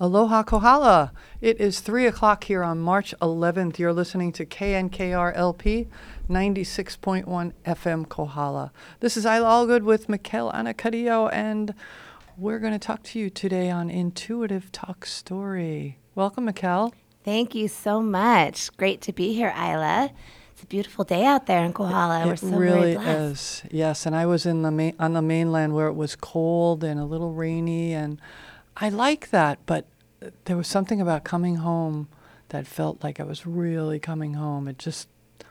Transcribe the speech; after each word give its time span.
Aloha 0.00 0.44
Kohala. 0.44 1.10
It 1.40 1.60
is 1.60 1.80
3 1.80 2.06
o'clock 2.06 2.44
here 2.44 2.62
on 2.62 2.78
March 2.78 3.12
11th. 3.20 3.80
You're 3.80 3.92
listening 3.92 4.30
to 4.34 4.46
KNKRLP 4.46 5.88
96.1 6.30 7.52
FM 7.66 8.08
Kohala. 8.08 8.70
This 9.00 9.16
is 9.16 9.24
Isla 9.24 9.48
Allgood 9.66 9.82
with 9.82 10.08
Mikel 10.08 10.52
Anacadillo, 10.52 11.32
and 11.32 11.74
we're 12.36 12.60
going 12.60 12.74
to 12.74 12.78
talk 12.78 13.02
to 13.02 13.18
you 13.18 13.28
today 13.28 13.70
on 13.70 13.90
Intuitive 13.90 14.70
Talk 14.70 15.04
Story. 15.04 15.98
Welcome, 16.14 16.44
Mikel. 16.44 16.94
Thank 17.24 17.56
you 17.56 17.66
so 17.66 18.00
much. 18.00 18.70
Great 18.76 19.00
to 19.00 19.12
be 19.12 19.34
here, 19.34 19.52
Isla. 19.58 20.12
It's 20.52 20.62
a 20.62 20.66
beautiful 20.66 21.04
day 21.04 21.24
out 21.24 21.46
there 21.46 21.64
in 21.64 21.72
Kohala. 21.72 22.24
We're 22.24 22.34
it 22.34 22.38
so 22.38 22.46
really 22.56 22.92
is. 22.92 23.64
Yes, 23.68 24.06
and 24.06 24.14
I 24.14 24.26
was 24.26 24.46
in 24.46 24.62
the 24.62 24.70
main, 24.70 24.94
on 25.00 25.14
the 25.14 25.22
mainland 25.22 25.74
where 25.74 25.88
it 25.88 25.94
was 25.94 26.14
cold 26.14 26.84
and 26.84 27.00
a 27.00 27.04
little 27.04 27.32
rainy, 27.32 27.94
and 27.94 28.20
I 28.80 28.88
like 28.88 29.30
that. 29.30 29.58
But 29.66 29.86
there 30.44 30.56
was 30.56 30.68
something 30.68 31.00
about 31.00 31.24
coming 31.24 31.56
home 31.56 32.08
that 32.50 32.66
felt 32.66 33.02
like 33.04 33.20
I 33.20 33.24
was 33.24 33.46
really 33.46 33.98
coming 33.98 34.34
home. 34.34 34.68
It 34.68 34.78
just 34.78 35.08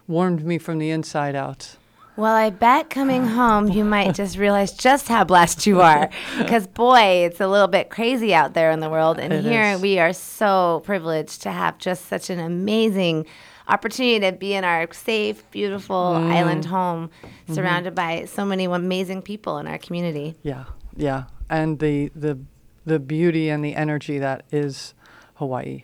warmed 0.07 0.43
me 0.45 0.57
from 0.57 0.79
the 0.79 0.89
inside 0.89 1.35
out. 1.35 1.75
Well, 2.15 2.33
I 2.33 2.49
bet 2.49 2.89
coming 2.89 3.27
home 3.27 3.67
you 3.69 3.83
might 3.85 4.15
just 4.15 4.37
realize 4.39 4.71
just 4.73 5.07
how 5.07 5.23
blessed 5.23 5.67
you 5.67 5.81
are. 5.81 6.09
Because, 6.39 6.65
boy, 6.65 7.25
it's 7.27 7.39
a 7.39 7.47
little 7.47 7.67
bit 7.67 7.89
crazy 7.91 8.33
out 8.33 8.55
there 8.55 8.71
in 8.71 8.79
the 8.79 8.89
world. 8.89 9.19
And 9.19 9.31
It 9.31 9.43
here 9.43 9.73
is. 9.73 9.81
we 9.81 9.99
are 9.99 10.13
so 10.13 10.81
privileged 10.83 11.43
to 11.43 11.51
have 11.51 11.77
just 11.77 12.05
such 12.07 12.31
an 12.31 12.39
amazing 12.39 13.27
opportunity 13.67 14.19
to 14.21 14.31
be 14.31 14.53
in 14.55 14.63
our 14.63 14.91
safe, 14.93 15.43
beautiful 15.51 16.13
Mm. 16.15 16.31
island 16.31 16.65
home, 16.65 17.09
Mm-hmm. 17.21 17.53
surrounded 17.53 17.93
by 17.93 18.25
so 18.25 18.43
many 18.45 18.65
amazing 18.65 19.21
people 19.21 19.59
in 19.59 19.67
our 19.67 19.77
community. 19.77 20.35
Yeah, 20.41 20.63
yeah, 20.95 21.25
and 21.51 21.77
the 21.77 22.09
the 22.15 22.39
the 22.87 22.99
beauty 22.99 23.49
and 23.49 23.63
the 23.63 23.75
energy 23.75 24.17
that 24.17 24.43
is 24.51 24.93
Hawaii. 25.35 25.83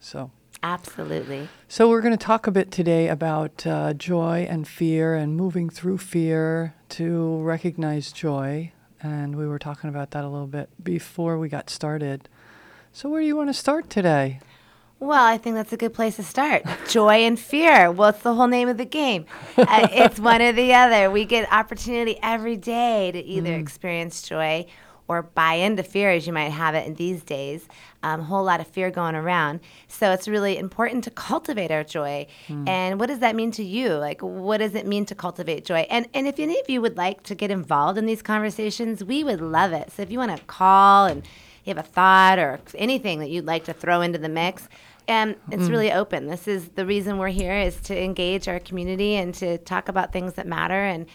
So. 0.00 0.32
Absolutely. 0.62 1.48
So, 1.68 1.88
we're 1.88 2.02
going 2.02 2.16
to 2.16 2.22
talk 2.22 2.46
a 2.46 2.50
bit 2.50 2.70
today 2.70 3.08
about 3.08 3.66
uh, 3.66 3.94
joy 3.94 4.46
and 4.50 4.68
fear 4.68 5.14
and 5.14 5.34
moving 5.34 5.70
through 5.70 5.96
fear 5.96 6.74
to 6.90 7.40
recognize 7.40 8.12
joy. 8.12 8.72
And 9.02 9.36
we 9.36 9.46
were 9.46 9.58
talking 9.58 9.88
about 9.88 10.10
that 10.10 10.22
a 10.22 10.28
little 10.28 10.46
bit 10.46 10.68
before 10.82 11.38
we 11.38 11.48
got 11.48 11.70
started. 11.70 12.28
So, 12.92 13.08
where 13.08 13.22
do 13.22 13.26
you 13.26 13.36
want 13.36 13.48
to 13.48 13.54
start 13.54 13.88
today? 13.88 14.40
Well, 14.98 15.24
I 15.24 15.38
think 15.38 15.56
that's 15.56 15.72
a 15.72 15.78
good 15.78 15.94
place 15.94 16.16
to 16.16 16.22
start. 16.22 16.62
Joy 16.90 17.24
and 17.24 17.40
fear. 17.40 17.90
Well, 17.90 18.10
it's 18.10 18.20
the 18.20 18.34
whole 18.34 18.48
name 18.48 18.68
of 18.68 18.76
the 18.76 18.84
game. 18.84 19.24
Uh, 19.56 19.88
it's 19.90 20.20
one 20.20 20.42
or 20.42 20.52
the 20.52 20.74
other. 20.74 21.10
We 21.10 21.24
get 21.24 21.50
opportunity 21.50 22.18
every 22.22 22.58
day 22.58 23.12
to 23.12 23.18
either 23.18 23.54
experience 23.54 24.20
joy 24.20 24.66
or 25.10 25.22
buy 25.22 25.54
into 25.54 25.82
fear, 25.82 26.12
as 26.12 26.24
you 26.24 26.32
might 26.32 26.50
have 26.50 26.76
it 26.76 26.86
in 26.86 26.94
these 26.94 27.24
days. 27.24 27.66
A 28.04 28.10
um, 28.10 28.20
whole 28.22 28.44
lot 28.44 28.60
of 28.60 28.68
fear 28.68 28.92
going 28.92 29.16
around. 29.16 29.58
So 29.88 30.12
it's 30.12 30.28
really 30.28 30.56
important 30.56 31.02
to 31.04 31.10
cultivate 31.10 31.72
our 31.72 31.82
joy. 31.82 32.28
And 32.68 33.00
what 33.00 33.08
does 33.08 33.18
that 33.18 33.34
mean 33.34 33.50
to 33.52 33.64
you? 33.64 33.88
Like, 33.94 34.20
what 34.20 34.58
does 34.58 34.76
it 34.76 34.86
mean 34.86 35.04
to 35.06 35.16
cultivate 35.16 35.64
joy? 35.64 35.80
And 35.90 36.06
and 36.14 36.28
if 36.28 36.38
any 36.38 36.60
of 36.60 36.70
you 36.70 36.80
would 36.80 36.96
like 36.96 37.24
to 37.24 37.34
get 37.34 37.50
involved 37.50 37.98
in 37.98 38.06
these 38.06 38.22
conversations, 38.22 39.02
we 39.02 39.24
would 39.24 39.40
love 39.40 39.72
it. 39.72 39.90
So 39.90 40.02
if 40.02 40.12
you 40.12 40.18
want 40.18 40.36
to 40.36 40.44
call 40.44 41.06
and 41.06 41.24
you 41.64 41.74
have 41.74 41.84
a 41.84 41.88
thought 41.88 42.38
or 42.38 42.60
anything 42.76 43.18
that 43.18 43.30
you'd 43.30 43.46
like 43.46 43.64
to 43.64 43.72
throw 43.72 44.02
into 44.02 44.18
the 44.18 44.28
mix, 44.28 44.68
and 45.08 45.36
it's 45.50 45.68
really 45.68 45.92
open. 45.92 46.26
This 46.26 46.46
is 46.46 46.68
the 46.70 46.86
reason 46.86 47.18
we're 47.18 47.28
here 47.28 47.54
is 47.54 47.80
to 47.82 48.02
engage 48.02 48.48
our 48.48 48.60
community 48.60 49.14
and 49.14 49.34
to 49.36 49.58
talk 49.58 49.88
about 49.88 50.12
things 50.12 50.34
that 50.34 50.46
matter 50.46 50.84
and 50.84 51.06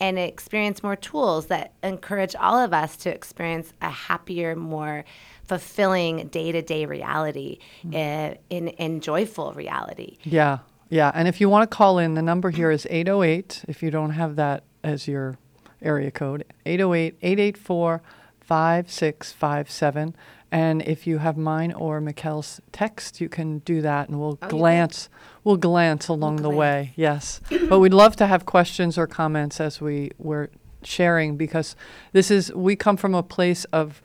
and 0.00 0.18
experience 0.18 0.82
more 0.82 0.96
tools 0.96 1.46
that 1.46 1.72
encourage 1.82 2.34
all 2.34 2.58
of 2.58 2.72
us 2.72 2.96
to 2.96 3.14
experience 3.14 3.72
a 3.80 3.88
happier, 3.88 4.56
more 4.56 5.04
fulfilling 5.44 6.26
day-to-day 6.28 6.84
reality 6.84 7.58
uh, 7.92 8.34
in 8.50 8.68
in 8.68 9.00
joyful 9.00 9.52
reality. 9.52 10.18
Yeah, 10.24 10.58
yeah. 10.88 11.12
And 11.14 11.28
if 11.28 11.40
you 11.40 11.48
want 11.48 11.70
to 11.70 11.76
call 11.76 11.98
in, 11.98 12.14
the 12.14 12.22
number 12.22 12.50
here 12.50 12.70
is 12.70 12.86
808, 12.90 13.64
if 13.68 13.82
you 13.82 13.90
don't 13.90 14.10
have 14.10 14.36
that 14.36 14.64
as 14.82 15.06
your 15.06 15.38
area 15.80 16.10
code, 16.10 16.44
808 16.66 17.16
884 17.22 18.02
5657. 18.40 20.16
And 20.62 20.82
if 20.82 21.04
you 21.08 21.18
have 21.18 21.36
mine 21.36 21.72
or 21.72 22.00
Mikel's 22.00 22.60
text, 22.70 23.20
you 23.20 23.28
can 23.28 23.58
do 23.72 23.82
that 23.82 24.08
and 24.08 24.20
we'll 24.20 24.38
Oh, 24.40 24.48
glance 24.48 25.08
we'll 25.42 25.56
glance 25.58 26.06
along 26.08 26.36
the 26.36 26.42
glance. 26.50 26.56
way. 26.58 26.92
Yes. 26.96 27.40
but 27.68 27.80
we'd 27.80 27.92
love 27.92 28.14
to 28.16 28.26
have 28.26 28.46
questions 28.46 28.96
or 28.96 29.06
comments 29.08 29.60
as 29.60 29.80
we 29.80 30.10
were 30.16 30.50
sharing 30.84 31.36
because 31.36 31.74
this 32.12 32.30
is 32.30 32.52
we 32.54 32.76
come 32.76 32.96
from 32.96 33.14
a 33.14 33.22
place 33.22 33.64
of 33.72 34.00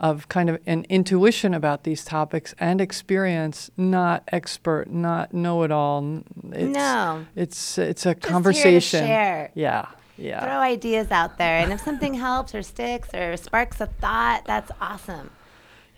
of 0.00 0.28
kind 0.28 0.50
of 0.50 0.58
an 0.66 0.84
intuition 0.88 1.54
about 1.54 1.84
these 1.84 2.04
topics 2.04 2.52
and 2.58 2.80
experience, 2.80 3.70
not 3.76 4.24
expert, 4.32 4.90
not 4.90 5.32
know 5.32 5.62
it 5.62 5.70
all. 5.70 6.22
It's, 6.52 6.74
No. 6.76 7.24
It's 7.36 7.78
it's 7.78 8.04
a 8.04 8.14
Just 8.14 8.32
conversation. 8.32 9.06
share. 9.06 9.50
Yeah. 9.54 9.86
Yeah. 10.18 10.40
Throw 10.44 10.58
ideas 10.76 11.10
out 11.12 11.38
there, 11.38 11.58
and 11.62 11.72
if 11.72 11.80
something 11.80 12.14
helps 12.14 12.52
or 12.54 12.62
sticks 12.62 13.14
or 13.14 13.36
sparks 13.36 13.80
a 13.80 13.86
thought, 13.86 14.42
that's 14.46 14.70
awesome. 14.80 15.30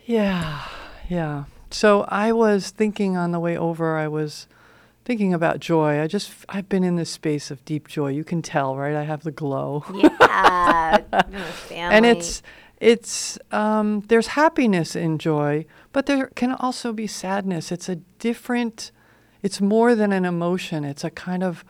Yeah, 0.06 0.62
yeah. 1.08 1.44
So 1.70 2.02
I 2.08 2.32
was 2.32 2.70
thinking 2.70 3.16
on 3.16 3.32
the 3.32 3.40
way 3.40 3.58
over, 3.58 3.96
I 3.96 4.06
was 4.06 4.46
thinking 5.04 5.34
about 5.34 5.60
joy. 5.60 6.00
I 6.00 6.06
just, 6.06 6.32
I've 6.48 6.68
been 6.68 6.84
in 6.84 6.96
this 6.96 7.10
space 7.10 7.50
of 7.50 7.64
deep 7.64 7.88
joy. 7.88 8.08
You 8.08 8.24
can 8.24 8.40
tell, 8.40 8.76
right? 8.76 8.94
I 8.94 9.02
have 9.02 9.24
the 9.24 9.32
glow. 9.32 9.84
Yeah, 9.92 11.02
and 11.70 12.06
it's, 12.06 12.42
it's, 12.80 13.38
um, 13.50 14.04
there's 14.08 14.28
happiness 14.28 14.94
in 14.94 15.18
joy, 15.18 15.66
but 15.92 16.06
there 16.06 16.26
can 16.36 16.52
also 16.52 16.92
be 16.92 17.06
sadness. 17.08 17.72
It's 17.72 17.88
a 17.88 17.96
different, 17.96 18.92
it's 19.42 19.60
more 19.60 19.94
than 19.96 20.12
an 20.12 20.24
emotion. 20.24 20.84
It's 20.84 21.02
a 21.04 21.10
kind 21.10 21.42
of 21.42 21.64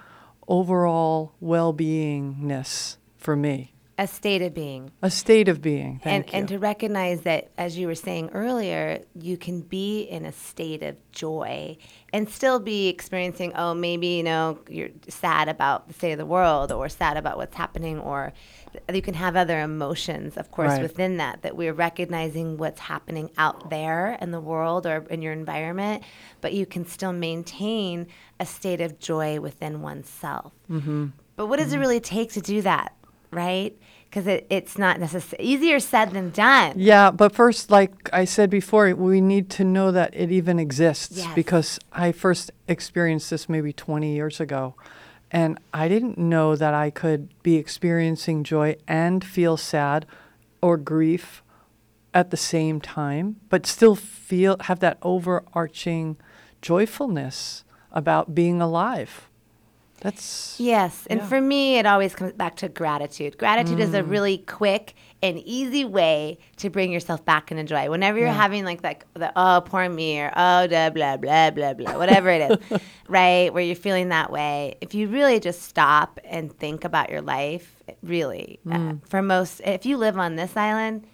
overall 0.46 1.32
well 1.40 1.72
beingness 1.72 2.96
for 3.16 3.34
me, 3.34 3.72
a 3.98 4.06
state 4.06 4.42
of 4.42 4.52
being. 4.52 4.90
a 5.02 5.10
state 5.10 5.48
of 5.48 5.62
being. 5.62 5.92
and 6.04 6.24
Thank 6.24 6.34
and 6.34 6.50
you. 6.50 6.56
to 6.56 6.60
recognize 6.60 7.22
that 7.22 7.50
as 7.56 7.78
you 7.78 7.86
were 7.86 7.94
saying 7.94 8.28
earlier 8.34 9.00
you 9.18 9.36
can 9.38 9.60
be 9.62 10.02
in 10.02 10.26
a 10.26 10.32
state 10.32 10.82
of 10.82 10.96
joy 11.12 11.78
and 12.12 12.28
still 12.28 12.60
be 12.60 12.88
experiencing 12.88 13.52
oh 13.54 13.72
maybe 13.72 14.08
you 14.08 14.22
know 14.22 14.58
you're 14.68 14.90
sad 15.08 15.48
about 15.48 15.88
the 15.88 15.94
state 15.94 16.12
of 16.12 16.18
the 16.18 16.26
world 16.26 16.72
or 16.72 16.88
sad 16.90 17.16
about 17.16 17.38
what's 17.38 17.56
happening 17.56 17.98
or 17.98 18.32
you 18.92 19.00
can 19.00 19.14
have 19.14 19.34
other 19.34 19.60
emotions 19.62 20.36
of 20.36 20.50
course 20.50 20.72
Right. 20.72 20.82
within 20.82 21.16
that 21.16 21.40
that 21.42 21.56
we're 21.56 21.72
recognizing 21.72 22.58
what's 22.58 22.80
happening 22.80 23.30
out 23.38 23.70
there 23.70 24.18
in 24.20 24.30
the 24.30 24.40
world 24.40 24.86
or 24.86 25.06
in 25.08 25.22
your 25.22 25.32
environment 25.32 26.02
but 26.42 26.52
you 26.52 26.66
can 26.66 26.84
still 26.86 27.12
maintain 27.14 28.06
a 28.38 28.44
state 28.44 28.82
of 28.82 28.98
joy 28.98 29.40
within 29.40 29.80
oneself 29.80 30.52
Mm-hmm. 30.70 31.06
but 31.36 31.46
what 31.46 31.58
does 31.58 31.72
it 31.72 31.78
really 31.78 32.00
take 32.00 32.32
to 32.32 32.40
do 32.42 32.60
that 32.62 32.92
right 33.30 33.76
because 34.08 34.26
it, 34.26 34.46
it's 34.48 34.78
not 34.78 34.98
necessarily 34.98 35.46
easier 35.46 35.78
said 35.80 36.12
than 36.12 36.30
done 36.30 36.72
Yeah, 36.76 37.10
but 37.10 37.34
first, 37.34 37.70
like 37.70 38.08
I 38.12 38.24
said 38.24 38.48
before, 38.50 38.94
we 38.94 39.20
need 39.20 39.50
to 39.50 39.64
know 39.64 39.90
that 39.92 40.14
it 40.14 40.30
even 40.32 40.58
exists 40.58 41.18
Yes. 41.18 41.34
because 41.34 41.78
I 41.92 42.12
first 42.12 42.50
experienced 42.68 43.28
this 43.30 43.48
maybe 43.48 43.72
20 43.72 44.14
years 44.14 44.40
ago. 44.40 44.74
And 45.30 45.58
I 45.74 45.88
didn't 45.88 46.16
know 46.18 46.54
that 46.56 46.72
I 46.72 46.90
could 46.90 47.28
be 47.42 47.56
experiencing 47.56 48.44
joy 48.44 48.76
and 48.86 49.24
feel 49.24 49.56
sad 49.56 50.06
or 50.62 50.76
grief 50.76 51.42
at 52.14 52.30
the 52.30 52.36
same 52.36 52.80
time, 52.80 53.36
but 53.50 53.66
still 53.66 53.96
feel 53.96 54.56
have 54.60 54.80
that 54.80 54.98
overarching 55.02 56.16
joyfulness 56.62 57.64
about 57.92 58.34
being 58.34 58.62
alive. 58.62 59.28
That's 60.06 60.54
Yes, 60.60 61.04
and 61.10 61.18
Yeah. 61.18 61.26
for 61.26 61.40
me, 61.40 61.78
it 61.78 61.84
always 61.84 62.14
comes 62.14 62.32
back 62.34 62.54
to 62.58 62.68
gratitude. 62.68 63.36
Gratitude 63.38 63.80
is 63.80 63.92
a 63.92 64.02
Mm. 64.04 64.10
really 64.10 64.38
quick 64.38 64.94
and 65.20 65.36
easy 65.44 65.84
way 65.84 66.38
to 66.58 66.70
bring 66.70 66.92
yourself 66.92 67.24
back 67.24 67.50
into 67.50 67.64
joy. 67.64 67.90
Whenever 67.90 68.16
you're 68.18 68.28
Yeah. 68.28 68.34
having 68.34 68.64
like 68.64 68.82
that, 68.82 69.02
the 69.14 69.32
oh 69.34 69.62
poor 69.66 69.88
me 69.88 70.20
or 70.20 70.30
oh 70.36 70.68
blah 70.68 70.90
blah 70.90 71.16
blah 71.16 71.50
blah 71.50 71.74
blah, 71.74 71.98
whatever 71.98 72.30
it 72.30 72.52
is, 72.70 72.80
right? 73.08 73.52
Where 73.52 73.64
you're 73.64 73.74
feeling 73.74 74.10
that 74.10 74.30
way. 74.30 74.76
If 74.80 74.94
you 74.94 75.08
really 75.08 75.40
just 75.40 75.62
stop 75.62 76.20
and 76.24 76.56
think 76.56 76.84
about 76.84 77.10
your 77.10 77.20
life, 77.22 77.74
really, 78.04 78.60
uh, 78.70 78.76
Mm. 78.76 79.08
for 79.08 79.22
most, 79.22 79.60
if 79.64 79.84
you 79.84 79.96
live 79.96 80.16
on 80.18 80.36
this 80.36 80.56
island, 80.56 81.04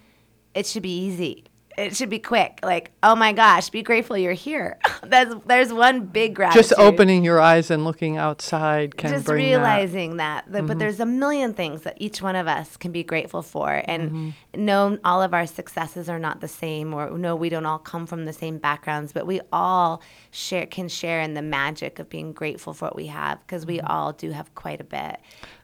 it 0.53 0.67
should 0.67 0.83
be 0.83 0.95
easy. 0.95 1.45
It 1.77 1.95
should 1.95 2.09
be 2.09 2.19
quick. 2.19 2.59
Like, 2.63 2.91
oh 3.01 3.15
my 3.15 3.33
gosh, 3.33 3.69
be 3.69 3.81
grateful 3.81 4.17
you're 4.17 4.33
here. 4.33 4.77
That's 5.03 5.33
there's 5.45 5.73
one 5.73 6.05
big 6.05 6.35
gratitude 6.35 6.63
just 6.69 6.79
opening 6.79 7.23
your 7.23 7.39
eyes 7.41 7.71
and 7.71 7.83
looking 7.83 8.17
outside 8.17 8.95
can 8.97 9.11
just 9.11 9.25
bring 9.25 9.43
realizing 9.45 10.17
that, 10.17 10.45
that 10.51 10.59
Mm-hmm. 10.59 10.67
but 10.67 10.79
there's 10.79 10.99
a 10.99 11.05
million 11.05 11.53
things 11.53 11.81
that 11.81 11.95
each 11.99 12.21
one 12.21 12.35
of 12.35 12.47
us 12.47 12.77
can 12.77 12.91
be 12.91 13.03
grateful 13.03 13.41
for 13.41 13.81
and 13.85 14.03
Mm-hmm. 14.11 14.65
know 14.65 14.97
all 15.03 15.21
of 15.21 15.33
our 15.33 15.45
successes 15.47 16.07
are 16.09 16.19
not 16.19 16.41
the 16.41 16.47
same 16.47 16.93
or 16.93 17.09
no 17.17 17.35
we 17.35 17.49
don't 17.49 17.65
all 17.65 17.79
come 17.79 18.05
from 18.05 18.25
the 18.25 18.33
same 18.33 18.57
backgrounds 18.59 19.11
but 19.11 19.25
we 19.27 19.41
all 19.51 20.01
share 20.31 20.65
can 20.65 20.87
share 20.87 21.21
in 21.21 21.33
the 21.33 21.41
magic 21.41 21.99
of 21.99 22.07
being 22.09 22.31
grateful 22.33 22.73
for 22.73 22.85
what 22.85 22.95
we 22.95 23.07
have 23.07 23.39
because 23.45 23.65
we 23.65 23.81
all 23.81 24.13
do 24.13 24.31
have 24.31 24.53
quite 24.55 24.79
a 24.79 24.83
bit 24.85 25.17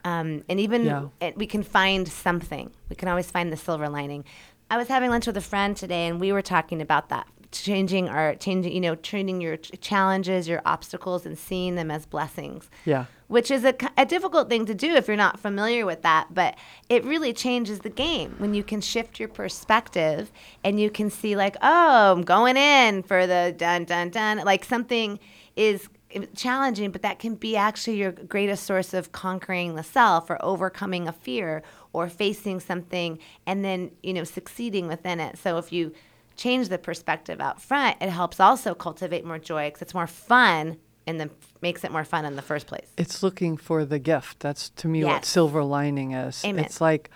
um, 0.04 0.42
and 0.48 0.58
even 0.60 0.82
Mm-hmm. 0.82 1.06
Yeah. 1.20 1.28
it, 1.28 1.36
we 1.38 1.46
can 1.46 1.62
find 1.62 2.06
something 2.08 2.70
we 2.88 2.96
can 2.96 3.08
always 3.08 3.30
find 3.30 3.52
the 3.52 3.56
silver 3.56 3.88
lining 3.88 4.24
i 4.70 4.76
was 4.76 4.88
having 4.88 5.10
lunch 5.10 5.26
with 5.26 5.36
a 5.36 5.40
friend 5.42 5.76
today 5.76 6.06
and 6.06 6.20
we 6.20 6.32
were 6.32 6.42
talking 6.42 6.80
about 6.80 7.08
that 7.10 7.26
changing 7.52 8.08
our 8.08 8.36
changing 8.36 8.72
you 8.72 8.80
know 8.80 8.94
treating 8.94 9.40
your 9.40 9.56
ch- 9.56 9.72
challenges 9.80 10.46
your 10.48 10.62
obstacles 10.64 11.26
and 11.26 11.36
seeing 11.36 11.74
them 11.74 11.90
as 11.90 12.06
blessings 12.06 12.70
Yeah. 12.84 13.06
which 13.26 13.50
is 13.50 13.64
a, 13.64 13.74
a 13.96 14.06
difficult 14.06 14.48
thing 14.48 14.66
to 14.66 14.74
do 14.74 14.94
if 14.94 15.08
you're 15.08 15.16
not 15.16 15.40
familiar 15.40 15.84
with 15.84 16.02
that 16.02 16.28
but 16.32 16.54
it 16.88 17.04
really 17.04 17.32
changes 17.32 17.80
the 17.80 17.90
game 17.90 18.36
when 18.38 18.54
you 18.54 18.62
can 18.62 18.80
shift 18.80 19.18
your 19.18 19.28
perspective 19.28 20.30
and 20.62 20.78
you 20.78 20.90
can 20.90 21.10
see 21.10 21.34
like 21.34 21.56
oh 21.60 22.12
i'm 22.12 22.22
going 22.22 22.56
in 22.56 23.02
for 23.02 23.26
the 23.26 23.52
dun 23.56 23.84
dun 23.84 24.10
dun 24.10 24.38
like 24.44 24.64
something 24.64 25.18
is 25.56 25.88
challenging 26.34 26.90
but 26.90 27.02
that 27.02 27.18
can 27.18 27.34
be 27.34 27.56
actually 27.56 27.96
your 27.96 28.10
greatest 28.12 28.64
source 28.64 28.94
of 28.94 29.12
conquering 29.12 29.74
the 29.76 29.82
self 29.82 30.28
or 30.30 30.44
overcoming 30.44 31.06
a 31.06 31.12
fear 31.12 31.62
or 31.92 32.08
facing 32.08 32.60
something 32.60 33.18
and 33.46 33.64
then 33.64 33.90
you 34.02 34.12
know 34.12 34.24
succeeding 34.24 34.86
within 34.86 35.20
it 35.20 35.36
so 35.38 35.58
if 35.58 35.72
you 35.72 35.92
change 36.36 36.68
the 36.68 36.78
perspective 36.78 37.40
out 37.40 37.60
front 37.60 37.96
it 38.00 38.08
helps 38.08 38.40
also 38.40 38.74
cultivate 38.74 39.24
more 39.24 39.38
joy 39.38 39.68
because 39.68 39.82
it's 39.82 39.94
more 39.94 40.06
fun 40.06 40.76
and 41.06 41.18
then 41.18 41.30
makes 41.60 41.82
it 41.84 41.90
more 41.90 42.04
fun 42.04 42.24
in 42.24 42.36
the 42.36 42.42
first 42.42 42.66
place 42.66 42.88
It's 42.96 43.22
looking 43.22 43.56
for 43.56 43.84
the 43.84 43.98
gift. 43.98 44.40
That's 44.40 44.70
to 44.70 44.88
me 44.88 45.04
what 45.04 45.24
silver 45.24 45.64
lining 45.64 46.12
is. 46.12 46.44
Amen. 46.44 46.64
It's 46.64 46.80
like 46.80 47.10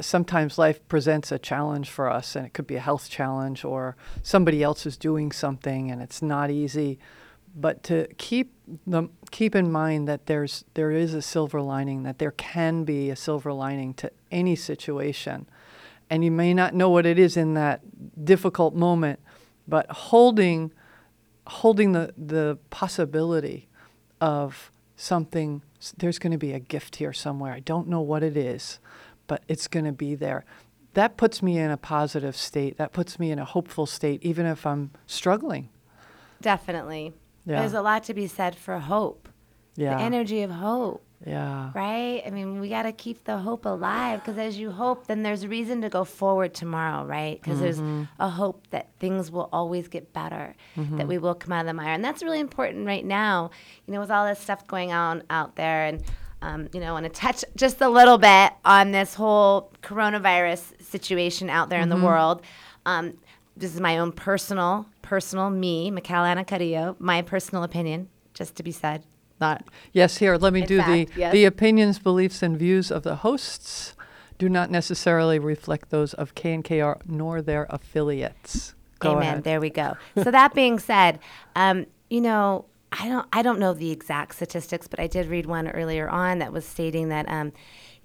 sometimes 0.00 0.58
life 0.58 0.86
presents 0.88 1.32
a 1.32 1.38
challenge 1.38 1.90
for 1.90 2.10
us, 2.10 2.36
and 2.36 2.46
it 2.46 2.54
could 2.54 2.66
be 2.66 2.76
a 2.76 2.80
health 2.80 3.08
challenge 3.08 3.64
or 3.64 3.96
somebody 4.22 4.62
else 4.62 4.86
is 4.86 4.96
doing 4.96 5.32
something, 5.32 5.90
and 5.90 6.02
it's 6.02 6.22
not 6.22 6.50
easy. 6.50 6.98
But 7.58 7.82
to 7.84 8.06
keep 8.18 8.52
the 8.86 9.08
keep 9.30 9.54
in 9.54 9.72
mind 9.72 10.06
that 10.08 10.26
there's 10.26 10.64
there 10.74 10.90
is 10.90 11.14
a 11.14 11.22
silver 11.22 11.62
lining, 11.62 12.02
that 12.02 12.18
there 12.18 12.32
can 12.32 12.84
be 12.84 13.08
a 13.10 13.16
silver 13.16 13.52
lining 13.52 13.94
to 13.94 14.10
any 14.30 14.56
situation, 14.56 15.48
and 16.10 16.22
you 16.22 16.30
may 16.30 16.52
not 16.52 16.74
know 16.74 16.90
what 16.90 17.06
it 17.06 17.18
is 17.18 17.36
in 17.36 17.54
that 17.54 17.80
difficult 18.24 18.74
moment, 18.74 19.20
but 19.66 19.90
holding 19.90 20.72
holding 21.46 21.92
the 21.92 22.12
the 22.18 22.58
possibility 22.68 23.68
of 24.20 24.70
something 24.96 25.62
there's 25.96 26.18
going 26.18 26.32
to 26.32 26.38
be 26.38 26.52
a 26.52 26.60
gift 26.60 26.96
here 26.96 27.12
somewhere. 27.12 27.52
I 27.52 27.60
don't 27.60 27.88
know 27.88 28.00
what 28.00 28.22
it 28.22 28.36
is 28.36 28.78
but 29.26 29.42
it's 29.48 29.68
going 29.68 29.84
to 29.84 29.92
be 29.92 30.14
there. 30.14 30.44
That 30.94 31.16
puts 31.16 31.42
me 31.42 31.58
in 31.58 31.70
a 31.70 31.76
positive 31.76 32.36
state. 32.36 32.78
That 32.78 32.92
puts 32.92 33.18
me 33.18 33.30
in 33.30 33.38
a 33.38 33.44
hopeful 33.44 33.86
state 33.86 34.22
even 34.22 34.46
if 34.46 34.66
i'm 34.66 34.90
struggling. 35.06 35.68
Definitely 36.40 37.12
Yeah. 37.46 37.60
there's 37.60 37.74
a 37.74 37.82
lot 37.82 38.04
to 38.04 38.14
be 38.14 38.26
said 38.26 38.56
for 38.56 38.78
hope. 38.78 39.28
Yeah. 39.76 39.96
the 39.96 40.02
energy 40.02 40.42
of 40.42 40.50
hope. 40.50 41.02
Yeah. 41.26 41.70
Right? 41.74 42.22
I 42.26 42.30
mean 42.30 42.60
we 42.60 42.68
got 42.68 42.82
to 42.82 42.92
keep 42.92 43.24
the 43.24 43.38
hope 43.38 43.64
alive 43.64 44.20
because 44.20 44.38
as 44.38 44.58
you 44.58 44.70
hope 44.70 45.06
then 45.06 45.22
there's 45.22 45.46
reason 45.46 45.80
to 45.82 45.88
go 45.88 46.04
forward 46.04 46.52
tomorrow 46.54 47.04
right? 47.06 47.40
Because 47.40 47.60
there's 47.60 47.80
a 48.18 48.28
hope 48.28 48.66
that 48.70 48.90
things 48.98 49.30
will 49.30 49.48
always 49.52 49.88
get 49.88 50.12
better 50.12 50.54
that 50.76 51.08
we 51.08 51.16
will 51.18 51.34
come 51.34 51.52
out 51.52 51.60
of 51.60 51.66
the 51.66 51.74
mire. 51.74 51.92
And 51.92 52.04
that's 52.04 52.22
really 52.22 52.40
important 52.40 52.86
right 52.86 53.04
now 53.04 53.50
you 53.86 53.94
know 53.94 54.00
with 54.00 54.10
all 54.10 54.26
this 54.26 54.40
stuff 54.40 54.66
going 54.66 54.92
on 54.92 55.22
out 55.30 55.56
there 55.56 55.86
and 55.86 56.02
um, 56.42 56.68
you 56.72 56.80
know, 56.80 56.90
I 56.90 56.92
want 56.92 57.04
to 57.04 57.10
touch 57.10 57.44
just 57.56 57.80
a 57.80 57.88
little 57.88 58.18
bit 58.18 58.52
on 58.64 58.92
this 58.92 59.14
whole 59.14 59.72
coronavirus 59.82 60.80
situation 60.82 61.48
out 61.48 61.70
there 61.70 61.80
in 61.80 61.88
the 61.88 61.96
world. 61.96 62.42
Um, 62.84 63.14
this 63.56 63.74
is 63.74 63.80
my 63.80 63.98
own 63.98 64.12
personal, 64.12 64.86
personal 65.02 65.50
me, 65.50 65.90
Ana 66.08 66.44
Carrillo, 66.44 66.96
my 66.98 67.22
personal 67.22 67.62
opinion, 67.62 68.08
just 68.34 68.54
to 68.56 68.62
be 68.62 68.72
said. 68.72 69.04
Not 69.38 69.66
yes 69.92 70.16
here 70.16 70.38
let 70.38 70.54
me 70.54 70.62
do 70.62 70.78
the 70.78 71.06
yes. 71.14 71.30
the 71.30 71.44
opinions 71.44 71.98
beliefs 71.98 72.42
and 72.42 72.56
views 72.56 72.90
of 72.90 73.02
the 73.02 73.16
hosts 73.16 73.94
do 74.38 74.48
not 74.48 74.70
necessarily 74.70 75.38
reflect 75.38 75.90
those 75.90 76.14
of 76.14 76.34
KNKR 76.34 77.02
nor 77.06 77.42
their 77.42 77.66
affiliates 77.68 78.74
Go 78.98 79.12
Amen. 79.12 79.22
ahead. 79.22 79.44
There 79.44 79.60
we 79.60 79.70
go. 79.70 79.96
so 80.22 80.30
that 80.30 80.54
being 80.54 80.78
said, 80.78 81.18
um, 81.54 81.86
you 82.08 82.20
know, 82.20 82.64
I 82.92 83.08
don't 83.08 83.26
I 83.32 83.42
don't 83.42 83.58
know 83.58 83.74
the 83.74 83.90
exact 83.90 84.36
statistics, 84.36 84.88
but 84.88 85.00
I 85.00 85.06
did 85.06 85.26
read 85.26 85.46
one 85.46 85.68
earlier 85.68 86.08
on 86.08 86.38
that 86.38 86.52
was 86.52 86.64
stating 86.64 87.08
that 87.10 87.28
um, 87.28 87.52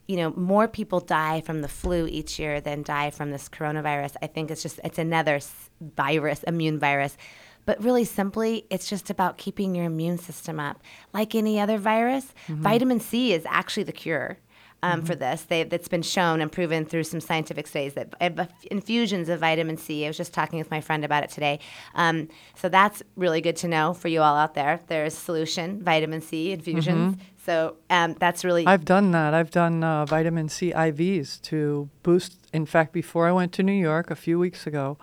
you 0.08 0.18
know, 0.18 0.32
more 0.36 0.68
people 0.68 1.00
die 1.00 1.42
from 1.42 1.62
the 1.62 1.68
flu 1.68 2.08
each 2.08 2.40
year 2.40 2.60
than 2.60 2.84
die 2.84 3.12
from 3.12 3.32
this 3.32 3.48
coronavirus. 3.48 4.16
I 4.22 4.28
think 4.28 4.52
it's 4.52 4.64
just 4.64 4.80
it's 4.84 5.00
another 5.00 5.40
virus, 5.80 6.44
immune 6.44 6.80
virus. 6.80 7.18
But 7.66 7.82
really 7.84 8.06
simply, 8.06 8.66
it's 8.70 8.90
just 8.90 9.10
about 9.10 9.38
keeping 9.38 9.76
your 9.76 9.86
immune 9.86 10.18
system 10.18 10.60
up. 10.60 10.82
Like 11.14 11.36
any 11.36 11.60
other 11.60 11.78
virus, 11.78 12.34
vitamin 12.48 13.00
C 13.00 13.34
is 13.34 13.46
actually 13.48 13.84
the 13.84 13.92
cure 13.92 14.40
um, 14.84 15.04
for 15.04 15.16
this. 15.16 15.44
They, 15.44 15.64
that's 15.64 15.88
been 15.88 16.02
shown 16.02 16.42
and 16.42 16.52
proven 16.52 16.86
through 16.86 17.04
some 17.04 17.20
scientific 17.20 17.68
studies 17.68 17.94
that 17.94 18.16
uh, 18.20 18.46
infusions 18.70 19.30
of 19.30 19.40
vitamin 19.40 19.78
C. 19.78 20.06
I 20.06 20.08
was 20.10 20.18
just 20.18 20.34
talking 20.34 20.60
with 20.60 20.72
my 20.72 20.82
friend 20.82 21.06
about 21.06 21.24
it 21.24 21.30
today. 21.30 21.60
Um, 21.94 22.30
so 22.56 22.68
that's 22.70 23.04
really 23.16 23.42
good 23.42 23.58
to 23.58 23.68
know 23.68 23.94
for 23.94 24.08
you 24.08 24.22
all 24.22 24.36
out 24.36 24.56
there. 24.56 24.80
There's 24.88 25.14
solution 25.14 25.84
vitamin 25.84 26.22
C 26.22 26.52
infusions. 26.52 27.18
So 27.44 27.78
um, 27.90 28.16
that's 28.20 28.46
really 28.46 28.68
I've 28.68 28.86
done 28.86 29.12
that. 29.12 29.34
I've 29.34 29.50
done 29.50 29.84
uh, 29.84 30.06
vitamin 30.06 30.48
C 30.48 30.72
IVs 30.72 31.42
to 31.44 31.90
boost. 32.04 32.38
In 32.54 32.68
fact, 32.68 32.94
before 32.94 33.28
I 33.28 33.32
went 33.32 33.52
to 33.54 33.64
New 33.64 33.72
York 33.72 34.12
a 34.12 34.16
few 34.16 34.38
weeks 34.38 34.68
ago, 34.68 34.98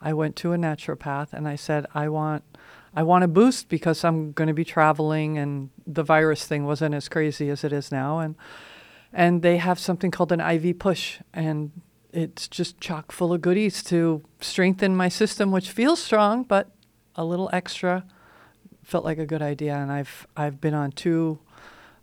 I 0.00 0.14
went 0.14 0.34
to 0.36 0.52
a 0.52 0.56
naturopath 0.56 1.34
and 1.34 1.46
I 1.46 1.56
said, 1.56 1.86
I 1.94 2.08
want, 2.08 2.44
I 2.96 3.02
want 3.02 3.24
a 3.24 3.28
boost 3.28 3.68
because 3.68 4.04
I'm 4.04 4.32
going 4.32 4.48
to 4.48 4.54
be 4.54 4.64
traveling 4.64 5.36
and 5.36 5.68
the 5.86 6.02
virus 6.02 6.46
thing 6.46 6.64
wasn't 6.64 6.94
as 6.94 7.08
crazy 7.10 7.50
as 7.50 7.62
it 7.62 7.74
is 7.74 7.92
now. 7.92 8.20
And, 8.20 8.36
and 9.12 9.42
they 9.42 9.58
have 9.58 9.78
something 9.78 10.10
called 10.10 10.32
an 10.32 10.40
IV 10.40 10.78
push 10.78 11.20
and 11.34 11.72
it's 12.10 12.48
just 12.48 12.80
chock 12.80 13.12
full 13.12 13.34
of 13.34 13.42
goodies 13.42 13.82
to 13.84 14.22
strengthen 14.40 14.96
my 14.96 15.08
system, 15.10 15.50
which 15.50 15.70
feels 15.70 16.02
strong, 16.02 16.42
but 16.42 16.70
a 17.16 17.24
little 17.24 17.50
extra 17.52 18.04
felt 18.82 19.04
like 19.04 19.18
a 19.18 19.26
good 19.26 19.42
idea. 19.42 19.76
And 19.76 19.92
I've, 19.92 20.26
I've 20.36 20.60
been 20.60 20.74
on 20.74 20.92
two 20.92 21.38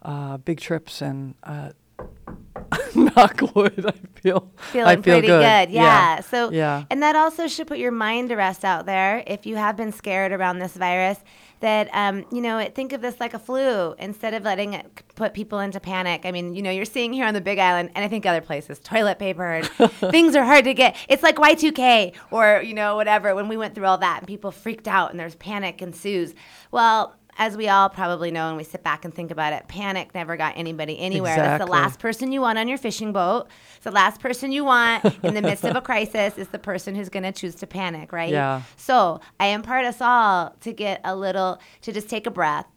uh, 0.01 0.37
big 0.37 0.59
trips 0.59 1.01
and 1.01 1.35
uh, 1.43 1.71
knock 2.95 3.41
wood, 3.55 3.85
I 3.85 4.19
feel 4.21 4.51
feeling 4.57 4.87
I 4.87 4.95
feel 4.95 5.01
pretty 5.15 5.27
good. 5.27 5.69
Yeah. 5.69 6.21
So 6.21 6.51
Yeah. 6.51 6.85
and 6.89 7.01
that 7.03 7.15
also 7.15 7.47
should 7.47 7.67
put 7.67 7.77
your 7.79 7.91
mind 7.91 8.29
to 8.29 8.35
rest 8.35 8.63
out 8.65 8.85
there 8.85 9.23
if 9.27 9.45
you 9.45 9.55
have 9.57 9.75
been 9.75 9.91
scared 9.91 10.31
around 10.31 10.59
this 10.59 10.73
virus. 10.75 11.17
That 11.61 11.89
um, 11.91 12.23
you 12.31 12.39
know, 12.39 12.57
it- 12.59 12.73
think 12.73 12.93
of 12.93 13.01
this 13.01 13.19
like 13.19 13.33
a 13.33 13.39
flu 13.39 13.93
instead 13.99 14.33
of 14.33 14.43
letting 14.43 14.73
it 14.75 15.03
put 15.15 15.33
people 15.33 15.59
into 15.59 15.81
panic. 15.81 16.21
I 16.25 16.31
mean, 16.31 16.55
you 16.55 16.61
know, 16.61 16.71
you're 16.71 16.85
seeing 16.85 17.11
here 17.11 17.25
on 17.25 17.33
the 17.33 17.41
Big 17.41 17.59
Island, 17.59 17.89
and 17.95 18.05
I 18.05 18.07
think 18.07 18.25
other 18.25 18.39
places, 18.39 18.79
toilet 18.79 19.19
paper 19.19 19.43
and 19.55 19.67
things 20.11 20.37
are 20.37 20.45
hard 20.45 20.63
to 20.63 20.73
get. 20.73 20.95
It's 21.09 21.21
like 21.21 21.35
Y2K 21.35 22.13
or 22.31 22.61
you 22.63 22.73
know 22.73 22.95
whatever. 22.95 23.35
When 23.35 23.49
we 23.49 23.57
went 23.57 23.75
through 23.75 23.87
all 23.87 23.97
that, 23.97 24.19
and 24.19 24.27
people 24.27 24.51
freaked 24.51 24.87
out, 24.87 25.11
and 25.11 25.19
there's 25.19 25.35
panic 25.35 25.81
ensues. 25.81 26.33
Well. 26.71 27.15
As 27.38 27.56
we 27.56 27.69
all 27.69 27.90
probably 27.90 28.31
know, 28.31 28.50
and 28.50 28.57
we 28.57 28.66
sit 28.66 28.83
back 28.83 29.06
and 29.06 29.14
think 29.14 29.31
about 29.31 29.54
it, 29.54 29.68
panic 29.68 30.14
never 30.14 30.36
got 30.36 30.57
anybody 30.57 31.00
anywhere. 31.00 31.36
That's 31.38 31.64
the 31.64 31.71
last 31.71 32.00
person 32.00 32.31
you 32.31 32.42
want 32.42 32.59
on 32.59 32.68
your 32.68 32.78
fishing 32.78 33.14
boat. 33.14 33.48
It's 33.76 33.86
the 33.86 33.92
last 33.92 34.19
person 34.19 34.52
you 34.52 34.66
want 34.66 35.06
in 35.24 35.33
the 35.33 35.42
midst 35.42 35.64
of 35.64 35.76
a 35.76 35.81
crisis 35.90 36.38
is 36.38 36.50
the 36.50 36.59
person 36.59 36.95
who's 36.95 37.07
going 37.07 37.24
to 37.24 37.31
choose 37.31 37.56
to 37.56 37.68
panic, 37.68 38.12
right? 38.12 38.31
Yeah. 38.31 38.64
So 38.76 39.21
I 39.40 39.48
impart 39.48 39.86
us 39.86 40.02
all 40.02 40.54
to 40.62 40.74
get 40.74 41.00
a 41.06 41.16
little, 41.16 41.62
to 41.83 41.94
just 41.94 42.09
take 42.09 42.28
a 42.28 42.31
breath 42.31 42.68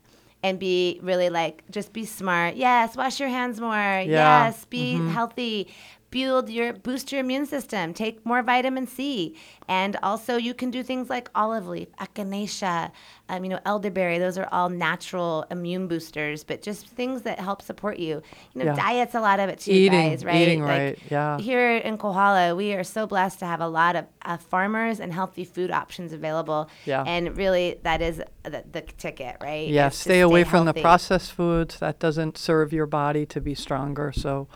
and 0.43 0.59
be 0.59 0.99
really 1.03 1.31
like, 1.31 1.63
just 1.71 1.93
be 1.93 2.05
smart. 2.05 2.57
Yes, 2.57 2.97
wash 2.97 3.21
your 3.21 3.29
hands 3.29 3.61
more. 3.61 4.03
Yes, 4.05 4.65
be 4.65 4.95
mm-hmm. 4.95 5.09
healthy. 5.09 5.69
Build 6.11 6.51
your 6.51 6.75
boost 6.75 7.11
your 7.11 7.23
immune 7.23 7.47
system. 7.47 7.95
Take 7.95 8.27
more 8.27 8.43
vitamin 8.43 8.87
C, 8.87 9.35
and 9.67 9.97
also 10.03 10.37
you 10.37 10.53
can 10.53 10.71
do 10.71 10.83
things 10.83 11.09
like 11.09 11.31
olive 11.35 11.67
leaf, 11.67 11.89
echinacea, 11.99 12.91
um, 13.33 13.45
you 13.45 13.51
know, 13.51 13.59
elderberry. 13.65 14.19
Those 14.19 14.37
are 14.37 14.47
all 14.53 14.69
natural 14.69 15.47
immune 15.51 15.89
boosters, 15.89 16.45
but 16.45 16.61
just 16.61 16.87
things 16.87 17.23
that 17.23 17.39
help 17.41 17.63
support 17.63 17.99
you. 17.99 18.23
You 18.55 18.65
know, 18.65 18.65
Yeah. 18.67 18.75
diet's 18.77 19.15
a 19.15 19.21
lot 19.21 19.41
of 19.41 19.49
it 19.49 19.59
too, 19.61 19.73
Eating- 19.73 20.11
guys. 20.11 20.25
Right? 20.25 20.37
eating 20.37 20.63
right, 20.63 20.99
yeah. 21.11 21.39
Here 21.39 21.79
in 21.79 21.97
Kohala, 21.97 22.55
we 22.55 22.75
are 22.75 22.85
so 22.85 23.07
blessed 23.07 23.39
to 23.39 23.47
have 23.47 23.61
a 23.63 23.69
lot 23.69 23.97
of 23.97 24.05
uh, 24.25 24.37
farmers 24.37 25.01
and 25.01 25.13
healthy 25.15 25.45
food 25.45 25.71
options 25.71 26.13
available. 26.13 26.69
Yeah. 26.85 27.05
And 27.07 27.35
really, 27.37 27.81
that 27.85 28.03
is 28.03 28.19
the, 28.45 28.65
the 28.71 28.83
ticket, 28.83 29.37
right? 29.41 29.67
Yeah, 29.69 29.89
stay 29.89 30.21
away 30.21 30.45
from 30.45 30.67
the 30.67 30.75
processed 30.75 31.33
foods. 31.33 31.79
That 31.79 31.99
doesn't 31.99 32.37
serve 32.37 32.73
your 32.73 32.87
body 32.87 33.25
to 33.27 33.41
be 33.41 33.55
stronger. 33.55 34.13
So, 34.15 34.47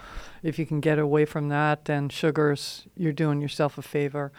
if 0.42 0.58
you 0.58 0.66
can 0.66 0.80
get 0.80 0.98
away 0.98 1.24
from 1.24 1.48
that 1.48 1.88
and 1.88 2.12
sugars, 2.12 2.86
you're 2.94 3.12
doing 3.12 3.40
yourself 3.40 3.78
a 3.78 3.82
favor. 3.82 4.32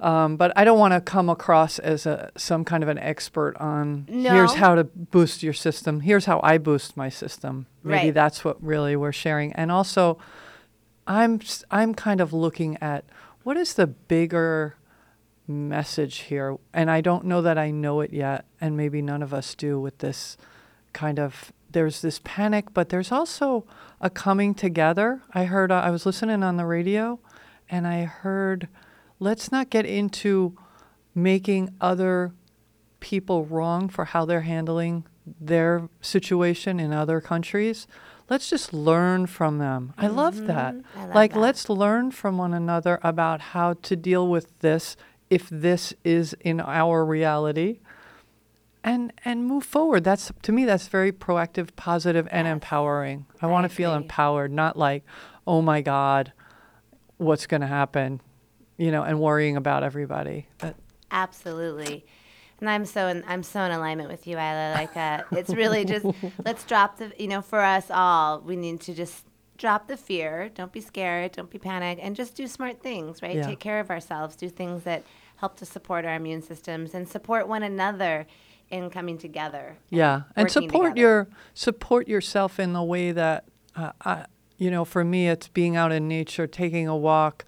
Um, 0.00 0.36
but 0.36 0.52
I 0.56 0.64
don't 0.64 0.78
want 0.78 0.92
to 0.94 1.00
come 1.00 1.28
across 1.28 1.78
as 1.78 2.04
a 2.06 2.30
some 2.36 2.64
kind 2.64 2.82
of 2.82 2.88
an 2.88 2.98
expert 2.98 3.56
on 3.58 4.06
here's 4.10 4.54
how 4.54 4.74
to 4.74 4.84
boost 4.84 5.42
your 5.42 5.52
system. 5.52 6.00
Here's 6.00 6.24
how 6.24 6.40
I 6.42 6.58
boost 6.58 6.96
my 6.96 7.08
system. 7.08 7.66
Maybe 7.82 8.06
Right. 8.06 8.14
that's 8.14 8.44
what 8.44 8.62
really 8.62 8.96
we're 8.96 9.12
sharing. 9.12 9.52
And 9.52 9.70
also, 9.70 10.18
I'm 11.06 11.40
I'm 11.70 11.94
kind 11.94 12.20
of 12.20 12.32
looking 12.32 12.76
at 12.82 13.04
what 13.44 13.56
is 13.56 13.74
the 13.74 13.86
bigger 13.86 14.76
message 15.46 16.20
here, 16.20 16.56
and 16.72 16.90
I 16.90 17.00
don't 17.00 17.24
know 17.26 17.42
that 17.42 17.58
I 17.58 17.70
know 17.70 18.00
it 18.00 18.12
yet, 18.12 18.46
and 18.60 18.76
maybe 18.76 19.02
none 19.02 19.22
of 19.22 19.34
us 19.34 19.54
do 19.54 19.78
with 19.80 19.98
this 19.98 20.36
kind 20.92 21.18
of. 21.18 21.52
There's 21.70 22.02
this 22.02 22.20
panic, 22.24 22.72
but 22.72 22.88
there's 22.90 23.10
also 23.10 23.66
a 24.00 24.08
coming 24.08 24.54
together. 24.54 25.22
I 25.32 25.44
heard 25.44 25.72
uh, 25.72 25.80
I 25.84 25.90
was 25.90 26.06
listening 26.06 26.42
on 26.44 26.56
the 26.56 26.64
radio, 26.64 27.18
and 27.68 27.84
I 27.86 28.04
heard, 28.04 28.68
let's 29.18 29.50
not 29.52 29.70
get 29.70 29.86
into 29.86 30.56
making 31.14 31.70
other 31.80 32.32
people 33.00 33.44
wrong 33.44 33.88
for 33.88 34.06
how 34.06 34.24
they're 34.24 34.42
handling 34.42 35.04
their 35.40 35.88
situation 36.00 36.80
in 36.80 36.92
other 36.92 37.20
countries. 37.20 37.86
Let's 38.28 38.48
just 38.48 38.72
learn 38.72 39.26
from 39.26 39.58
them. 39.58 39.92
I 39.98 40.06
love 40.06 40.46
that. 40.46 40.74
Mm-hmm. 40.74 40.98
I 40.98 41.04
love 41.06 41.14
like, 41.14 41.32
that. 41.34 41.40
let's 41.40 41.68
learn 41.68 42.10
from 42.10 42.38
one 42.38 42.54
another 42.54 42.98
about 43.02 43.40
how 43.40 43.74
to 43.74 43.96
deal 43.96 44.26
with 44.28 44.58
this 44.60 44.96
if 45.30 45.48
this 45.50 45.92
is 46.04 46.34
in 46.40 46.60
our 46.60 47.04
reality 47.04 47.80
and 48.82 49.12
and 49.24 49.46
move 49.46 49.64
forward. 49.64 50.04
That's 50.04 50.30
to 50.42 50.52
me 50.52 50.64
that's 50.64 50.88
very 50.88 51.10
proactive, 51.10 51.74
positive 51.76 52.28
and 52.30 52.46
Yes. 52.46 52.52
empowering. 52.52 53.26
I 53.40 53.46
I 53.46 53.50
want 53.50 53.64
to 53.64 53.74
feel 53.74 53.94
empowered, 53.94 54.52
not 54.52 54.76
like, 54.78 55.04
"Oh 55.46 55.62
my 55.62 55.80
god, 55.80 56.32
what's 57.16 57.46
going 57.46 57.62
to 57.62 57.66
happen?" 57.66 58.20
You 58.76 58.90
know, 58.90 59.02
and 59.02 59.20
worrying 59.20 59.56
about 59.56 59.82
everybody. 59.82 60.48
But 60.58 60.76
Absolutely. 61.10 62.04
And 62.60 62.70
I'm 62.70 62.84
so 62.84 63.08
in, 63.08 63.24
I'm 63.26 63.42
so 63.42 63.60
in 63.62 63.72
alignment 63.72 64.08
with 64.08 64.26
you, 64.26 64.36
Isla. 64.36 64.72
Like 64.74 64.96
uh, 64.96 65.22
it's 65.32 65.52
really 65.52 65.84
just 65.84 66.06
let's 66.44 66.64
drop 66.64 66.98
the 66.98 67.12
you 67.18 67.28
know 67.28 67.42
for 67.42 67.60
us 67.60 67.90
all 67.90 68.40
we 68.40 68.56
need 68.56 68.80
to 68.82 68.94
just 68.94 69.24
drop 69.58 69.86
the 69.88 69.96
fear. 69.96 70.50
Don't 70.54 70.72
be 70.72 70.80
scared. 70.80 71.32
Don't 71.32 71.50
be 71.50 71.58
panicked, 71.58 72.00
and 72.00 72.16
just 72.16 72.34
do 72.34 72.46
smart 72.46 72.82
things. 72.82 73.22
Right. 73.22 73.36
Yeah. 73.36 73.46
Take 73.46 73.60
care 73.60 73.80
of 73.80 73.90
ourselves. 73.90 74.36
Do 74.36 74.48
things 74.48 74.84
that 74.84 75.04
help 75.36 75.56
to 75.56 75.66
support 75.66 76.04
our 76.04 76.14
immune 76.14 76.42
systems 76.42 76.94
and 76.94 77.08
support 77.08 77.48
one 77.48 77.62
another 77.62 78.26
in 78.70 78.90
coming 78.90 79.18
together. 79.18 79.76
Yeah, 79.90 80.22
and 80.36 80.50
support 80.50 80.94
together. 80.94 81.00
your 81.00 81.28
support 81.52 82.08
yourself 82.08 82.58
in 82.58 82.72
the 82.72 82.82
way 82.82 83.12
that, 83.12 83.44
uh, 83.76 83.92
I, 84.04 84.26
you 84.56 84.70
know, 84.70 84.84
for 84.84 85.04
me, 85.04 85.28
it's 85.28 85.48
being 85.48 85.76
out 85.76 85.92
in 85.92 86.08
nature, 86.08 86.46
taking 86.46 86.88
a 86.88 86.96
walk, 86.96 87.44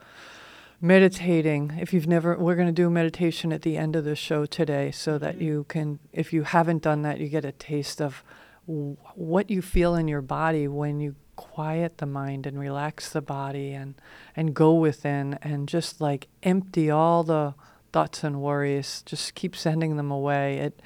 meditating. 0.80 1.78
If 1.80 1.92
you've 1.92 2.06
never, 2.06 2.37
we're 2.37 2.54
going 2.54 2.68
to 2.68 2.73
do 2.73 2.90
meditation 2.90 3.52
at 3.52 3.62
the 3.62 3.76
end 3.76 3.97
of 3.97 4.04
the 4.04 4.16
show 4.16 4.47
today, 4.47 4.90
so 4.90 5.18
that 5.18 5.35
mm-hmm. 5.35 5.45
you 5.45 5.66
can, 5.68 5.99
if 6.12 6.33
you 6.33 6.42
haven't 6.42 6.83
done 6.83 7.02
that, 7.02 7.21
you 7.21 7.28
get 7.28 7.45
a 7.45 7.52
taste 7.52 8.00
of 8.00 8.23
w- 8.66 8.97
what 9.14 9.50
you 9.50 9.62
feel 9.62 9.95
in 9.95 10.09
your 10.09 10.23
body 10.23 10.68
when 10.68 11.00
you 11.00 11.16
quiet 11.37 11.99
the 11.99 12.06
mind 12.06 12.47
and 12.47 12.59
relax 12.59 13.11
the 13.11 13.21
body 13.21 13.73
and 13.73 13.95
and 14.35 14.54
go 14.54 14.73
within 14.73 15.35
and 15.42 15.68
just 15.68 16.00
like 16.00 16.28
empty 16.42 16.90
all 16.90 17.23
the 17.23 17.54
thoughts 17.92 18.25
and 18.25 18.40
worries 18.40 19.02
just 19.04 19.35
keep 19.35 19.54
sending 19.54 19.99
them 19.99 20.11
away 20.11 20.56
it 20.56 20.80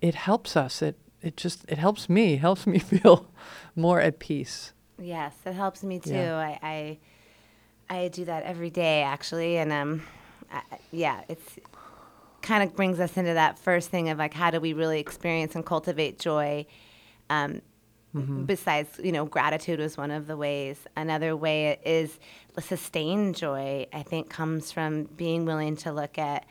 it 0.00 0.14
helps 0.14 0.56
us 0.56 0.82
it 0.82 0.96
it 1.20 1.36
just 1.36 1.64
it 1.66 1.78
helps 1.78 2.08
me 2.08 2.36
helps 2.36 2.64
me 2.64 2.78
feel 2.78 3.28
more 3.74 4.00
at 4.00 4.20
peace 4.20 4.72
Yes, 4.98 5.34
it 5.46 5.54
helps 5.54 5.82
me 5.82 6.00
too. 6.00 6.10
Yeah. 6.10 6.36
I, 6.36 6.58
I 6.62 6.98
I 7.90 8.08
do 8.08 8.24
that 8.26 8.44
every 8.44 8.70
day 8.70 9.02
actually, 9.02 9.58
and 9.58 9.72
um, 9.72 10.02
I, 10.52 10.62
yeah, 10.90 11.22
it's 11.28 11.58
kind 12.42 12.62
of 12.62 12.74
brings 12.76 13.00
us 13.00 13.16
into 13.16 13.34
that 13.34 13.58
first 13.58 13.90
thing 13.90 14.08
of 14.08 14.18
like 14.18 14.32
how 14.32 14.50
do 14.50 14.60
we 14.60 14.72
really 14.72 15.00
experience 15.00 15.54
and 15.54 15.66
cultivate 15.66 16.18
joy. 16.18 16.66
Um, 17.30 17.62
Besides, 18.46 18.98
you 19.02 19.12
know, 19.12 19.26
gratitude 19.26 19.78
was 19.80 19.96
one 19.98 20.10
of 20.10 20.26
the 20.26 20.36
ways. 20.36 20.78
Another 20.96 21.36
way 21.36 21.78
is 21.84 22.18
sustained 22.58 23.36
joy. 23.36 23.86
I 23.92 24.02
think 24.02 24.30
comes 24.30 24.72
from 24.72 25.04
being 25.04 25.44
willing 25.44 25.76
to 25.76 25.92
look 25.92 26.18
at 26.18 26.46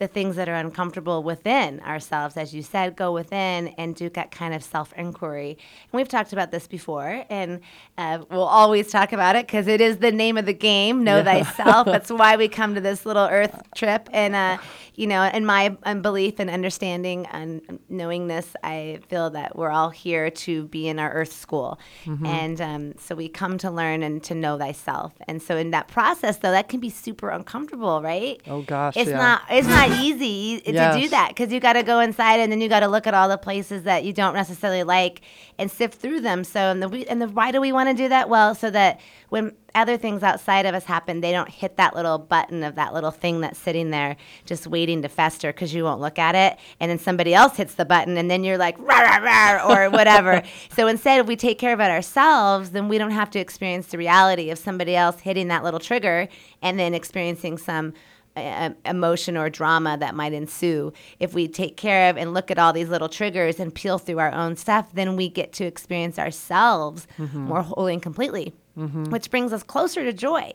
the 0.00 0.08
things 0.08 0.34
that 0.36 0.48
are 0.48 0.54
uncomfortable 0.56 1.22
within 1.22 1.78
ourselves, 1.80 2.36
as 2.36 2.52
you 2.54 2.62
said, 2.62 2.96
go 2.96 3.12
within 3.12 3.68
and 3.78 3.94
do 3.94 4.08
that 4.08 4.30
kind 4.32 4.54
of 4.54 4.64
self 4.64 4.92
inquiry. 4.96 5.50
And 5.50 5.92
we've 5.92 6.08
talked 6.08 6.32
about 6.32 6.50
this 6.50 6.66
before, 6.66 7.24
and 7.30 7.60
uh, 7.98 8.24
we'll 8.30 8.42
always 8.42 8.90
talk 8.90 9.12
about 9.12 9.36
it 9.36 9.46
because 9.46 9.68
it 9.68 9.80
is 9.80 9.98
the 9.98 10.10
name 10.10 10.36
of 10.38 10.46
the 10.46 10.54
game 10.54 11.04
know 11.04 11.22
thyself. 11.22 11.84
That's 11.86 12.10
why 12.10 12.36
we 12.36 12.48
come 12.48 12.74
to 12.74 12.80
this 12.80 13.04
little 13.06 13.26
earth 13.30 13.54
trip. 13.76 14.08
And, 14.12 14.34
uh, 14.34 14.58
you 14.94 15.06
know, 15.06 15.22
in 15.24 15.44
my 15.46 15.76
um, 15.84 16.02
belief 16.02 16.38
and 16.40 16.48
understanding 16.50 17.26
and 17.26 17.78
knowing 17.88 18.26
this, 18.26 18.56
I 18.64 19.00
feel 19.08 19.30
that 19.30 19.54
we're 19.56 19.70
all 19.70 19.90
here 19.90 20.30
to 20.30 20.64
be 20.68 20.88
in 20.88 20.98
our 20.98 21.12
earth 21.12 21.32
school. 21.32 21.78
And 22.24 22.60
um, 22.60 22.94
so 22.98 23.14
we 23.14 23.28
come 23.28 23.58
to 23.58 23.70
learn 23.70 24.02
and 24.02 24.22
to 24.24 24.34
know 24.34 24.58
thyself. 24.58 25.12
And 25.28 25.42
so 25.42 25.56
in 25.56 25.70
that 25.72 25.88
process, 25.88 26.38
though, 26.38 26.50
that 26.50 26.68
can 26.68 26.80
be 26.80 26.90
super 26.90 27.28
uncomfortable, 27.30 28.00
right? 28.02 28.40
Oh, 28.46 28.62
gosh, 28.62 28.96
It's 28.96 29.10
yeah. 29.10 29.18
not 29.18 29.42
it's 29.50 29.68
not 29.68 29.89
easy 29.98 30.60
to 30.60 30.72
do 31.00 31.08
that 31.08 31.28
because 31.28 31.52
you 31.52 31.60
got 31.60 31.74
to 31.74 31.82
go 31.82 32.00
inside 32.00 32.40
and 32.40 32.50
then 32.50 32.60
you 32.60 32.68
got 32.68 32.80
to 32.80 32.88
look 32.88 33.06
at 33.06 33.14
all 33.14 33.28
the 33.28 33.38
places 33.38 33.84
that 33.84 34.04
you 34.04 34.12
don't 34.12 34.34
necessarily 34.34 34.82
like 34.82 35.22
and 35.58 35.70
sift 35.70 36.00
through 36.00 36.20
them. 36.20 36.44
So 36.44 36.60
and 36.60 36.82
the 36.82 37.06
and 37.08 37.20
the 37.20 37.28
why 37.28 37.52
do 37.52 37.60
we 37.60 37.72
want 37.72 37.88
to 37.88 37.94
do 37.94 38.08
that? 38.08 38.28
Well, 38.28 38.54
so 38.54 38.70
that 38.70 39.00
when 39.28 39.54
other 39.74 39.96
things 39.96 40.22
outside 40.22 40.66
of 40.66 40.74
us 40.74 40.84
happen, 40.84 41.20
they 41.20 41.32
don't 41.32 41.48
hit 41.48 41.76
that 41.76 41.94
little 41.94 42.18
button 42.18 42.64
of 42.64 42.74
that 42.74 42.92
little 42.92 43.10
thing 43.10 43.40
that's 43.40 43.58
sitting 43.58 43.90
there 43.90 44.16
just 44.44 44.66
waiting 44.66 45.02
to 45.02 45.08
fester 45.08 45.52
because 45.52 45.72
you 45.72 45.84
won't 45.84 46.00
look 46.00 46.18
at 46.18 46.34
it, 46.34 46.58
and 46.80 46.90
then 46.90 46.98
somebody 46.98 47.34
else 47.34 47.56
hits 47.56 47.74
the 47.74 47.84
button, 47.84 48.16
and 48.16 48.30
then 48.30 48.42
you're 48.42 48.58
like 48.58 48.76
rah 48.78 49.00
rah 49.00 49.18
rah 49.18 49.68
or 49.68 49.90
whatever. 49.90 50.42
so 50.70 50.88
instead, 50.88 51.20
if 51.20 51.26
we 51.26 51.36
take 51.36 51.58
care 51.58 51.72
of 51.72 51.80
it 51.80 51.90
ourselves, 51.90 52.70
then 52.70 52.88
we 52.88 52.98
don't 52.98 53.12
have 53.12 53.30
to 53.30 53.38
experience 53.38 53.88
the 53.88 53.98
reality 53.98 54.50
of 54.50 54.58
somebody 54.58 54.96
else 54.96 55.20
hitting 55.20 55.48
that 55.48 55.62
little 55.62 55.80
trigger 55.80 56.28
and 56.62 56.78
then 56.78 56.94
experiencing 56.94 57.56
some 57.58 57.92
emotion 58.36 59.36
or 59.36 59.50
drama 59.50 59.96
that 59.98 60.14
might 60.14 60.32
ensue. 60.32 60.92
If 61.18 61.34
we 61.34 61.48
take 61.48 61.76
care 61.76 62.10
of 62.10 62.16
and 62.16 62.32
look 62.32 62.50
at 62.50 62.58
all 62.58 62.72
these 62.72 62.88
little 62.88 63.08
triggers 63.08 63.58
and 63.58 63.74
peel 63.74 63.98
through 63.98 64.18
our 64.18 64.32
own 64.32 64.56
stuff, 64.56 64.92
then 64.92 65.16
we 65.16 65.28
get 65.28 65.52
to 65.54 65.64
experience 65.64 66.18
ourselves 66.18 67.06
mm-hmm. 67.18 67.38
more 67.38 67.62
wholly 67.62 67.94
and 67.94 68.02
completely, 68.02 68.54
mm-hmm. 68.78 69.04
which 69.04 69.30
brings 69.30 69.52
us 69.52 69.62
closer 69.62 70.04
to 70.04 70.12
joy, 70.12 70.52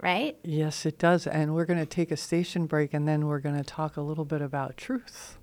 right? 0.00 0.36
yes 0.42 0.86
it 0.86 0.98
does. 0.98 1.26
And 1.26 1.54
we're 1.54 1.66
going 1.66 1.80
to 1.80 1.86
take 1.86 2.10
a 2.10 2.16
station 2.16 2.66
break 2.66 2.94
and 2.94 3.06
then 3.06 3.26
we're 3.26 3.40
going 3.40 3.56
to 3.56 3.64
talk 3.64 3.96
a 3.96 4.02
little 4.02 4.24
bit 4.24 4.42
about 4.42 4.76
truth. 4.76 5.38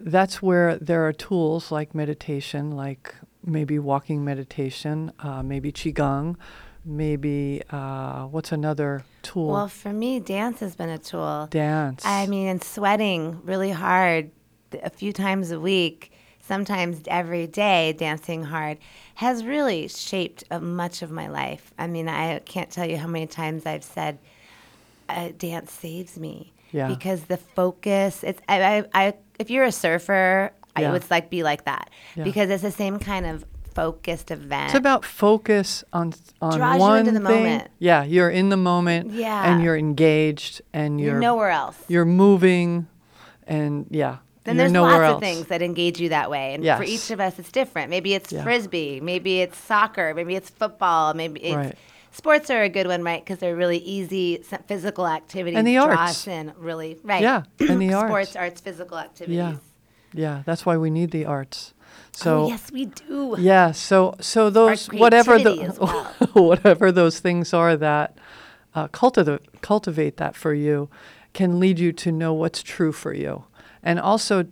that's 0.05 0.43
where 0.43 0.77
there 0.77 1.07
are 1.07 1.13
tools 1.13 1.71
like 1.71 1.95
meditation, 1.95 2.73
like 2.73 3.15
maybe 3.45 3.79
walking 3.79 4.25
meditation, 4.25 5.13
uh, 5.21 5.43
maybe 5.43 5.73
qigong, 5.73 6.37
maybe 6.85 7.63
uh, 7.71 8.25
what's 8.25 8.53
another 8.53 9.05
tool? 9.23 9.49
Well, 9.49 9.69
for 9.69 9.93
me, 9.93 10.21
dance 10.21 10.61
has 10.61 10.75
been 10.75 10.89
a 10.89 10.99
tool. 10.99 11.49
Dance. 11.51 12.05
I 12.05 12.27
mean, 12.27 12.49
and 12.49 12.63
sweating 12.63 13.41
really 13.45 13.71
hard 13.71 14.31
a 14.83 14.91
few 14.91 15.13
times 15.13 15.51
a 15.51 15.61
week, 15.61 16.13
sometimes 16.41 17.03
every 17.07 17.47
day, 17.47 17.93
dancing 17.93 18.45
hard, 18.45 18.79
has 19.17 19.45
really 19.45 19.89
shaped 19.89 20.45
uh, 20.51 20.61
much 20.61 21.03
of 21.03 21.11
my 21.11 21.29
life. 21.29 21.73
I 21.79 21.87
mean, 21.87 22.09
I 22.09 22.39
can't 22.41 22.71
tell 22.71 22.89
you 22.89 22.97
how 22.97 23.09
many 23.09 23.27
times 23.27 23.67
I've 23.67 23.85
said, 23.85 24.19
uh, 25.09 25.31
"Dance 25.37 25.73
saves 25.73 26.19
me." 26.19 26.53
Yeah. 26.73 26.89
Because 26.89 27.23
the 27.25 27.37
focus, 27.37 28.23
it's 28.25 28.41
I, 28.49 28.79
I, 28.79 28.85
I 28.95 29.15
if 29.39 29.51
you're 29.51 29.65
a 29.65 29.73
surfer, 29.73 30.53
I 30.77 30.83
Yeah. 30.83 30.93
would 30.93 31.11
like 31.11 31.31
be 31.31 31.43
like 31.43 31.65
that 31.65 31.91
Yeah. 32.17 32.25
because 32.25 32.51
it's 32.51 32.63
the 32.63 32.71
same 32.71 32.99
kind 32.99 33.27
of 33.27 33.45
focused 33.75 34.31
event. 34.31 34.67
It's 34.71 34.75
about 34.79 35.05
focus 35.05 35.85
on 35.93 36.13
on 36.43 36.59
Draws 36.59 36.75
you 36.75 36.81
one 36.81 36.99
into 37.09 37.13
the 37.13 37.27
thing. 37.27 37.43
moment. 37.45 37.71
Yeah, 37.79 38.03
you're 38.05 38.31
in 38.31 38.49
the 38.51 38.57
moment. 38.57 39.11
Yeah. 39.13 39.51
And 39.53 39.63
you're 39.63 39.77
engaged, 39.77 40.63
and 40.73 41.01
you're 41.01 41.13
you're 41.13 41.21
nowhere 41.21 41.51
else. 41.51 41.77
You're 41.89 42.05
moving, 42.05 42.87
and 43.47 43.87
yeah. 43.91 44.19
Then 44.45 44.57
there's 44.57 44.73
lots 44.73 44.95
else. 45.03 45.15
of 45.17 45.21
things 45.21 45.47
that 45.49 45.61
engage 45.63 46.01
you 46.01 46.09
that 46.09 46.31
way. 46.31 46.55
And 46.55 46.65
for 46.65 46.83
each 46.83 47.11
of 47.11 47.21
us, 47.21 47.39
it's 47.39 47.53
different. 47.53 47.91
Maybe 47.91 48.15
it's 48.15 48.33
Yeah. 48.33 48.43
frisbee, 48.43 48.99
maybe 49.01 49.41
it's 49.43 49.59
soccer, 49.59 50.15
maybe 50.15 50.35
it's 50.35 50.49
football, 50.51 51.13
maybe 51.15 51.41
it's. 51.45 51.57
Right. 51.57 51.75
Sports 52.13 52.51
are 52.51 52.63
a 52.63 52.69
good 52.69 52.87
one, 52.87 53.03
right? 53.03 53.25
Because 53.25 53.39
they're 53.39 53.57
really 53.57 53.79
easy 53.79 54.43
physical 54.67 55.07
activities. 55.07 55.57
And 55.57 55.67
the 55.67 55.79
arts. 55.79 56.27
in, 56.27 56.53
really. 56.59 56.99
Right. 57.05 57.23
Yeah, 57.23 57.45
and 57.61 57.81
the 57.81 57.95
arts. 57.95 58.09
Sports, 58.09 58.37
arts. 58.37 58.37
arts, 58.37 58.61
physical 58.61 58.99
activities. 58.99 59.37
Yeah. 59.37 59.57
Yeah, 60.13 60.43
that's 60.45 60.67
why 60.67 60.77
we 60.77 60.91
need 60.91 61.13
the 61.13 61.25
arts. 61.25 61.75
So 62.13 62.45
oh, 62.45 62.49
yes, 62.49 62.73
we 62.73 62.87
do. 62.87 63.37
Yeah, 63.39 63.73
so 63.73 64.17
so 64.21 64.51
those 64.51 64.87
whatever 64.89 65.39
the 65.39 65.77
well. 66.35 66.45
whatever 66.47 66.91
those 66.91 67.21
things 67.21 67.55
are 67.55 67.77
that 67.77 68.19
uh, 68.75 68.89
cultivate 68.89 69.63
cultivate 69.63 70.17
that 70.17 70.35
for 70.35 70.53
you 70.53 70.89
can 71.33 71.61
lead 71.61 71.79
you 71.79 71.93
to 71.93 72.11
know 72.11 72.35
what's 72.35 72.63
true 72.63 72.93
for 72.93 73.15
you, 73.15 73.45
and 73.83 74.01
also 74.01 74.47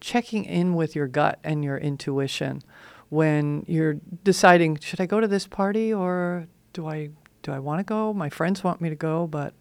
checking 0.00 0.44
in 0.44 0.74
with 0.74 0.94
your 0.94 1.08
gut 1.08 1.38
and 1.42 1.64
your 1.64 1.78
intuition 1.78 2.62
when 3.08 3.64
you're 3.66 3.94
deciding 4.24 4.78
should 4.78 5.00
I 5.00 5.06
go 5.06 5.20
to 5.20 5.28
this 5.28 5.46
party 5.46 5.92
or 5.92 6.46
do 6.76 6.86
I 6.86 7.08
do 7.42 7.52
I 7.52 7.58
want 7.58 7.80
to 7.80 7.84
go? 7.84 8.12
My 8.12 8.28
friends 8.28 8.62
want 8.62 8.82
me 8.82 8.90
to 8.90 8.94
go, 8.94 9.26
but 9.26 9.54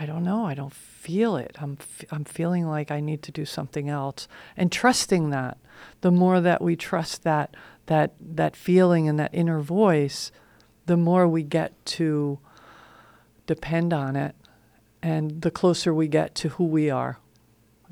I 0.00 0.06
don't 0.06 0.24
know. 0.24 0.46
I 0.46 0.54
don't 0.54 0.72
feel 0.72 1.36
it. 1.36 1.54
I'm 1.60 1.76
f- 1.78 2.04
I'm 2.10 2.24
feeling 2.24 2.66
like 2.66 2.90
I 2.90 3.00
need 3.00 3.22
to 3.24 3.32
do 3.32 3.44
something 3.44 3.90
else, 3.90 4.26
and 4.56 4.72
trusting 4.72 5.28
that. 5.30 5.58
The 6.00 6.10
more 6.10 6.40
that 6.40 6.62
we 6.62 6.74
trust 6.74 7.24
that 7.24 7.54
that 7.86 8.14
that 8.18 8.56
feeling 8.56 9.06
and 9.06 9.18
that 9.18 9.34
inner 9.34 9.60
voice, 9.60 10.32
the 10.86 10.96
more 10.96 11.28
we 11.28 11.42
get 11.42 11.72
to 11.96 12.38
depend 13.46 13.92
on 13.92 14.16
it, 14.16 14.34
and 15.02 15.42
the 15.42 15.50
closer 15.50 15.92
we 15.92 16.08
get 16.08 16.34
to 16.36 16.48
who 16.50 16.64
we 16.64 16.88
are, 16.88 17.18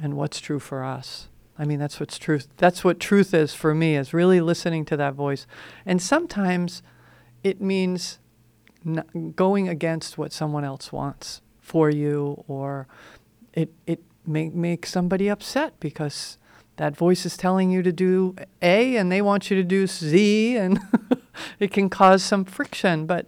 and 0.01 0.17
what's 0.17 0.41
true 0.41 0.59
for 0.59 0.83
us. 0.83 1.29
I 1.59 1.67
mean, 1.67 1.79
that's 1.79 2.01
what's 2.01 2.19
truth. 2.19 2.49
That's 2.57 2.83
what 2.83 2.99
truth 2.99 3.35
is 3.35 3.53
for 3.53 3.75
me. 3.75 3.95
Is 3.95 4.15
really 4.15 4.41
listening 4.41 4.87
to 4.87 4.97
that 4.97 5.13
voice, 5.13 5.47
and 5.85 6.01
sometimes 6.01 6.83
it 7.43 7.61
means 7.61 8.21
going 9.35 9.69
against 9.69 10.19
what 10.19 10.33
someone 10.33 10.65
else 10.65 10.93
wants 10.93 11.41
for 11.61 11.91
you, 11.91 12.45
or 12.49 12.87
it 13.53 13.73
it 13.87 14.03
may 14.27 14.49
make 14.51 14.87
somebody 14.87 15.29
upset 15.29 15.79
because 15.81 16.39
that 16.77 16.97
voice 16.97 17.25
is 17.25 17.37
telling 17.37 17.71
you 17.71 17.83
to 17.83 17.93
do 17.93 18.35
A 18.63 18.97
and 18.97 19.11
they 19.11 19.23
want 19.23 19.51
you 19.51 19.57
to 19.57 19.65
do 19.65 19.87
Z, 19.87 20.57
and 20.57 20.79
it 21.59 21.71
can 21.73 21.89
cause 21.89 22.23
some 22.23 22.45
friction. 22.45 23.07
But 23.07 23.27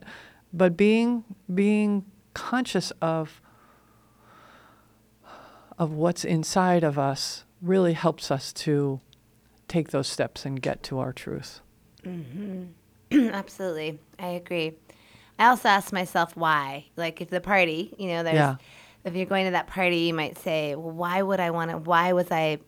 but 0.52 0.76
being 0.76 1.24
being 1.52 2.04
conscious 2.34 2.92
of 3.00 3.40
of 5.78 5.92
what's 5.92 6.24
inside 6.24 6.82
of 6.82 6.98
us 6.98 7.44
really 7.60 7.92
helps 7.92 8.30
us 8.30 8.52
to 8.52 9.00
take 9.68 9.90
those 9.90 10.08
steps 10.08 10.44
and 10.44 10.60
get 10.60 10.82
to 10.84 10.98
our 10.98 11.12
truth. 11.12 11.60
Mm-hmm. 12.04 12.64
Absolutely. 13.32 13.98
I 14.18 14.28
agree. 14.28 14.74
I 15.38 15.46
also 15.48 15.68
ask 15.68 15.92
myself 15.92 16.36
why. 16.36 16.86
Like 16.96 17.20
if 17.20 17.28
the 17.30 17.40
party, 17.40 17.94
you 17.98 18.08
know, 18.08 18.22
there's 18.22 18.34
Yeah. 18.36 18.56
if 19.04 19.14
you're 19.14 19.26
going 19.26 19.44
to 19.46 19.50
that 19.52 19.66
party, 19.66 19.98
you 19.98 20.14
might 20.14 20.38
say, 20.38 20.74
Well, 20.74 20.92
why 20.92 21.20
would 21.22 21.40
I 21.40 21.50
want 21.50 21.70
to 21.70 21.78
why 21.78 22.12
was 22.12 22.30
I 22.30 22.58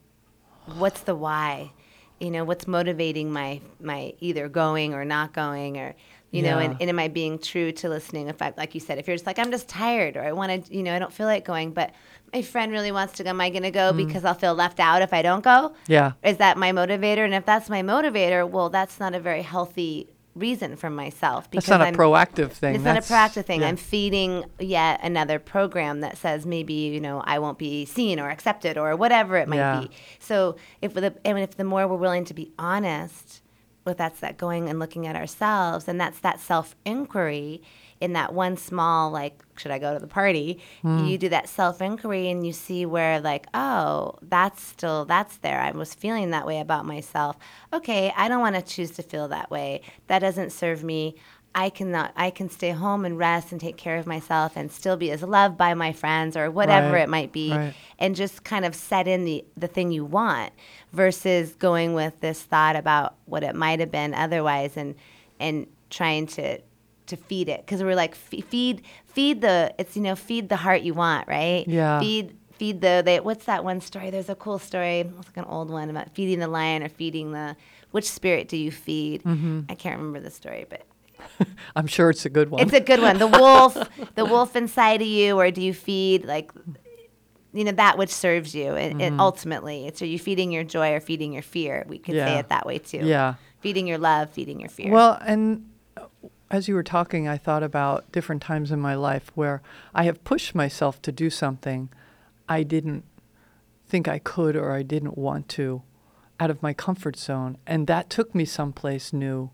what's 0.76 1.00
the 1.02 1.14
why? 1.14 1.72
You 2.20 2.30
know, 2.30 2.44
what's 2.44 2.66
motivating 2.66 3.32
my 3.32 3.60
my 3.80 4.12
either 4.20 4.48
going 4.48 4.92
or 4.94 5.04
not 5.04 5.32
going 5.32 5.78
or 5.78 5.94
you 6.30 6.42
know, 6.42 6.58
and, 6.58 6.76
and 6.78 6.90
am 6.90 6.98
I 6.98 7.08
being 7.08 7.38
true 7.38 7.72
to 7.72 7.88
listening? 7.88 8.28
If 8.28 8.42
I, 8.42 8.52
like 8.54 8.74
you 8.74 8.80
said, 8.82 8.98
if 8.98 9.06
you're 9.06 9.16
just 9.16 9.24
like, 9.24 9.38
I'm 9.38 9.50
just 9.50 9.66
tired 9.66 10.14
or 10.14 10.22
I 10.22 10.32
want 10.32 10.66
to, 10.66 10.76
you 10.76 10.82
know, 10.82 10.94
I 10.94 10.98
don't 10.98 11.10
feel 11.10 11.24
like 11.26 11.46
going, 11.46 11.70
but 11.72 11.90
my 12.34 12.42
friend 12.42 12.70
really 12.70 12.92
wants 12.92 13.14
to 13.14 13.24
go, 13.24 13.30
am 13.30 13.40
I 13.40 13.48
going 13.48 13.62
to 13.62 13.70
go 13.70 13.92
Mm. 13.94 13.96
because 14.06 14.26
I'll 14.26 14.34
feel 14.34 14.54
left 14.54 14.78
out 14.78 15.00
if 15.00 15.14
I 15.14 15.22
don't 15.22 15.42
go? 15.42 15.72
Yeah. 15.86 16.12
is 16.22 16.36
that 16.36 16.58
my 16.58 16.70
motivator? 16.72 17.24
And 17.24 17.32
if 17.32 17.46
that's 17.46 17.70
my 17.70 17.80
motivator, 17.80 18.46
well, 18.46 18.68
that's 18.68 19.00
not 19.00 19.14
a 19.14 19.20
very 19.20 19.40
healthy 19.40 20.10
reason 20.38 20.76
for 20.76 20.88
myself. 20.90 21.50
That's 21.50 21.68
not 21.68 21.80
a 21.80 21.84
I'm- 21.86 21.94
proactive 21.94 22.50
thing. 22.52 22.74
It's 22.76 22.84
not 22.84 22.96
a 22.96 23.00
That's- 23.00 23.10
proactive 23.10 23.44
thing. 23.44 23.60
yeah. 23.62 23.68
I'm 23.68 23.76
feeding 23.76 24.44
yet 24.58 25.00
another 25.02 25.38
program 25.38 26.00
that 26.00 26.16
says 26.18 26.46
maybe 26.46 26.72
you 26.74 27.00
know 27.00 27.20
I 27.24 27.38
won't 27.38 27.58
be 27.58 27.84
seen 27.84 28.18
or 28.20 28.30
accepted 28.30 28.78
or 28.78 28.94
whatever 28.96 29.36
it 29.36 29.48
might 29.48 29.56
Yeah. 29.56 29.80
be. 29.80 29.90
So 30.20 30.56
if 30.82 30.94
the 30.94 31.14
and 31.24 31.38
if 31.38 31.56
the 31.56 31.64
more 31.64 31.86
we're 31.88 31.96
willing 31.96 32.24
to 32.26 32.34
be 32.34 32.52
honest 32.58 33.42
with 33.84 33.96
that's 33.96 34.20
that 34.20 34.36
going 34.36 34.68
and 34.68 34.78
looking 34.78 35.06
at 35.06 35.16
ourselves 35.16 35.88
and 35.88 36.00
that's 36.00 36.18
that 36.20 36.40
self 36.40 36.76
inquiry 36.84 37.62
in 38.00 38.12
that 38.12 38.32
one 38.32 38.56
small 38.56 39.10
like 39.10 39.42
should 39.56 39.72
I 39.72 39.78
go 39.78 39.92
to 39.94 39.98
the 39.98 40.06
party? 40.06 40.60
Hmm. 40.82 41.04
You 41.06 41.18
do 41.18 41.28
that 41.30 41.48
self 41.48 41.80
inquiry 41.82 42.30
and 42.30 42.46
you 42.46 42.52
see 42.52 42.86
where 42.86 43.20
like 43.20 43.46
oh 43.54 44.14
that's 44.22 44.62
still 44.62 45.04
that's 45.04 45.38
there. 45.38 45.60
I 45.60 45.70
was 45.72 45.94
feeling 45.94 46.30
that 46.30 46.46
way 46.46 46.60
about 46.60 46.86
myself. 46.86 47.36
Okay, 47.72 48.12
I 48.16 48.28
don't 48.28 48.40
want 48.40 48.56
to 48.56 48.62
choose 48.62 48.92
to 48.92 49.02
feel 49.02 49.28
that 49.28 49.50
way. 49.50 49.80
That 50.06 50.20
doesn't 50.20 50.50
serve 50.50 50.84
me. 50.84 51.16
I 51.54 51.70
cannot 51.70 52.12
I 52.14 52.30
can 52.30 52.50
stay 52.50 52.70
home 52.70 53.04
and 53.04 53.18
rest 53.18 53.50
and 53.50 53.60
take 53.60 53.76
care 53.76 53.96
of 53.96 54.06
myself 54.06 54.52
and 54.54 54.70
still 54.70 54.96
be 54.96 55.10
as 55.10 55.22
loved 55.22 55.56
by 55.56 55.74
my 55.74 55.92
friends 55.92 56.36
or 56.36 56.50
whatever 56.50 56.92
Right, 56.92 57.02
it 57.02 57.08
might 57.08 57.32
be 57.32 57.50
right. 57.50 57.74
and 57.98 58.14
just 58.14 58.44
kind 58.44 58.64
of 58.64 58.74
set 58.76 59.08
in 59.08 59.24
the 59.24 59.44
the 59.56 59.66
thing 59.66 59.90
you 59.90 60.04
want 60.04 60.52
versus 60.92 61.54
going 61.54 61.94
with 61.94 62.20
this 62.20 62.42
thought 62.42 62.76
about 62.76 63.16
what 63.24 63.42
it 63.42 63.56
might 63.56 63.80
have 63.80 63.90
been 63.90 64.14
otherwise 64.14 64.76
and 64.76 64.94
and 65.40 65.66
trying 65.90 66.26
to 66.26 66.58
to 67.08 67.16
feed 67.16 67.48
it 67.48 67.60
because 67.60 67.82
we're 67.82 67.94
like 67.94 68.14
feed 68.14 68.82
feed 69.06 69.40
the 69.40 69.74
it's 69.78 69.96
you 69.96 70.02
know 70.02 70.14
feed 70.16 70.48
the 70.48 70.56
heart 70.56 70.82
you 70.82 70.94
want 70.94 71.26
right 71.28 71.64
Yeah. 71.66 72.00
feed 72.00 72.36
feed 72.52 72.80
the 72.80 73.02
they, 73.04 73.20
what's 73.20 73.44
that 73.46 73.64
one 73.64 73.80
story 73.80 74.10
there's 74.10 74.28
a 74.28 74.34
cool 74.34 74.58
story 74.58 75.00
it's 75.00 75.28
like 75.28 75.36
an 75.36 75.44
old 75.44 75.70
one 75.70 75.90
about 75.90 76.10
feeding 76.14 76.38
the 76.40 76.48
lion 76.48 76.82
or 76.82 76.88
feeding 76.88 77.32
the 77.32 77.56
which 77.92 78.08
spirit 78.10 78.48
do 78.48 78.56
you 78.56 78.70
feed 78.70 79.22
Mm-hmm. 79.24 79.60
i 79.68 79.74
can't 79.74 79.96
remember 79.98 80.20
the 80.20 80.30
story 80.30 80.66
but 80.68 80.82
I'm 81.76 81.88
sure 81.88 82.10
it's 82.10 82.24
a 82.24 82.30
good 82.30 82.48
one. 82.48 82.60
it's 82.62 82.72
a 82.72 82.80
good 82.80 83.00
one. 83.00 83.18
The 83.18 83.26
wolf, 83.26 83.76
the 84.14 84.24
wolf 84.24 84.54
inside 84.54 85.02
of 85.02 85.08
you, 85.08 85.36
or 85.36 85.50
do 85.50 85.60
you 85.60 85.74
feed 85.74 86.24
like, 86.24 86.52
you 87.52 87.64
know, 87.64 87.72
that 87.72 87.98
which 87.98 88.10
serves 88.10 88.54
you? 88.54 88.74
And, 88.76 89.02
and 89.02 89.20
ultimately, 89.20 89.86
it's 89.88 90.00
are 90.00 90.06
you 90.06 90.18
feeding 90.20 90.52
your 90.52 90.62
joy 90.62 90.92
or 90.92 91.00
feeding 91.00 91.32
your 91.32 91.42
fear? 91.42 91.84
We 91.88 91.98
could 91.98 92.14
say 92.14 92.20
Mm-hmm. 92.20 92.38
It 92.40 92.48
that 92.50 92.66
way 92.66 92.78
too. 92.78 92.98
Yeah. 92.98 93.34
Feeding 93.60 93.88
your 93.88 93.98
love, 93.98 94.30
feeding 94.30 94.60
your 94.60 94.68
fear. 94.68 94.92
Well, 94.92 95.18
and 95.20 95.68
as 96.50 96.68
you 96.68 96.74
were 96.74 96.82
talking, 96.82 97.28
I 97.28 97.36
thought 97.36 97.62
about 97.62 98.10
different 98.12 98.42
times 98.42 98.70
in 98.72 98.80
my 98.80 98.94
life 98.94 99.30
where 99.34 99.62
I 99.94 100.04
have 100.04 100.24
pushed 100.24 100.54
myself 100.54 101.00
to 101.02 101.12
do 101.12 101.30
something 101.30 101.90
I 102.48 102.62
didn't 102.62 103.04
think 103.86 104.08
I 104.08 104.18
could 104.18 104.56
or 104.56 104.72
I 104.72 104.82
didn't 104.82 105.18
want 105.18 105.48
to 105.50 105.82
out 106.40 106.50
of 106.50 106.62
my 106.62 106.72
comfort 106.72 107.16
zone. 107.16 107.58
And 107.66 107.86
that 107.86 108.08
took 108.08 108.34
me 108.34 108.44
someplace 108.44 109.12
new 109.12 109.50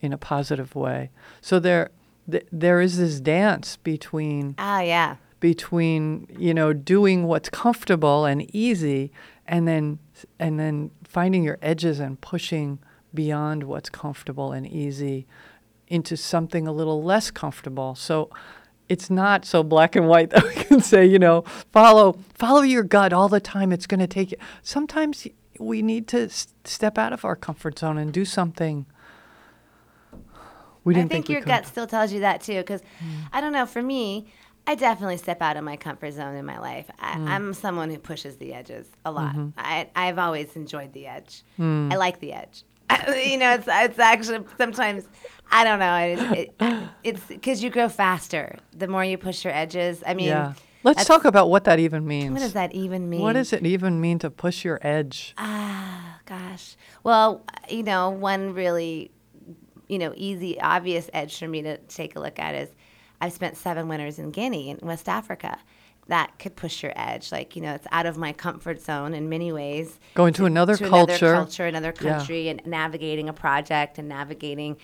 in 0.00 0.12
a 0.12 0.18
positive 0.18 0.74
way. 0.74 1.10
So 1.40 1.60
there, 1.60 1.90
th- 2.30 2.46
there 2.50 2.80
is 2.80 2.98
this 2.98 3.20
dance 3.20 3.76
between 3.76 4.54
oh 4.58 4.80
yeah, 4.80 5.16
between 5.40 6.26
you 6.36 6.54
know 6.54 6.72
doing 6.72 7.24
what's 7.24 7.48
comfortable 7.48 8.24
and 8.24 8.42
easy 8.54 9.12
and 9.46 9.68
then 9.68 9.98
and 10.38 10.58
then 10.58 10.90
finding 11.04 11.44
your 11.44 11.58
edges 11.62 12.00
and 12.00 12.20
pushing 12.20 12.78
beyond 13.14 13.64
what's 13.64 13.90
comfortable 13.90 14.52
and 14.52 14.66
easy 14.66 15.26
into 15.92 16.16
something 16.16 16.66
a 16.66 16.72
little 16.72 17.02
less 17.02 17.30
comfortable 17.30 17.94
so 17.94 18.30
it's 18.88 19.10
not 19.10 19.44
so 19.44 19.62
black 19.62 19.94
and 19.94 20.08
white 20.08 20.30
that 20.34 20.44
we 20.44 20.54
can 20.54 20.80
say 20.80 21.04
you 21.04 21.18
know 21.18 21.42
follow 21.70 22.16
follow 22.34 22.62
your 22.62 22.82
gut 22.82 23.12
all 23.12 23.28
the 23.28 23.40
time 23.40 23.72
it's 23.72 23.86
going 23.86 24.00
to 24.00 24.06
take 24.06 24.32
you 24.32 24.38
sometimes 24.62 25.26
we 25.58 25.82
need 25.82 26.08
to 26.08 26.24
s- 26.24 26.48
step 26.64 26.98
out 26.98 27.12
of 27.12 27.24
our 27.24 27.36
comfort 27.36 27.78
zone 27.78 27.98
and 27.98 28.12
do 28.12 28.24
something 28.24 28.86
we 30.84 30.94
I 30.94 30.98
didn't 30.98 31.10
think, 31.10 31.26
think, 31.26 31.34
your 31.36 31.46
gut 31.46 31.66
still 31.66 31.86
tells 31.86 32.12
you 32.12 32.20
that 32.20 32.40
too. 32.40 32.56
Because 32.56 32.80
mm. 32.80 33.28
I 33.32 33.40
don't 33.40 33.52
know. 33.52 33.66
For 33.66 33.82
me, 33.82 34.26
I 34.66 34.74
definitely 34.74 35.16
step 35.16 35.42
out 35.42 35.56
of 35.56 35.64
my 35.64 35.76
comfort 35.76 36.12
zone 36.12 36.34
in 36.34 36.44
my 36.44 36.58
life. 36.58 36.90
I, 36.98 37.14
mm. 37.14 37.28
I'm 37.28 37.54
someone 37.54 37.90
who 37.90 37.98
pushes 37.98 38.36
the 38.36 38.54
edges 38.54 38.88
a 39.04 39.12
lot. 39.12 39.34
Mm-hmm. 39.34 39.58
I, 39.58 39.88
I've 39.94 40.18
always 40.18 40.54
enjoyed 40.56 40.92
the 40.92 41.06
edge. 41.06 41.42
I 41.58 41.62
mm. 41.62 41.96
like 41.96 42.20
the 42.20 42.32
edge. 42.32 42.64
you 43.08 43.38
know, 43.38 43.54
it's 43.54 43.66
it's 43.68 43.98
actually 43.98 44.44
sometimes 44.58 45.08
I 45.52 45.64
don't 45.64 45.78
know. 45.78 45.96
It, 45.96 46.54
it, 46.60 46.88
it's 47.04 47.20
because 47.26 47.62
you 47.62 47.70
grow 47.70 47.88
faster 47.88 48.58
the 48.76 48.88
more 48.88 49.04
you 49.04 49.18
push 49.18 49.44
your 49.44 49.52
edges. 49.54 50.02
I 50.06 50.14
mean, 50.14 50.28
yeah. 50.28 50.54
Let's 50.84 51.04
talk 51.04 51.24
about 51.24 51.48
what 51.48 51.64
that 51.64 51.78
even 51.78 52.06
means. 52.06 52.32
what 52.32 52.40
does 52.40 52.54
that 52.54 52.74
even 52.74 53.08
mean? 53.08 53.20
What 53.20 53.34
does 53.34 53.52
it 53.52 53.64
even 53.64 54.00
mean 54.00 54.18
to 54.20 54.30
push 54.30 54.64
your 54.64 54.80
edge? 54.82 55.32
Ah, 55.38 56.18
gosh. 56.26 56.76
Well, 57.04 57.44
you 57.68 57.84
know, 57.84 58.10
one 58.10 58.52
really, 58.52 59.12
you 59.86 59.98
know, 60.00 60.12
easy, 60.16 60.60
obvious 60.60 61.08
edge 61.12 61.38
for 61.38 61.46
me 61.46 61.62
to 61.62 61.76
take 61.78 62.16
a 62.16 62.20
look 62.20 62.40
at 62.40 62.56
is 62.56 62.68
I've 63.20 63.32
spent 63.32 63.56
seven 63.56 63.86
winters 63.86 64.18
in 64.18 64.32
Guinea 64.32 64.70
in 64.70 64.78
West 64.82 65.08
Africa. 65.08 65.56
That 66.08 66.36
could 66.40 66.56
push 66.56 66.82
your 66.82 66.92
edge. 66.96 67.30
Like, 67.30 67.54
you 67.54 67.62
know, 67.62 67.74
it's 67.74 67.86
out 67.92 68.06
of 68.06 68.16
my 68.18 68.32
comfort 68.32 68.80
zone 68.80 69.14
in 69.14 69.28
many 69.28 69.52
ways. 69.52 70.00
Going 70.14 70.32
to 70.34 70.46
another 70.46 70.76
to 70.76 70.88
culture. 70.88 71.26
another 71.26 71.36
culture, 71.44 71.66
another 71.66 71.94
Yeah. 72.00 72.16
country, 72.16 72.48
and 72.48 72.60
navigating 72.66 73.28
a 73.28 73.32
project 73.32 73.98
and 73.98 74.08
navigating, 74.08 74.78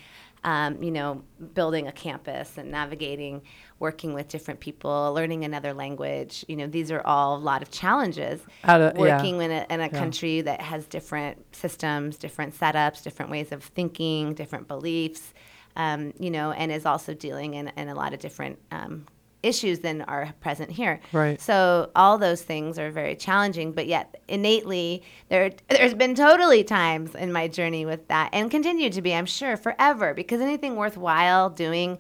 um, 0.45 0.83
you 0.83 0.91
know, 0.91 1.23
building 1.55 1.89
a 1.89 1.93
campus 1.93 2.59
and 2.59 2.71
navigating 2.71 3.43
working 3.79 4.13
with 4.13 4.29
different 4.29 4.61
people, 4.61 5.13
learning 5.15 5.45
another 5.45 5.73
language. 5.73 6.45
You 6.49 6.57
know, 6.57 6.67
these 6.67 6.91
are 6.91 7.01
all 7.07 7.37
a 7.37 7.39
lot 7.39 7.63
of 7.63 7.71
challenges. 7.71 8.41
Of- 8.41 8.49
yeah. 8.97 9.17
working 9.17 9.41
in 9.41 9.51
a, 9.51 9.67
in 9.71 9.81
a 9.81 9.89
country 9.89 10.41
that 10.41 10.61
has 10.61 10.87
different 10.87 11.55
systems, 11.55 12.17
different 12.17 12.59
setups, 12.59 13.03
different 13.03 13.31
ways 13.31 13.53
of 13.53 13.63
thinking, 13.63 14.35
different 14.35 14.67
beliefs, 14.69 15.33
um, 15.77 16.13
you 16.19 16.31
know, 16.31 16.51
and 16.53 16.73
is 16.73 16.87
also 16.87 17.15
dealing 17.15 17.55
in, 17.55 17.69
in 17.77 17.89
a 17.89 17.95
lot 17.95 18.13
of 18.13 18.19
different 18.19 18.59
um, 18.73 19.07
issues 19.43 19.81
than 19.81 20.03
are 20.03 20.33
present 20.41 20.71
here. 20.71 21.01
Right. 21.13 21.41
So 21.41 21.91
all 21.95 22.19
those 22.19 22.43
things 22.43 22.79
are 22.79 22.91
very 22.91 23.15
challenging, 23.15 23.73
but 23.73 23.87
yet 23.87 24.21
innately 24.29 25.03
there 25.29 25.51
there's 25.69 25.95
been 25.95 26.15
totally 26.15 26.65
times 26.65 27.15
in 27.15 27.33
my 27.33 27.49
journey 27.49 27.87
with 27.87 28.09
that 28.09 28.31
and 28.33 28.51
continue 28.51 28.91
to 28.91 29.03
be, 29.03 29.15
I'm 29.15 29.27
sure, 29.27 29.57
forever 29.57 30.15
because 30.15 30.41
anything 30.41 30.77
worthwhile 30.77 31.51
doing 31.51 31.99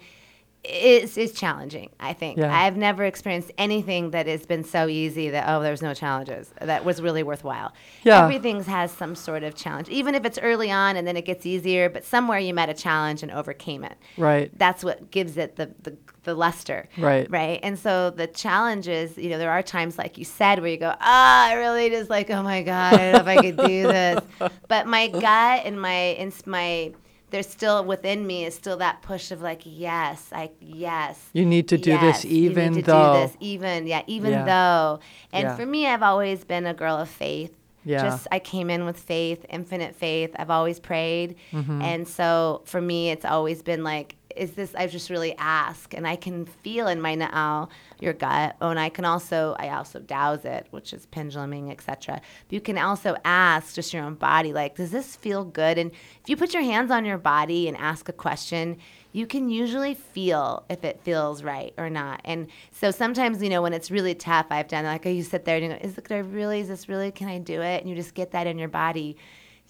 is 0.68 1.16
is 1.16 1.33
challenging, 1.33 1.90
I 1.98 2.12
think. 2.12 2.38
Yeah. 2.38 2.54
I've 2.57 2.76
never 2.76 3.04
experienced 3.04 3.50
anything 3.59 4.11
that 4.11 4.26
has 4.26 4.46
been 4.46 4.64
so 4.64 4.87
easy 4.88 5.31
that 5.31 5.44
oh 5.48 5.62
there's 5.62 5.83
no 5.83 5.94
challenges. 5.94 6.52
That 6.61 6.85
was 6.85 7.00
really 7.00 7.22
worthwhile. 7.22 7.72
Yeah. 8.04 8.22
Everything 8.22 8.62
has 8.64 8.92
some 8.92 9.14
sort 9.14 9.42
of 9.42 9.54
challenge. 9.54 9.88
Even 9.88 10.14
if 10.14 10.24
it's 10.24 10.38
early 10.38 10.70
on 10.70 10.96
and 10.96 11.07
then 11.07 11.16
it 11.16 11.24
gets 11.24 11.46
easier, 11.46 11.88
but 11.88 12.04
somewhere 12.04 12.38
you 12.38 12.52
met 12.54 12.68
a 12.68 12.74
challenge 12.74 13.22
and 13.22 13.33
overcame 13.33 13.85
it 13.85 13.96
Right. 14.16 14.50
that's 14.59 14.85
what 14.85 15.11
gives 15.11 15.37
it 15.37 15.57
the, 15.57 15.70
the, 15.83 15.96
the 16.24 16.35
luster. 16.35 16.88
Right. 16.98 17.31
Right. 17.31 17.61
And 17.62 17.78
so 17.78 18.11
the 18.11 18.26
challenge 18.26 18.88
is, 18.88 19.16
you 19.16 19.31
know, 19.31 19.38
there 19.38 19.50
are 19.50 19.62
times, 19.62 19.96
like 19.98 20.18
you 20.18 20.24
said, 20.24 20.61
where 20.61 20.70
you 20.70 20.76
go, 20.76 20.94
ah, 21.00 21.48
I 21.48 21.54
really 21.54 21.88
just 21.90 22.11
like, 22.11 22.28
oh 22.31 22.42
my 22.42 22.62
God, 22.62 22.94
I 22.94 22.96
don't 22.98 23.12
know 23.12 23.33
if 23.33 23.38
I 23.38 23.42
could 23.42 23.57
do 23.57 23.83
this. 23.85 24.24
But 24.68 24.87
my 24.87 25.09
gut 25.09 25.62
and 25.64 25.81
my, 25.81 26.31
my, 26.44 26.92
there's 27.31 27.49
still 27.49 27.85
within 27.85 28.27
me 28.27 28.45
is 28.45 28.55
still 28.55 28.77
that 28.79 29.03
push 29.03 29.31
of 29.31 29.43
like, 29.43 29.62
yes, 29.64 30.29
I, 30.33 30.51
yes. 30.61 31.21
You 31.33 31.45
need 31.45 31.69
to 31.69 31.79
do 31.79 31.91
Yes, 31.91 32.23
this 32.23 32.25
you 32.33 32.51
even 32.51 32.75
need 32.75 32.85
to 32.85 32.91
though. 32.91 33.12
do 33.12 33.21
this 33.27 33.37
even, 33.41 33.87
yeah, 33.87 34.03
even 34.07 34.31
Yeah. 34.33 34.45
though. 34.45 35.01
And 35.33 35.45
Yeah. 35.45 35.57
for 35.57 35.67
me, 35.67 35.87
I've 35.87 36.03
always 36.03 36.45
been 36.45 36.67
a 36.67 36.75
girl 36.75 36.97
of 36.97 37.09
faith. 37.09 37.55
Yeah. 37.85 38.03
Just 38.03 38.27
I 38.31 38.38
came 38.38 38.69
in 38.69 38.85
with 38.85 38.99
faith, 38.99 39.47
infinite 39.49 39.95
faith. 39.95 40.35
I've 40.38 40.51
always 40.51 40.79
prayed, 40.79 41.37
Mm-hmm. 41.53 41.81
and 41.83 42.07
so 42.09 42.61
for 42.67 42.81
me, 42.81 43.11
it's 43.11 43.25
always 43.25 43.62
been 43.62 43.83
like, 43.83 44.17
is 44.38 44.53
this? 44.53 44.74
I 44.74 44.87
just 44.87 45.11
really 45.11 45.35
ask, 45.37 45.92
and 45.94 46.07
I 46.07 46.16
can 46.16 46.46
feel 46.46 46.87
in 46.87 47.01
my 47.01 47.16
na'au 47.16 47.68
your 48.01 48.12
gut, 48.12 48.57
oh, 48.61 48.70
and 48.70 48.79
I 48.79 48.88
can 48.88 49.05
also 49.05 49.57
I 49.59 49.70
also 49.70 49.98
dowse 49.98 50.44
it, 50.44 50.66
which 50.70 50.92
is 50.92 51.07
penduluming, 51.07 51.70
etc. 51.70 52.20
You 52.48 52.61
can 52.61 52.79
also 52.79 53.16
ask 53.24 53.74
just 53.74 53.92
your 53.92 54.05
own 54.05 54.14
body, 54.14 54.53
like, 54.53 54.77
does 54.77 54.90
this 54.90 55.16
feel 55.16 55.44
good? 55.44 55.79
And 55.79 55.90
if 55.90 56.29
you 56.29 56.37
put 56.37 56.55
your 56.55 56.62
hands 56.62 56.90
on 56.90 57.05
your 57.05 57.18
body 57.18 57.68
and 57.68 57.77
ask 57.77 58.09
a 58.09 58.12
question, 58.12 58.79
you 59.12 59.27
can 59.27 59.48
usually 59.48 59.94
feel 59.94 60.64
if 60.68 60.85
it 60.85 61.01
feels 61.03 61.42
right 61.42 61.72
or 61.77 61.90
not. 61.90 62.20
And 62.24 62.46
so 62.70 62.90
sometimes, 62.90 63.42
you 63.42 63.48
know, 63.48 63.62
when 63.62 63.72
it's 63.72 63.90
really 63.90 64.14
tough, 64.14 64.46
I've 64.51 64.68
done 64.68 64.85
like, 64.85 65.05
you 65.05 65.22
sit 65.22 65.44
there 65.44 65.57
and 65.57 65.64
you 65.64 65.70
go, 65.70 65.79
is 65.81 65.98
it, 65.98 66.09
really, 66.11 66.61
is 66.61 66.68
this 66.68 66.88
really, 66.88 67.11
can 67.11 67.29
I 67.29 67.38
do 67.38 67.61
it? 67.62 67.81
And 67.81 67.90
you 67.90 67.96
just 67.96 68.14
get 68.14 68.33
that 68.33 68.46
in 68.46 68.59
your 68.59 68.68
body. 68.68 69.16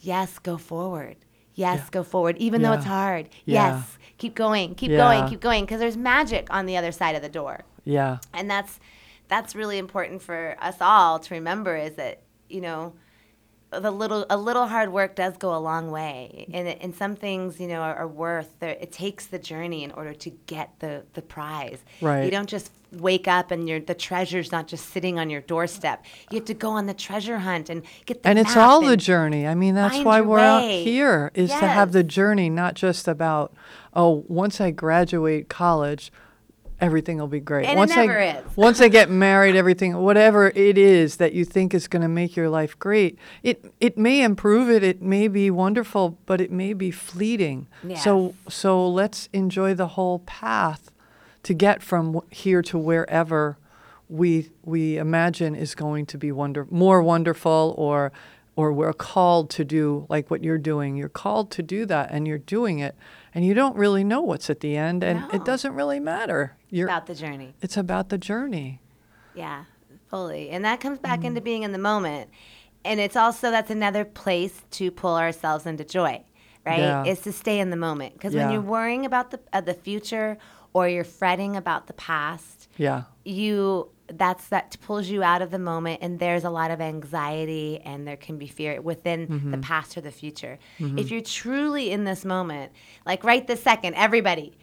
Yes, 0.01 0.39
go 0.39 0.59
forward. 0.59 1.17
Yes, 1.59 1.91
go 1.91 2.03
forward, 2.05 2.37
even 2.39 2.63
though 2.63 2.73
it's 2.75 2.85
hard. 2.85 3.29
Yeah. 3.45 3.77
Yes, 3.77 3.99
keep 4.17 4.35
going, 4.35 4.75
keep 4.77 4.91
Yeah. 4.93 4.99
going, 4.99 5.29
keep 5.29 5.41
going, 5.41 5.65
because 5.65 5.81
there's 5.81 5.97
magic 5.97 6.47
on 6.51 6.67
the 6.67 6.77
other 6.77 6.93
side 6.93 7.17
of 7.17 7.23
the 7.23 7.29
door 7.29 7.65
Yeah. 7.85 8.19
and 8.33 8.49
that's 8.51 8.79
that's 9.29 9.55
really 9.55 9.77
important 9.77 10.23
for 10.23 10.57
us 10.61 10.77
all 10.81 11.19
to 11.19 11.35
remember 11.35 11.77
is 11.77 11.95
that 11.97 12.21
you 12.49 12.61
know 12.61 12.95
the 13.71 13.91
little 13.91 14.25
a 14.31 14.37
little 14.37 14.67
hard 14.67 14.93
work 14.93 15.15
does 15.15 15.37
go 15.37 15.55
a 15.55 15.59
long 15.59 15.91
way 15.91 16.47
and, 16.55 16.67
and 16.69 16.95
some 16.95 17.15
things 17.15 17.61
you 17.61 17.69
know 17.69 17.81
are, 17.81 17.95
are 17.97 18.09
worth 18.09 18.63
it 18.63 18.91
takes 18.93 19.27
the 19.27 19.39
journey 19.39 19.85
in 19.85 19.91
order 19.93 20.15
to 20.15 20.31
get 20.47 20.71
the 20.81 21.05
the 21.15 21.23
prize 21.23 21.79
Right. 22.01 22.25
you 22.25 22.31
don't 22.31 22.49
just 22.49 22.71
wake 22.93 23.29
up 23.29 23.51
and 23.51 23.69
your 23.69 23.81
the 23.81 23.95
treasure's 23.95 24.51
not 24.51 24.67
just 24.69 24.89
sitting 24.89 25.19
on 25.19 25.29
your 25.29 25.43
doorstep 25.43 26.03
you 26.31 26.37
have 26.37 26.47
to 26.47 26.55
go 26.55 26.71
on 26.71 26.87
the 26.87 26.95
treasure 26.95 27.39
hunt 27.39 27.69
and 27.69 27.83
get 28.07 28.23
the 28.23 28.29
and 28.31 28.39
it's 28.39 28.57
all 28.57 28.81
the 28.81 28.97
journey. 28.97 29.47
I 29.47 29.55
mean, 29.55 29.75
that's 29.75 29.99
why 30.05 30.21
we're 30.21 30.39
out 30.39 30.63
way. 30.63 30.85
here 30.85 31.31
is 31.35 31.51
to 31.51 31.67
have 31.67 31.93
the 31.93 32.05
journey, 32.05 32.51
not 32.51 32.75
just 32.75 33.09
about, 33.09 33.53
oh, 33.95 34.25
once 34.29 34.61
I 34.61 34.71
graduate 34.71 35.49
college, 35.49 36.13
everything 36.81 37.19
will 37.19 37.29
be 37.29 37.41
great. 37.41 37.67
And 37.67 37.75
it 37.75 37.77
once 37.79 37.95
never 37.95 38.19
I, 38.19 38.25
is. 38.25 38.45
once 38.57 38.81
I 38.81 38.89
get 38.89 39.11
married, 39.11 39.57
everything, 39.57 39.97
whatever 39.97 40.49
it 40.49 40.79
is 40.79 41.17
that 41.17 41.33
you 41.33 41.45
think 41.45 41.75
is 41.75 41.89
going 41.89 42.03
to 42.03 42.09
make 42.09 42.37
your 42.37 42.49
life 42.49 42.79
great, 42.79 43.19
it 43.43 43.73
it 43.81 43.99
may 43.99 44.23
improve 44.23 44.71
it. 44.71 44.83
It 44.83 45.03
may 45.03 45.29
be 45.29 45.51
wonderful, 45.51 46.19
but 46.27 46.41
it 46.41 46.51
may 46.51 46.73
be 46.73 46.91
fleeting. 46.91 47.67
So 47.97 48.35
so 48.49 48.89
let's 48.89 49.29
enjoy 49.33 49.75
the 49.75 49.89
whole 49.89 50.21
path 50.21 50.91
to 51.45 51.55
get 51.55 51.83
from 51.83 52.21
here 52.31 52.63
to 52.63 52.79
wherever 52.79 53.59
we 54.09 54.51
we 54.65 54.97
imagine 54.97 55.55
is 55.55 55.75
going 55.75 56.07
to 56.07 56.19
be 56.19 56.33
wonder 56.33 56.67
more 56.71 57.03
wonderful 57.03 57.75
or 57.77 58.11
or 58.57 58.73
we're 58.73 58.93
called 58.93 59.51
to 59.51 59.65
do 59.65 60.07
like 60.09 60.31
what 60.31 60.43
you're 60.43 60.59
doing 60.59 60.97
you're 60.97 61.09
called 61.09 61.51
to 61.51 61.63
do 61.63 61.85
that 61.85 62.09
and 62.11 62.27
you're 62.27 62.39
doing 62.39 62.79
it 62.79 62.97
and 63.35 63.45
you 63.45 63.55
don't 63.55 63.77
really 63.77 64.05
know 64.05 64.21
what's 64.23 64.49
at 64.51 64.61
the 64.61 64.77
end 64.77 65.03
and 65.05 65.21
No. 65.21 65.29
it 65.33 65.45
doesn't 65.45 65.75
really 65.75 66.01
matter 66.01 66.57
you're 66.71 66.87
about 66.89 67.07
the 67.07 67.15
journey 67.15 67.55
it's 67.63 67.77
about 67.77 68.09
the 68.09 68.19
journey 68.19 68.81
Yeah, 69.35 69.65
fully. 70.11 70.51
And 70.51 70.65
that 70.65 70.81
comes 70.81 70.99
back 70.99 71.21
Mm. 71.21 71.25
into 71.27 71.41
being 71.41 71.63
in 71.63 71.73
the 71.73 71.79
moment. 71.79 72.29
And 72.85 72.99
it's 72.99 73.15
also 73.17 73.51
that's 73.51 73.71
another 73.71 74.05
place 74.05 74.63
to 74.73 74.91
pull 74.91 75.17
ourselves 75.17 75.65
into 75.67 75.85
joy, 75.85 76.25
right? 76.67 76.79
Yeah. 76.79 77.05
Is 77.05 77.21
to 77.21 77.33
stay 77.33 77.61
in 77.61 77.71
the 77.71 77.77
moment. 77.77 78.15
Because 78.15 78.35
when 78.35 78.51
you're 78.51 78.61
worrying 78.61 79.05
about 79.07 79.31
the 79.31 79.39
uh, 79.53 79.61
the 79.61 79.75
future 79.75 80.39
or 80.73 80.89
you're 80.89 81.05
fretting 81.05 81.57
about 81.57 81.87
the 81.87 81.93
past, 81.93 82.69
yeah 82.79 83.03
you 83.25 83.91
that's 84.15 84.49
that 84.49 84.77
pulls 84.81 85.09
you 85.09 85.23
out 85.23 85.43
of 85.43 85.51
the 85.51 85.59
moment 85.59 86.01
and 86.03 86.19
there's 86.19 86.45
a 86.45 86.51
lot 86.51 86.71
of 86.71 86.81
anxiety 86.81 87.81
and 87.85 88.07
there 88.07 88.17
can 88.17 88.39
be 88.39 88.47
fear 88.47 88.81
within 88.81 89.27
Mm-hmm. 89.29 89.51
the 89.51 89.59
past 89.59 89.97
or 89.97 90.01
the 90.01 90.11
future 90.11 90.59
if 90.79 91.11
you're 91.11 91.21
truly 91.21 91.91
in 91.91 92.05
this 92.05 92.25
moment 92.25 92.73
like 93.05 93.25
right 93.25 93.47
this 93.47 93.63
second 93.63 93.95
everybody 93.95 94.57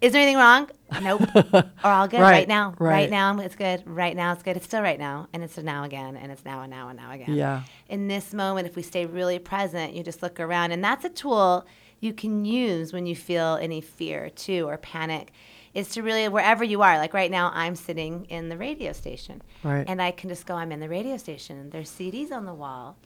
is 0.00 0.12
there 0.12 0.22
anything 0.22 0.36
wrong 0.38 0.68
nope 1.02 1.22
or 1.52 1.64
all 1.84 2.08
good 2.08 2.20
right, 2.20 2.30
Right, 2.30 2.48
now 2.48 2.74
right. 2.78 2.90
right. 2.90 3.10
now 3.10 3.38
it's 3.40 3.54
good 3.56 3.82
right 3.86 4.16
now 4.16 4.32
it's 4.32 4.42
good 4.42 4.56
it's 4.56 4.66
still 4.66 4.82
right 4.82 4.98
now 4.98 5.28
and 5.32 5.42
it's 5.44 5.58
a 5.58 5.62
now 5.62 5.84
again 5.84 6.16
and 6.16 6.32
it's 6.32 6.44
now 6.44 6.62
and 6.62 6.70
now 6.70 6.88
and 6.88 6.98
now 6.98 7.12
again 7.12 7.34
Yeah. 7.34 7.62
in 7.88 8.08
this 8.08 8.32
moment 8.32 8.66
if 8.66 8.76
we 8.76 8.82
stay 8.82 9.06
really 9.06 9.38
present 9.38 9.94
you 9.94 10.02
just 10.02 10.22
look 10.22 10.40
around 10.40 10.72
and 10.72 10.82
that's 10.82 11.04
a 11.04 11.08
tool 11.10 11.66
you 12.00 12.12
can 12.12 12.44
use 12.44 12.92
when 12.92 13.06
you 13.06 13.16
feel 13.16 13.58
any 13.60 13.80
fear 13.80 14.30
too 14.30 14.66
or 14.68 14.76
panic 14.78 15.32
is 15.78 15.88
to 15.90 16.02
really 16.02 16.28
wherever 16.28 16.64
you 16.64 16.82
are 16.82 16.98
like 16.98 17.14
right 17.14 17.30
now 17.30 17.50
i'm 17.54 17.76
sitting 17.76 18.24
in 18.26 18.48
the 18.48 18.56
radio 18.56 18.92
station. 18.92 19.40
Right. 19.62 19.84
and 19.88 20.02
i 20.02 20.10
can 20.10 20.28
just 20.28 20.44
go 20.44 20.54
i'm 20.54 20.72
in 20.72 20.80
the 20.80 20.88
radio 20.88 21.16
station 21.16 21.70
there's 21.70 21.90
cds 21.90 22.32
on 22.32 22.44
the 22.44 22.54
wall. 22.54 22.96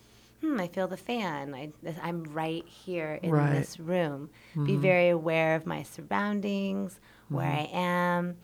Hmm 0.41 0.59
i 0.61 0.69
feel 0.69 0.89
the 0.89 0.97
fan. 0.97 1.55
I, 1.55 1.73
i'm 2.03 2.25
right 2.25 2.67
here 2.67 3.21
in 3.23 3.31
Right. 3.31 3.53
this 3.53 3.79
room. 3.79 4.31
Be 4.55 4.61
mm-hmm. 4.61 4.81
very 4.81 5.09
aware 5.11 5.55
of 5.55 5.67
my 5.67 5.83
surroundings 5.83 6.99
where 7.29 7.47
mm-hmm. 7.47 7.77
i 7.77 7.81
am 7.81 8.37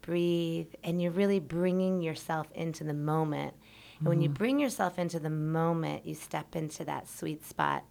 breathe. 0.00 0.68
And 0.82 1.00
you're 1.00 1.12
really 1.12 1.40
bringing 1.40 2.02
yourself 2.02 2.46
into 2.54 2.84
the 2.84 2.94
moment. 2.94 3.54
And 3.98 4.08
when 4.08 4.20
you 4.20 4.28
mm-hmm. 4.28 4.34
bring 4.34 4.58
yourself 4.58 4.98
into 4.98 5.18
the 5.18 5.30
moment 5.30 6.06
you 6.06 6.14
step 6.14 6.56
into 6.56 6.84
that 6.84 7.08
sweet 7.08 7.44
spot 7.44 7.84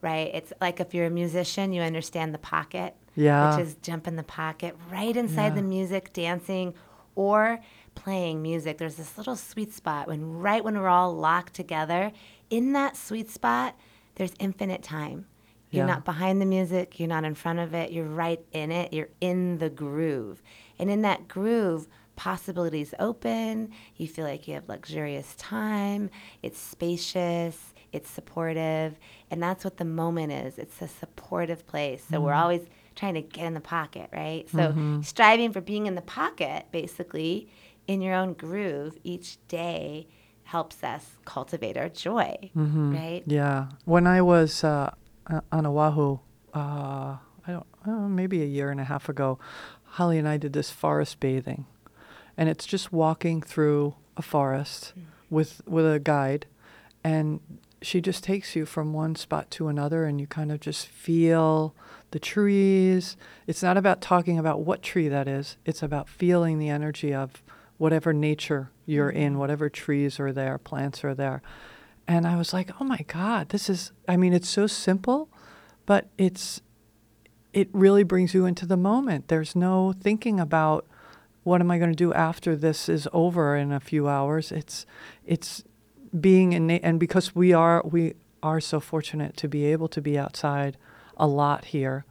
right? 0.00 0.30
It's 0.34 0.52
like 0.60 0.80
if 0.80 0.94
you're 0.94 1.06
a 1.06 1.10
musician 1.10 1.72
you 1.72 1.82
understand 1.82 2.32
the 2.34 2.38
pocket 2.38 2.94
Yeah. 3.16 3.56
which 3.56 3.66
is 3.66 3.74
jump 3.82 4.06
in 4.06 4.16
the 4.16 4.22
pocket 4.22 4.76
right 4.90 5.16
inside 5.16 5.56
the 5.56 5.62
music 5.62 6.12
dancing 6.12 6.74
or 7.14 7.58
playing 7.94 8.40
music. 8.42 8.78
There's 8.78 8.94
this 8.94 9.18
little 9.18 9.34
sweet 9.36 9.72
spot 9.72 10.06
when 10.06 10.38
right 10.38 10.62
when 10.62 10.78
we're 10.78 10.88
all 10.88 11.12
locked 11.14 11.54
together 11.54 12.12
in 12.50 12.72
that 12.74 12.96
sweet 12.96 13.28
spot 13.30 13.74
there's 14.14 14.32
infinite 14.38 14.82
time. 14.82 15.26
You're 15.70 15.84
Yeah. 15.86 15.94
not 15.94 16.04
behind 16.04 16.40
the 16.40 16.46
music 16.46 16.98
you're 17.00 17.08
not 17.08 17.24
in 17.24 17.34
front 17.34 17.58
of 17.58 17.74
it 17.74 17.90
you're 17.92 18.04
right 18.04 18.40
in 18.52 18.70
it 18.70 18.92
you're 18.92 19.10
in 19.20 19.58
the 19.58 19.68
groove. 19.70 20.42
And 20.78 20.90
in 20.90 21.02
that 21.02 21.26
groove 21.26 21.88
possibilities 22.14 22.94
open 23.00 23.70
you 23.96 24.06
feel 24.08 24.24
like 24.24 24.46
you 24.48 24.54
have 24.54 24.68
luxurious 24.68 25.34
time 25.36 26.10
it's 26.42 26.58
spacious 26.58 27.74
it's 27.92 28.10
supportive, 28.10 28.98
and 29.30 29.42
that's 29.42 29.64
what 29.64 29.76
the 29.78 29.84
moment 29.84 30.32
is. 30.32 30.58
It's 30.58 30.80
a 30.82 30.88
supportive 30.88 31.66
place. 31.66 32.04
So 32.10 32.20
we're 32.20 32.34
always 32.34 32.62
trying 32.94 33.14
to 33.14 33.22
get 33.22 33.44
in 33.46 33.54
the 33.54 33.60
pocket, 33.60 34.10
right? 34.12 34.48
So 34.50 35.00
striving 35.02 35.52
for 35.52 35.60
being 35.60 35.86
in 35.86 35.94
the 35.94 36.02
pocket, 36.02 36.66
basically, 36.70 37.48
in 37.86 38.02
your 38.02 38.14
own 38.14 38.34
groove 38.34 38.98
each 39.04 39.38
day 39.48 40.06
helps 40.44 40.82
us 40.82 41.04
cultivate 41.24 41.76
our 41.76 41.88
joy, 41.88 42.34
right? 42.54 43.22
Yeah. 43.26 43.68
When 43.84 44.06
I 44.06 44.20
was 44.22 44.64
uh, 44.64 44.90
on 45.52 45.66
Oahu, 45.66 46.18
uh, 46.54 46.58
I 46.58 47.20
don't, 47.46 47.66
uh, 47.86 48.08
maybe 48.08 48.42
a 48.42 48.46
year 48.46 48.70
and 48.70 48.80
a 48.80 48.84
half 48.84 49.08
ago, 49.08 49.38
Holly 49.84 50.18
and 50.18 50.28
I 50.28 50.36
did 50.36 50.52
this 50.52 50.70
forest 50.70 51.20
bathing, 51.20 51.66
and 52.36 52.48
it's 52.48 52.66
just 52.66 52.92
walking 52.92 53.40
through 53.42 53.94
a 54.16 54.22
forest 54.22 54.92
with 55.30 55.62
with 55.66 55.90
a 55.90 55.98
guide, 55.98 56.46
and 57.04 57.40
she 57.80 58.00
just 58.00 58.24
takes 58.24 58.56
you 58.56 58.66
from 58.66 58.92
one 58.92 59.14
spot 59.14 59.50
to 59.52 59.68
another, 59.68 60.04
and 60.04 60.20
you 60.20 60.26
kind 60.26 60.50
of 60.50 60.60
just 60.60 60.86
feel 60.86 61.74
the 62.10 62.18
trees. 62.18 63.16
It's 63.46 63.62
not 63.62 63.76
about 63.76 64.00
talking 64.00 64.38
about 64.38 64.60
what 64.60 64.82
tree 64.82 65.08
that 65.08 65.28
is. 65.28 65.56
It's 65.64 65.82
about 65.82 66.08
feeling 66.08 66.58
the 66.58 66.68
energy 66.68 67.14
of 67.14 67.42
whatever 67.76 68.12
nature 68.12 68.70
you're 68.86 69.10
in, 69.10 69.32
mm-hmm. 69.32 69.40
whatever 69.40 69.68
trees 69.68 70.18
are 70.18 70.32
there, 70.32 70.58
plants 70.58 71.04
are 71.04 71.14
there. 71.14 71.42
And 72.06 72.26
I 72.26 72.36
was 72.36 72.52
like, 72.52 72.70
"Oh 72.80 72.84
my 72.84 73.04
god, 73.06 73.50
this 73.50 73.68
is 73.68 73.92
I 74.08 74.16
mean, 74.16 74.32
it's 74.32 74.48
so 74.48 74.66
simple, 74.66 75.28
but 75.86 76.08
it's 76.16 76.62
it 77.52 77.68
really 77.72 78.02
brings 78.02 78.34
you 78.34 78.46
into 78.46 78.66
the 78.66 78.76
moment. 78.76 79.28
There's 79.28 79.54
no 79.54 79.92
thinking 79.92 80.40
about 80.40 80.86
what 81.44 81.60
am 81.60 81.70
I 81.70 81.78
going 81.78 81.90
to 81.90 81.96
do 81.96 82.12
after 82.12 82.54
this 82.54 82.88
is 82.88 83.08
over 83.12 83.56
in 83.56 83.72
a 83.72 83.80
few 83.80 84.08
hours. 84.08 84.52
It's 84.52 84.86
it's 85.24 85.64
being 86.18 86.52
in 86.52 86.66
na- 86.66 86.78
and 86.82 86.98
because 87.00 87.34
we 87.34 87.52
are 87.52 87.82
we 87.84 88.14
are 88.42 88.60
so 88.60 88.80
fortunate 88.80 89.36
to 89.36 89.48
be 89.48 89.64
able 89.66 89.88
to 89.88 90.00
be 90.00 90.18
outside 90.18 90.76
a 91.16 91.26
lot 91.26 91.66
here, 91.66 92.04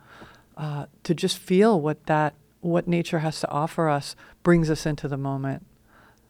uh, 0.58 0.86
to 1.04 1.14
just 1.14 1.38
feel 1.38 1.80
what 1.80 2.06
that 2.06 2.36
what 2.62 2.88
nature 2.88 3.20
has 3.20 3.40
to 3.40 3.50
offer 3.50 3.90
us 3.90 4.16
brings 4.44 4.70
us 4.70 4.86
into 4.86 5.08
the 5.08 5.18
moment. 5.18 5.66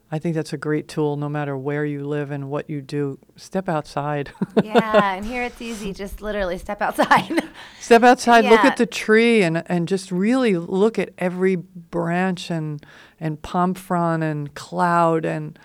I 0.09 0.19
think 0.19 0.35
that's 0.35 0.53
a 0.53 0.57
great 0.57 0.87
tool 0.87 1.17
no 1.17 1.27
matter 1.27 1.57
where 1.57 1.83
you 1.83 2.07
live 2.07 2.31
and 2.31 2.49
what 2.49 2.69
you 2.69 2.81
do. 2.81 3.19
Step 3.35 3.67
outside. 3.67 4.31
yeah, 4.63 5.15
and 5.15 5.25
here 5.25 5.43
it's 5.43 5.61
easy. 5.61 5.91
Just 5.91 6.21
literally 6.21 6.57
step 6.57 6.81
outside. 6.81 7.43
Step 7.79 8.03
outside, 8.03 8.45
look 8.45 8.65
at 8.65 8.77
the 8.77 8.85
tree, 8.85 9.43
and 9.43 9.63
and 9.67 9.87
just 9.87 10.11
really 10.11 10.57
look 10.57 10.97
at 10.99 11.09
every 11.17 11.55
branch 11.55 12.49
and 12.49 12.85
and 13.19 13.41
palm 13.41 13.73
frond 13.73 14.23
and 14.23 14.53
cloud 14.55 15.25
and 15.25 15.57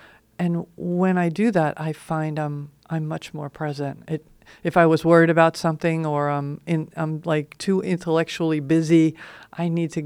and 0.42 0.66
when 0.76 1.16
I 1.26 1.28
do 1.28 1.46
that, 1.58 1.72
I 1.88 1.92
find 1.92 2.38
I'm 2.38 2.70
I'm 2.94 3.04
much 3.06 3.26
more 3.34 3.50
present. 3.50 3.96
It 4.08 4.22
if 4.62 4.76
I 4.76 4.86
was 4.86 5.04
worried 5.04 5.30
about 5.30 5.56
something 5.56 6.04
or 6.12 6.28
I'm 6.36 6.60
in 6.66 6.80
I'm 6.96 7.22
like 7.24 7.48
too 7.58 7.80
intellectually 7.94 8.60
busy, 8.60 9.14
I 9.62 9.68
need 9.68 9.90
to 9.92 10.02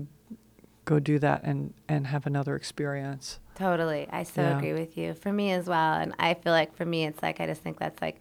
go 0.84 0.98
do 1.00 1.18
that 1.26 1.40
and 1.48 1.72
and 1.88 2.06
have 2.06 2.26
another 2.26 2.54
experience. 2.56 3.40
Totally. 3.54 4.06
I 4.10 4.22
so 4.24 4.42
Yeah. 4.42 4.56
agree 4.58 4.74
with 4.82 4.92
you. 5.00 5.14
For 5.14 5.32
me 5.32 5.46
as 5.58 5.66
well. 5.66 5.94
And 6.02 6.14
I 6.18 6.34
feel 6.34 6.52
like 6.60 6.76
for 6.76 6.84
me, 6.84 7.06
it's 7.08 7.22
like, 7.22 7.40
I 7.40 7.46
just 7.46 7.62
think 7.62 7.78
that's 7.78 8.00
like 8.02 8.18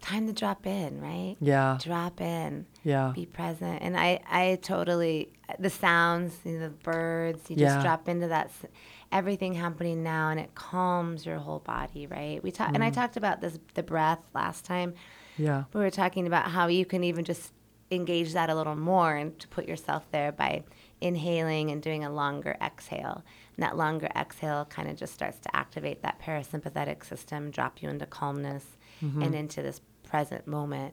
time 0.00 0.26
to 0.26 0.32
drop 0.32 0.66
in, 0.66 0.90
right? 1.10 1.36
Yeah. 1.40 1.76
Drop 1.82 2.20
in. 2.22 2.64
Yeah. 2.84 3.12
Be 3.14 3.26
present. 3.26 3.82
And 3.82 3.94
I, 3.98 4.20
I 4.30 4.58
totally, 4.62 5.16
the 5.58 5.68
sounds, 5.70 6.32
you 6.44 6.52
know, 6.52 6.60
the 6.68 6.74
birds, 6.92 7.50
you 7.50 7.56
Yeah. 7.58 7.66
just 7.74 7.84
drop 7.84 8.08
into 8.08 8.28
that, 8.28 8.50
everything 9.10 9.54
happening 9.54 10.02
now 10.02 10.28
and 10.28 10.38
it 10.38 10.54
calms 10.54 11.24
your 11.24 11.38
whole 11.38 11.60
body, 11.60 12.06
right? 12.06 12.42
We 12.42 12.50
talked, 12.50 12.74
and 12.74 12.82
Mm. 12.82 12.86
I 12.86 12.90
talked 12.90 13.16
about 13.16 13.40
this, 13.40 13.58
the 13.74 13.82
breath 13.82 14.20
last 14.34 14.64
time. 14.64 14.94
Yeah. 15.38 15.64
We 15.72 15.80
were 15.80 15.90
talking 15.90 16.26
about 16.26 16.50
how 16.50 16.66
you 16.66 16.84
can 16.84 17.04
even 17.04 17.24
just 17.24 17.52
engage 17.90 18.34
that 18.34 18.50
a 18.50 18.54
little 18.54 18.76
more 18.76 19.14
and 19.16 19.38
to 19.38 19.48
put 19.48 19.66
yourself 19.66 20.10
there 20.10 20.30
by 20.30 20.62
inhaling 21.00 21.70
and 21.70 21.80
doing 21.82 22.04
a 22.04 22.10
longer 22.10 22.56
exhale. 22.60 23.24
And 23.56 23.62
that 23.62 23.76
longer 23.76 24.08
exhale 24.14 24.66
kind 24.66 24.88
of 24.90 24.96
just 24.96 25.14
starts 25.14 25.38
to 25.40 25.56
activate 25.56 26.02
that 26.02 26.20
parasympathetic 26.20 27.04
system, 27.04 27.50
drop 27.50 27.82
you 27.82 27.88
into 27.88 28.04
calmness 28.06 28.64
and 29.00 29.32
into 29.34 29.62
this 29.62 29.80
present 30.02 30.46
moment. 30.46 30.92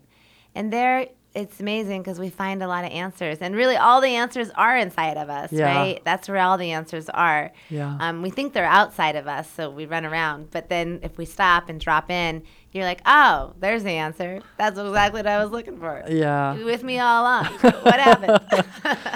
And 0.56 0.72
there, 0.74 1.08
it's 1.36 1.60
amazing 1.60 2.02
because 2.02 2.18
we 2.18 2.30
find 2.30 2.64
a 2.64 2.68
lot 2.68 2.86
of 2.86 2.92
answers. 2.92 3.40
And 3.42 3.54
really, 3.56 3.76
all 3.76 4.00
the 4.00 4.16
answers 4.16 4.50
are 4.56 4.78
inside 4.78 5.18
of 5.18 5.30
us, 5.30 5.52
Yeah. 5.52 5.66
right? 5.76 6.02
That's 6.06 6.30
where 6.30 6.38
all 6.40 6.58
the 6.58 6.72
answers 6.72 7.10
are. 7.10 7.52
Yeah. 7.70 7.98
Um, 8.00 8.22
we 8.22 8.30
think 8.30 8.54
they're 8.54 8.64
outside 8.66 9.16
of 9.18 9.28
us, 9.28 9.50
so 9.52 9.70
we 9.70 9.86
run 9.86 10.06
around. 10.06 10.50
But 10.52 10.70
then 10.70 11.00
if 11.04 11.18
we 11.18 11.26
stop 11.26 11.68
and 11.68 11.80
drop 11.80 12.10
in, 12.10 12.42
you're 12.72 12.86
like, 12.86 13.02
oh, 13.06 13.54
there's 13.60 13.84
the 13.84 13.92
answer. 13.92 14.42
That's 14.58 14.80
exactly 14.80 15.20
what 15.20 15.28
I 15.28 15.44
was 15.44 15.52
looking 15.52 15.78
for. 15.78 16.04
Yeah. 16.08 16.56
You 16.56 16.66
with 16.66 16.84
me 16.84 17.00
all 17.00 17.24
along. 17.24 17.46
what 17.84 18.00
happened? 18.00 18.40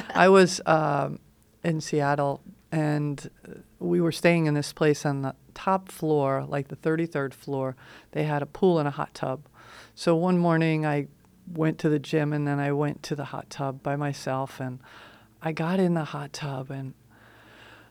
I 0.16 0.28
was 0.30 0.60
um, 0.66 1.20
in 1.64 1.80
Seattle, 1.82 2.42
and 2.72 3.30
we 3.80 4.02
were 4.02 4.12
staying 4.12 4.46
in 4.46 4.54
this 4.56 4.74
place 4.74 5.06
on 5.06 5.22
the 5.22 5.36
top 5.54 5.90
floor, 5.90 6.46
like 6.48 6.68
the 6.68 6.76
33rd 6.76 7.34
floor. 7.34 7.76
They 8.12 8.24
had 8.24 8.42
a 8.42 8.46
pool 8.46 8.78
and 8.80 8.88
a 8.88 8.92
hot 8.92 9.14
tub. 9.14 9.46
So 9.96 10.16
one 10.16 10.38
morning, 10.38 10.86
I 10.86 11.08
went 11.54 11.78
to 11.80 11.90
the 11.90 12.00
gym, 12.00 12.34
and 12.34 12.48
then 12.48 12.60
I 12.60 12.72
went 12.72 13.04
to 13.04 13.16
the 13.16 13.26
hot 13.26 13.50
tub 13.50 13.84
by 13.84 13.96
myself, 13.96 14.60
and 14.60 14.80
I 15.42 15.52
got 15.52 15.80
in 15.80 15.94
the 15.94 16.06
hot 16.06 16.34
tub, 16.34 16.70
and 16.72 16.94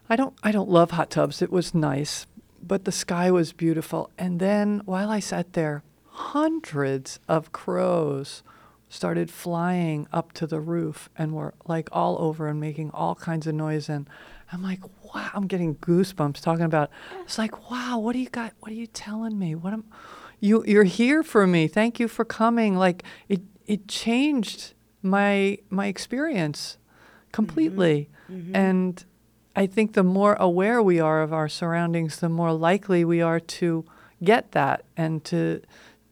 I 0.08 0.16
don't, 0.16 0.34
I 0.42 0.52
don't 0.52 0.68
love 0.68 0.92
hot 0.92 1.10
tubs. 1.10 1.42
It 1.42 1.52
was 1.52 1.74
nice, 1.74 2.26
but 2.62 2.84
the 2.84 2.92
sky 2.92 3.30
was 3.30 3.52
beautiful. 3.52 4.10
And 4.18 4.40
then 4.40 4.82
while 4.84 5.10
I 5.10 5.20
sat 5.20 5.52
there, 5.52 5.82
hundreds 6.06 7.20
of 7.28 7.52
crows 7.52 8.42
started 8.88 9.30
flying 9.30 10.06
up 10.12 10.32
to 10.32 10.46
the 10.46 10.60
roof 10.60 11.10
and 11.16 11.34
were 11.34 11.54
like 11.66 11.88
all 11.92 12.16
over 12.20 12.48
and 12.48 12.58
making 12.58 12.90
all 12.92 13.14
kinds 13.14 13.46
of 13.46 13.54
noise. 13.54 13.88
And 13.88 14.08
I'm 14.50 14.62
like, 14.62 14.80
wow, 15.14 15.30
I'm 15.34 15.46
getting 15.46 15.76
goosebumps 15.76 16.40
talking 16.40 16.64
about. 16.64 16.90
It's 17.20 17.38
like, 17.38 17.70
wow, 17.70 17.98
what 17.98 18.14
do 18.14 18.18
you 18.18 18.30
got? 18.30 18.54
What 18.60 18.72
are 18.72 18.76
you 18.76 18.86
telling 18.86 19.38
me? 19.38 19.54
What 19.54 19.72
am 19.72 19.84
you? 20.40 20.64
You're 20.66 20.84
here 20.84 21.22
for 21.22 21.46
me. 21.46 21.68
Thank 21.68 22.00
you 22.00 22.08
for 22.08 22.24
coming. 22.24 22.76
Like 22.76 23.02
it, 23.28 23.42
it 23.66 23.88
changed 23.88 24.74
my 25.02 25.58
my 25.70 25.86
experience 25.86 26.78
completely. 27.32 28.08
Mm-hmm. 28.30 28.38
Mm-hmm. 28.38 28.56
And 28.56 29.04
I 29.56 29.66
think 29.66 29.94
the 29.94 30.02
more 30.02 30.34
aware 30.34 30.82
we 30.82 31.00
are 31.00 31.22
of 31.22 31.32
our 31.32 31.48
surroundings, 31.48 32.20
the 32.20 32.28
more 32.28 32.52
likely 32.52 33.04
we 33.04 33.20
are 33.20 33.40
to 33.40 33.84
get 34.22 34.52
that 34.52 34.84
and 34.96 35.24
to 35.24 35.62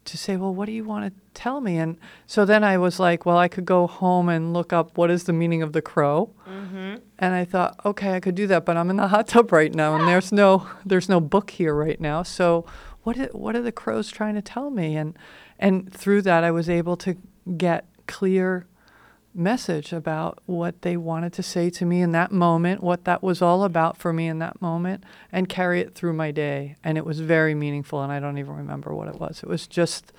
to 0.07 0.17
say, 0.17 0.37
well, 0.37 0.55
what 0.55 0.67
do 0.67 0.73
you 0.73 0.85
want 0.85 1.05
to 1.05 1.21
tell 1.35 1.61
me? 1.61 1.77
And 1.79 1.99
so 2.27 2.45
then 2.45 2.63
I 2.63 2.79
was 2.79 3.01
like, 3.01 3.27
well, 3.27 3.37
I 3.37 3.49
could 3.49 3.65
go 3.65 3.89
home 3.89 4.29
and 4.29 4.53
look 4.53 4.73
up 4.73 4.97
what 4.97 5.11
is 5.11 5.25
the 5.25 5.33
meaning 5.33 5.63
of 5.63 5.73
the 5.73 5.83
crow. 5.83 6.33
Mm-hmm. 6.49 6.97
And 7.19 7.35
I 7.35 7.45
thought, 7.45 7.81
okay, 7.85 8.15
I 8.15 8.21
could 8.21 8.37
do 8.37 8.47
that, 8.47 8.65
but 8.65 8.77
I'm 8.77 8.89
in 8.89 8.97
the 8.97 9.09
hot 9.09 9.27
tub 9.29 9.53
right 9.53 9.75
now, 9.75 9.97
and 9.97 10.07
there's 10.09 10.33
no 10.33 10.69
there's 10.85 11.09
no 11.09 11.21
book 11.21 11.51
here 11.51 11.75
right 11.75 12.01
now. 12.01 12.23
So 12.23 12.67
what 13.07 13.17
i- 13.21 13.29
what 13.31 13.55
are 13.55 13.63
the 13.63 13.71
crows 13.71 14.11
trying 14.11 14.35
to 14.35 14.43
tell 14.43 14.69
me? 14.69 14.97
And 14.97 15.17
and 15.61 15.93
through 15.93 16.23
that, 16.23 16.43
I 16.43 16.51
was 16.51 16.69
able 16.69 16.97
to 16.99 17.17
get 17.57 17.87
clear 18.09 18.67
message 19.33 19.93
about 19.93 20.41
what 20.47 20.83
they 20.83 20.97
wanted 20.97 21.33
to 21.35 21.43
say 21.43 21.71
to 21.71 21.85
me 21.87 22.01
in 22.03 22.11
that 22.13 22.33
moment, 22.33 22.83
what 22.83 23.05
that 23.05 23.23
was 23.23 23.41
all 23.41 23.63
about 23.65 23.97
for 23.97 24.13
me 24.13 24.27
in 24.27 24.39
that 24.41 24.61
moment, 24.61 25.05
and 25.31 25.49
carry 25.49 25.81
it 25.81 25.95
through 25.95 26.15
my 26.15 26.31
day. 26.33 26.75
And 26.83 26.99
it 26.99 27.05
was 27.05 27.21
very 27.21 27.55
meaningful, 27.55 28.03
and 28.03 28.11
I 28.11 28.19
don't 28.19 28.39
even 28.39 28.55
remember 28.57 28.93
what 28.95 29.09
it 29.09 29.21
was. 29.21 29.43
It 29.43 29.49
was 29.49 29.67
just 29.69 30.13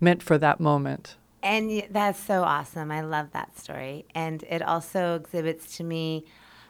meant 0.00 0.22
for 0.22 0.38
that 0.38 0.60
moment. 0.60 1.16
And 1.42 1.82
that's 1.90 2.20
so 2.20 2.42
awesome. 2.44 2.90
I 2.92 3.00
love 3.00 3.32
that 3.32 3.58
story. 3.58 4.04
And 4.14 4.44
it 4.48 4.62
also 4.62 5.16
exhibits 5.16 5.76
to 5.78 5.84
me 5.84 6.24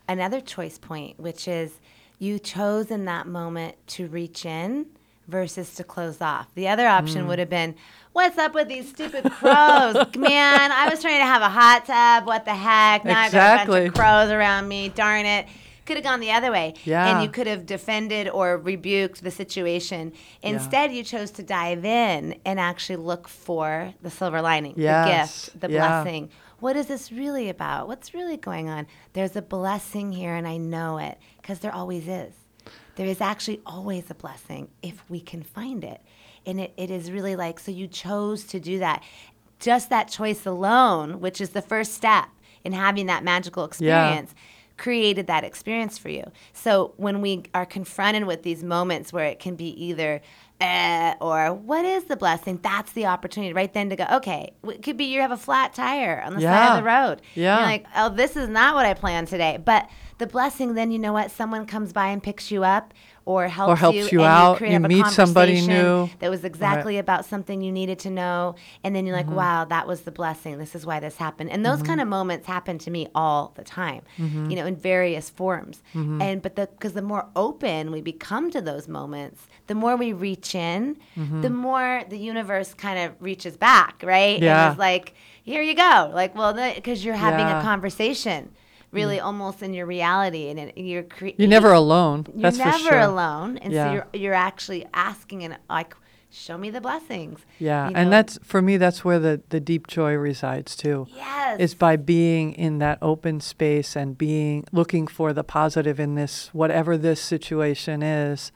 another 0.08 0.40
choice 0.40 0.78
point, 0.78 1.18
which 1.18 1.46
is 1.46 1.80
you 2.18 2.38
chose 2.38 2.90
in 2.90 3.04
that 3.04 3.26
moment 3.26 3.74
to 3.88 4.06
reach 4.06 4.46
in 4.46 4.86
versus 5.28 5.74
to 5.74 5.84
close 5.84 6.20
off. 6.20 6.48
The 6.54 6.68
other 6.68 6.86
option 6.86 7.24
Mm. 7.24 7.28
would 7.28 7.38
have 7.38 7.50
been, 7.50 7.74
What's 8.12 8.38
up 8.38 8.54
with 8.54 8.68
these 8.68 8.88
stupid 8.88 9.30
crows? 9.30 9.94
Man, 10.16 10.72
I 10.72 10.88
was 10.88 11.02
trying 11.02 11.20
to 11.20 11.26
have 11.26 11.42
a 11.42 11.50
hot 11.50 11.84
tub. 11.84 12.26
What 12.26 12.46
the 12.46 12.54
heck? 12.54 13.04
Now 13.04 13.20
I've 13.20 13.32
got 13.32 13.64
a 13.68 13.70
bunch 13.70 13.88
of 13.88 13.94
crows 13.94 14.30
around 14.30 14.68
me. 14.68 14.88
Darn 14.88 15.26
it. 15.26 15.46
Could 15.84 15.98
have 15.98 16.04
gone 16.04 16.20
the 16.20 16.32
other 16.32 16.50
way. 16.50 16.72
Yeah. 16.84 17.06
And 17.14 17.22
you 17.22 17.28
could 17.28 17.46
have 17.46 17.66
defended 17.66 18.30
or 18.30 18.56
rebuked 18.56 19.22
the 19.22 19.30
situation. 19.30 20.14
Instead, 20.42 20.92
you 20.94 21.02
chose 21.04 21.30
to 21.32 21.42
dive 21.42 21.84
in 21.84 22.40
and 22.46 22.58
actually 22.58 22.96
look 22.96 23.28
for 23.28 23.92
the 24.02 24.08
silver 24.10 24.40
lining, 24.40 24.72
Yes. 24.78 25.44
the 25.44 25.50
gift, 25.50 25.60
the 25.60 25.70
Yeah. 25.74 26.02
blessing. 26.02 26.30
What 26.58 26.74
is 26.74 26.86
this 26.86 27.12
really 27.12 27.50
about? 27.50 27.86
What's 27.86 28.14
really 28.14 28.38
going 28.38 28.70
on? 28.70 28.86
There's 29.12 29.36
a 29.36 29.42
blessing 29.42 30.12
here, 30.12 30.34
and 30.34 30.48
I 30.48 30.56
know 30.56 30.96
it 30.96 31.18
because 31.42 31.58
there 31.58 31.74
always 31.74 32.08
is. 32.08 32.32
There 32.96 33.06
is 33.06 33.20
actually 33.20 33.60
always 33.64 34.10
a 34.10 34.14
blessing 34.14 34.68
if 34.82 35.08
we 35.08 35.20
can 35.20 35.42
find 35.42 35.84
it. 35.84 36.00
And 36.44 36.60
it, 36.60 36.72
it 36.76 36.90
is 36.90 37.10
really 37.10 37.36
like, 37.36 37.58
so 37.60 37.70
you 37.70 37.86
chose 37.86 38.44
to 38.44 38.60
do 38.60 38.78
that. 38.80 39.02
Just 39.58 39.90
that 39.90 40.08
choice 40.08 40.44
alone, 40.44 41.20
which 41.20 41.40
is 41.40 41.50
the 41.50 41.62
first 41.62 41.94
step 41.94 42.26
in 42.64 42.72
having 42.72 43.06
that 43.06 43.24
magical 43.24 43.64
experience, 43.64 44.34
created 44.76 45.26
that 45.28 45.44
experience 45.44 45.96
for 45.96 46.08
you. 46.10 46.30
So 46.52 46.92
when 46.96 47.20
we 47.20 47.44
are 47.54 47.64
confronted 47.64 48.24
with 48.26 48.42
these 48.42 48.62
moments 48.62 49.12
where 49.12 49.24
it 49.24 49.38
can 49.38 49.56
be 49.56 49.68
either 49.84 50.20
eh, 50.60 51.14
or 51.20 51.52
what 51.52 51.84
is 51.84 52.04
the 52.04 52.16
blessing? 52.16 52.58
That's 52.62 52.92
the 52.92 53.06
opportunity 53.06 53.52
right 53.52 53.72
then 53.72 53.90
to 53.90 53.96
go, 53.96 54.06
okay, 54.14 54.52
it 54.64 54.82
could 54.82 54.96
be 54.96 55.04
you 55.04 55.20
have 55.20 55.30
a 55.30 55.36
flat 55.36 55.74
tire 55.74 56.22
on 56.24 56.34
the 56.34 56.40
side 56.40 56.70
of 56.70 56.76
the 56.78 56.82
road. 56.82 57.22
Yeah. 57.34 57.56
You're 57.58 57.66
like, 57.66 57.86
oh, 57.96 58.08
this 58.10 58.36
is 58.36 58.48
not 58.48 58.74
what 58.74 58.86
I 58.86 58.94
planned 58.94 59.28
today. 59.28 59.58
But 59.62 59.88
the 60.18 60.26
blessing, 60.26 60.74
then 60.74 60.90
you 60.90 60.98
know 60.98 61.12
what? 61.12 61.30
Someone 61.30 61.66
comes 61.66 61.92
by 61.92 62.08
and 62.08 62.22
picks 62.22 62.50
you 62.50 62.64
up 62.64 62.94
or 63.26 63.48
helps, 63.48 63.80
helps 63.80 63.96
you, 63.96 64.04
you 64.04 64.20
and 64.20 64.28
out, 64.28 64.60
you 64.60 64.68
a 64.68 64.80
meet 64.80 65.06
somebody 65.06 65.60
new. 65.66 66.08
That 66.20 66.30
was 66.30 66.44
exactly 66.44 66.96
about 66.96 67.24
something 67.24 67.60
you 67.60 67.72
needed 67.72 67.98
to 68.00 68.10
know. 68.10 68.54
And 68.84 68.94
then 68.94 69.04
you're 69.04 69.16
like, 69.16 69.26
mm-hmm. 69.26 69.34
wow, 69.34 69.64
that 69.64 69.88
was 69.88 70.02
the 70.02 70.12
blessing. 70.12 70.58
This 70.58 70.76
is 70.76 70.86
why 70.86 71.00
this 71.00 71.16
happened. 71.16 71.50
And 71.50 71.66
those 71.66 71.78
mm-hmm. 71.78 71.86
kind 71.86 72.00
of 72.00 72.06
moments 72.06 72.46
happen 72.46 72.78
to 72.78 72.90
me 72.90 73.08
all 73.16 73.52
the 73.56 73.64
time, 73.64 74.02
mm-hmm. 74.16 74.48
you 74.48 74.56
know, 74.56 74.64
in 74.64 74.76
various 74.76 75.28
forms. 75.28 75.82
And, 75.92 76.40
but 76.40 76.54
the, 76.54 76.68
because 76.68 76.92
the 76.92 77.02
more 77.02 77.26
open 77.34 77.90
we 77.90 78.00
become 78.00 78.50
to 78.52 78.60
those 78.60 78.86
moments, 78.86 79.48
the 79.66 79.74
more 79.74 79.96
we 79.96 80.12
reach 80.12 80.54
in, 80.54 80.96
the 81.16 81.50
more 81.50 82.04
the 82.08 82.18
universe 82.18 82.74
kind 82.74 82.98
of 83.00 83.20
reaches 83.20 83.56
back, 83.56 84.02
right? 84.04 84.40
Yeah. 84.40 84.66
And 84.66 84.74
is 84.74 84.78
like, 84.78 85.14
here 85.42 85.62
you 85.62 85.74
go. 85.74 86.10
Like, 86.14 86.36
well, 86.36 86.54
because 86.54 87.04
you're 87.04 87.16
having 87.16 87.46
Yeah. 87.46 87.58
a 87.58 87.62
conversation. 87.62 88.52
Really, 88.96 89.18
mm. 89.18 89.24
almost 89.24 89.62
in 89.62 89.72
your 89.74 89.86
reality, 89.86 90.48
and 90.50 90.58
it, 90.58 90.76
you're 90.78 91.04
cre- 91.04 91.36
You're 91.38 91.48
never 91.58 91.72
alone. 91.72 92.26
you're 92.32 92.42
That's 92.42 92.58
never 92.58 92.72
for 92.78 92.90
sure. 92.90 92.98
alone, 93.00 93.58
and 93.58 93.72
Yeah. 93.72 93.84
so 93.86 93.92
you're 93.94 94.06
you're 94.22 94.34
actually 94.50 94.86
asking 94.92 95.44
and 95.44 95.56
like, 95.70 95.94
show 96.30 96.58
me 96.58 96.68
the 96.70 96.80
blessings. 96.80 97.40
Yeah, 97.58 97.88
you 97.88 97.94
and 97.96 98.12
that's 98.12 98.38
for 98.42 98.60
me. 98.60 98.76
That's 98.76 99.04
where 99.04 99.18
the 99.18 99.40
the 99.54 99.60
deep 99.60 99.86
joy 99.86 100.14
resides 100.14 100.76
too. 100.76 101.06
yes, 101.14 101.60
Is 101.60 101.74
by 101.74 101.96
being 101.96 102.52
in 102.54 102.78
that 102.78 102.98
open 103.00 103.40
space 103.40 103.96
and 103.96 104.18
being 104.18 104.64
looking 104.72 105.06
for 105.06 105.32
the 105.32 105.44
positive 105.44 105.98
in 106.00 106.14
this 106.14 106.50
whatever 106.52 106.98
this 106.98 107.20
situation 107.20 108.02
is. 108.02 108.52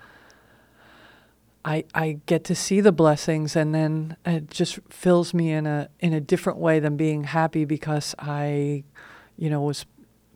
I 1.65 1.85
I 1.95 2.21
get 2.25 2.45
to 2.45 2.55
see 2.55 2.81
the 2.81 2.93
blessings, 2.93 3.55
and 3.55 3.75
then 3.75 4.17
it 4.25 4.51
just 4.51 4.79
fills 4.89 5.35
me 5.35 5.53
in 5.53 5.67
a 5.67 5.89
in 6.01 6.13
a 6.15 6.21
different 6.21 6.59
way 6.59 6.81
than 6.81 6.97
being 6.97 7.25
happy 7.25 7.65
because 7.67 8.15
I, 8.19 8.85
you 9.37 9.51
know, 9.51 9.61
was 9.61 9.85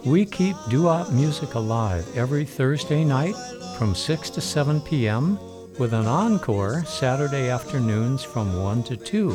We 0.04 0.26
keep 0.26 0.56
doo-wop 0.67 1.12
music 1.12 1.54
alive 1.54 2.08
every 2.17 2.44
Thursday 2.44 3.04
night 3.04 3.36
from 3.78 3.94
6 3.94 4.32
to 4.32 4.41
7 4.41 4.82
p.m. 4.82 5.38
with 5.78 5.94
an 5.94 6.08
encore 6.08 6.84
Saturday 6.86 7.50
afternoons 7.50 8.24
from 8.24 8.60
1 8.60 8.84
to 8.84 8.98
2. 8.98 9.30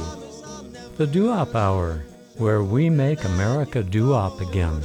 The 0.97 1.07
Doo-Wop 1.07 1.55
Hour, 1.55 2.03
where 2.37 2.65
we 2.65 2.91
make 2.91 3.23
America 3.25 3.85
doo-wop 3.85 4.41
again. 4.41 4.83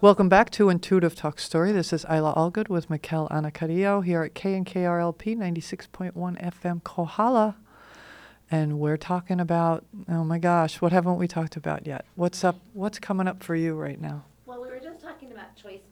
Welcome 0.00 0.28
back 0.28 0.50
to 0.50 0.68
Intuitive 0.68 1.16
Talk 1.16 1.40
Story. 1.40 1.72
This 1.72 1.92
is 1.92 2.04
Isla 2.04 2.34
Allgood 2.36 2.68
with 2.68 2.88
Mikel 2.88 3.28
Anacarillo 3.30 4.04
here 4.04 4.22
at 4.22 4.34
KNKRLP 4.34 5.36
96.1 5.36 6.12
FM 6.14 6.84
Kohala. 6.84 7.56
And 8.48 8.78
we're 8.78 8.96
talking 8.96 9.40
about, 9.40 9.84
oh 10.08 10.22
my 10.22 10.38
gosh, 10.38 10.80
what 10.80 10.92
haven't 10.92 11.16
we 11.16 11.26
talked 11.26 11.56
about 11.56 11.86
yet? 11.86 12.04
What's 12.14 12.44
up? 12.44 12.60
What's 12.72 13.00
coming 13.00 13.26
up 13.26 13.42
for 13.42 13.56
you 13.56 13.74
right 13.74 14.00
now? 14.00 14.24
Well, 14.46 14.62
we 14.62 14.68
were 14.68 14.78
just 14.78 15.00
talking 15.00 15.32
about 15.32 15.56
choice 15.56 15.80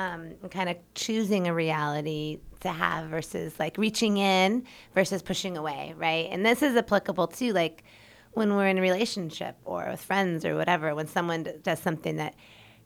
um, 0.00 0.34
kind 0.50 0.68
of 0.68 0.76
choosing 0.94 1.46
a 1.46 1.54
reality 1.54 2.38
to 2.60 2.68
have 2.70 3.08
versus 3.08 3.58
like 3.58 3.76
reaching 3.78 4.16
in 4.16 4.64
versus 4.94 5.22
pushing 5.22 5.56
away, 5.56 5.94
right? 5.96 6.28
And 6.30 6.44
this 6.44 6.62
is 6.62 6.76
applicable 6.76 7.26
too, 7.28 7.52
like 7.52 7.84
when 8.32 8.54
we're 8.54 8.66
in 8.68 8.78
a 8.78 8.80
relationship 8.80 9.56
or 9.64 9.88
with 9.90 10.00
friends 10.02 10.44
or 10.44 10.54
whatever. 10.56 10.94
When 10.94 11.06
someone 11.06 11.46
does 11.62 11.80
something 11.80 12.16
that, 12.16 12.34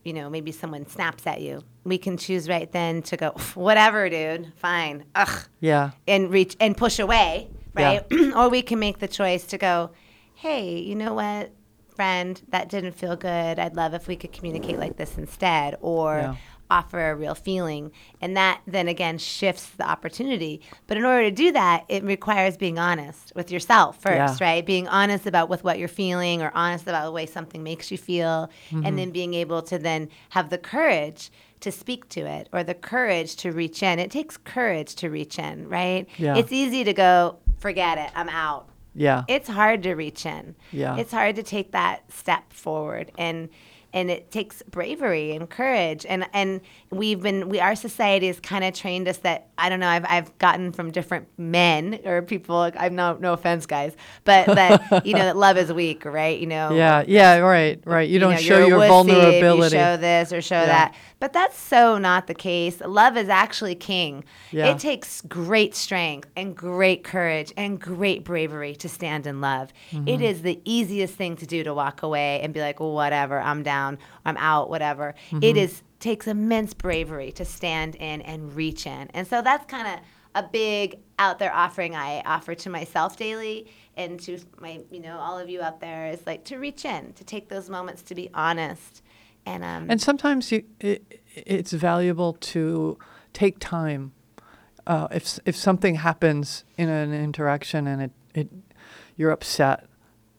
you 0.05 0.13
know, 0.13 0.29
maybe 0.31 0.53
someone 0.53 0.87
snaps 0.87 1.27
at 1.27 1.41
you, 1.41 1.63
we 1.85 1.99
can 1.99 2.17
choose 2.17 2.49
right 2.49 2.71
then 2.73 3.03
to 3.03 3.17
go, 3.17 3.31
whatever, 3.55 4.09
dude, 4.09 4.53
fine, 4.57 5.05
ugh, 5.15 5.47
Yeah. 5.61 5.91
and 6.09 6.31
reach 6.31 6.57
and 6.61 6.77
push 6.77 6.99
away, 6.99 7.51
Yeah. 7.79 8.01
right? 8.11 8.13
or 8.37 8.49
we 8.49 8.63
can 8.63 8.79
make 8.79 8.99
the 8.99 9.09
choice 9.09 9.45
to 9.47 9.59
go, 9.59 9.91
hey, 10.35 10.79
you 10.79 10.95
know 10.95 11.15
what, 11.15 11.51
friend, 11.95 12.41
that 12.49 12.69
didn't 12.69 12.93
feel 12.93 13.17
good. 13.17 13.59
I'd 13.59 13.77
love 13.77 13.95
if 13.95 14.09
we 14.09 14.17
could 14.17 14.33
communicate 14.33 14.79
like 14.79 14.97
this 14.97 15.17
instead, 15.19 15.77
or 15.81 16.17
Yeah. 16.19 16.35
Offer 16.71 17.11
a 17.11 17.15
real 17.15 17.35
feeling. 17.35 17.93
And 18.21 18.37
that 18.37 18.61
then 18.67 18.89
again 18.89 19.19
shifts 19.19 19.67
the 19.71 19.89
opportunity. 19.89 20.61
But 20.87 20.97
in 20.97 21.05
order 21.05 21.25
to 21.25 21.31
do 21.31 21.53
that, 21.53 21.85
it 21.89 22.03
requires 22.05 22.57
being 22.57 22.79
honest 22.79 23.33
with 23.37 23.51
yourself 23.51 24.01
first, 24.01 24.41
Yeah. 24.41 24.47
right? 24.49 24.67
Being 24.67 24.89
honest 24.89 25.27
about 25.27 25.49
with 25.49 25.63
what 25.65 25.79
you're 25.79 25.89
feeling 25.89 26.43
or 26.43 26.51
honest 26.55 26.85
about 26.85 27.05
the 27.05 27.13
way 27.13 27.27
something 27.27 27.63
makes 27.63 27.91
you 27.91 27.99
feel 27.99 28.51
Mm-hmm. 28.71 28.87
and 28.87 28.99
then 28.99 29.11
being 29.11 29.35
able 29.35 29.63
to 29.63 29.79
then 29.79 30.09
have 30.31 30.51
the 30.51 30.59
courage 30.59 31.31
to 31.61 31.71
speak 31.73 32.09
to 32.11 32.21
it 32.21 32.49
or 32.53 32.63
the 32.65 32.75
courage 32.75 33.37
to 33.37 33.51
reach 33.53 33.83
in. 33.83 33.99
It 33.99 34.11
takes 34.11 34.37
courage 34.37 34.95
to 34.97 35.09
reach 35.11 35.39
in, 35.39 35.69
right? 35.69 36.07
Yeah. 36.19 36.37
It's 36.37 36.53
easy 36.53 36.85
to 36.85 36.93
go, 36.93 37.39
forget 37.59 37.97
it, 37.99 38.11
I'm 38.15 38.29
out. 38.29 38.69
Yeah. 38.95 39.25
It's 39.29 39.49
hard 39.49 39.83
to 39.85 39.95
reach 39.95 40.25
in. 40.27 40.55
Yeah. 40.73 40.97
It's 40.97 41.11
hard 41.13 41.37
to 41.37 41.43
take 41.43 41.73
that 41.73 42.11
step 42.13 42.53
forward 42.53 43.11
and 43.19 43.49
and 43.95 44.11
it 44.11 44.31
takes 44.31 44.63
bravery 44.71 45.33
and 45.35 45.49
courage 45.49 46.05
and 46.07 46.29
and 46.35 46.61
we've 46.91 47.23
been 47.23 47.49
we 47.49 47.61
our 47.61 47.75
society 47.75 48.27
has 48.27 48.39
kind 48.41 48.65
of 48.65 48.75
trained 48.75 49.09
us 49.09 49.17
that 49.19 49.49
I 49.57 49.71
don't 49.71 49.81
know 49.81 49.89
I've 49.89 50.05
I've 50.07 50.37
gotten 50.39 50.73
from 50.73 50.91
different 50.91 51.29
men 51.39 52.01
or 52.05 52.21
people 52.21 52.71
I'm 52.79 52.95
no 52.95 53.17
no 53.19 53.33
offense 53.33 53.65
guys 53.65 53.97
but 54.25 54.47
that 54.47 55.07
you 55.07 55.15
know 55.15 55.21
that 55.25 55.37
love 55.37 55.57
is 55.57 55.73
weak 55.73 56.05
right 56.05 56.39
you 56.39 56.47
know 56.47 56.73
yeah. 56.75 57.05
Yeah. 57.07 57.37
Right. 57.37 57.81
Right. 57.85 58.09
You, 58.09 58.19
don't 58.19 58.33
know, 58.33 58.37
show 58.39 58.67
your 58.67 58.81
wussy 58.81 58.89
vulnerability. 58.89 59.77
You 59.77 59.83
show 59.83 59.97
this 59.97 60.33
or 60.33 60.43
show 60.43 60.61
Yeah. 60.61 60.67
that. 60.67 60.95
But 61.25 61.33
that's 61.33 61.59
so 61.59 61.97
not 61.97 62.27
the 62.27 62.35
case. 62.35 62.83
Love 62.83 63.17
is 63.17 63.31
actually 63.31 63.75
king. 63.77 64.25
Yeah. 64.51 64.67
It 64.67 64.79
takes 64.79 65.23
great 65.23 65.75
strength 65.75 66.29
and 66.37 66.55
great 66.55 67.03
courage 67.03 67.51
and 67.57 67.81
great 67.81 68.25
bravery 68.25 68.75
to 68.77 68.91
stand 68.91 69.27
in 69.27 69.41
love. 69.41 69.73
Mm-hmm. 69.91 70.07
It 70.07 70.21
is 70.21 70.43
the 70.43 70.61
easiest 70.67 71.15
thing 71.15 71.37
to 71.37 71.47
do 71.47 71.65
to 71.65 71.73
walk 71.73 72.03
away 72.03 72.43
and 72.43 72.53
be 72.53 72.61
like, 72.61 72.79
well, 72.79 72.93
whatever, 72.93 73.41
I'm 73.41 73.63
down, 73.63 73.97
I'm 74.27 74.37
out, 74.37 74.69
whatever. 74.69 75.15
Mm-hmm. 75.31 75.43
It 75.43 75.57
is 75.57 75.83
takes 75.99 76.27
immense 76.27 76.75
bravery 76.75 77.33
to 77.33 77.47
stand 77.47 77.95
in 77.95 78.21
and 78.21 78.55
reach 78.55 78.87
in. 78.87 79.09
And 79.15 79.27
so 79.27 79.41
that's 79.41 79.65
kind 79.65 79.89
of 79.89 80.01
a 80.35 80.47
big 80.47 80.99
out 81.19 81.39
there 81.39 81.55
offering 81.55 81.97
I 81.97 82.21
offer 82.27 82.55
to 82.55 82.69
myself 82.69 83.17
daily 83.17 83.73
and 83.97 84.21
to 84.21 84.41
my, 84.61 84.83
you 84.91 85.01
know, 85.01 85.17
all 85.17 85.39
of 85.39 85.49
you 85.49 85.63
out 85.63 85.81
there 85.81 86.09
is 86.09 86.27
like 86.27 86.45
to 86.45 86.59
reach 86.59 86.85
in, 86.85 87.15
to 87.15 87.25
take 87.25 87.49
those 87.49 87.71
moments 87.71 88.03
to 88.03 88.15
be 88.15 88.29
honest. 88.35 89.01
And 89.47 89.63
um 89.63 89.91
And 89.91 90.01
sometimes 90.01 90.51
you, 90.51 90.65
it, 90.81 91.21
it's 91.35 91.73
valuable 91.73 92.35
to 92.35 92.99
take 93.33 93.59
time. 93.59 94.13
Uh, 94.87 95.09
if 95.11 95.39
if 95.45 95.57
something 95.57 95.97
happens 95.97 96.65
in 96.77 96.89
an 96.89 97.13
interaction 97.13 97.87
and 97.87 98.03
it, 98.03 98.11
it 98.35 98.49
you're 99.17 99.31
upset, 99.31 99.87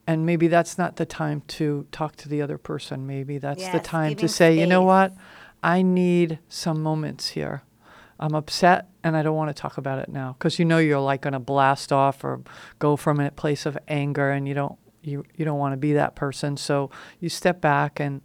and 0.05 0.25
maybe 0.25 0.47
that's 0.47 0.77
not 0.77 0.97
the 0.97 1.05
time 1.05 1.41
to 1.47 1.87
talk 1.91 2.15
to 2.17 2.29
the 2.29 2.41
other 2.41 2.57
person. 2.57 3.07
Maybe 3.07 3.37
that's 3.37 3.67
the 3.69 3.79
time 3.79 4.15
to 4.17 4.27
say, 4.27 4.57
you 4.59 4.67
know 4.67 4.83
what, 4.83 5.13
I 5.63 5.81
need 5.81 6.39
some 6.47 6.83
moments 6.83 7.29
here. 7.29 7.63
I'm 8.19 8.33
upset 8.33 8.87
and 9.03 9.17
I 9.17 9.23
don't 9.23 9.35
want 9.35 9.55
to 9.55 9.61
talk 9.61 9.77
about 9.77 9.99
it 9.99 10.09
now 10.09 10.35
because 10.37 10.57
you 10.57 10.63
know 10.63 10.77
you're 10.77 10.99
like 10.99 11.21
going 11.21 11.33
to 11.33 11.39
blast 11.39 11.91
off 11.91 12.23
or 12.23 12.41
go 12.79 12.95
from 12.95 13.19
a 13.19 13.29
place 13.31 13.65
of 13.65 13.77
anger 13.87 14.31
and 14.31 14.47
you 14.47 14.53
don't 14.53 14.77
you 15.01 15.25
you 15.35 15.43
don't 15.43 15.59
want 15.59 15.73
to 15.73 15.77
be 15.77 15.93
that 15.93 16.15
person. 16.15 16.55
So 16.57 16.91
you 17.19 17.29
step 17.29 17.61
back 17.61 17.99
and 17.99 18.21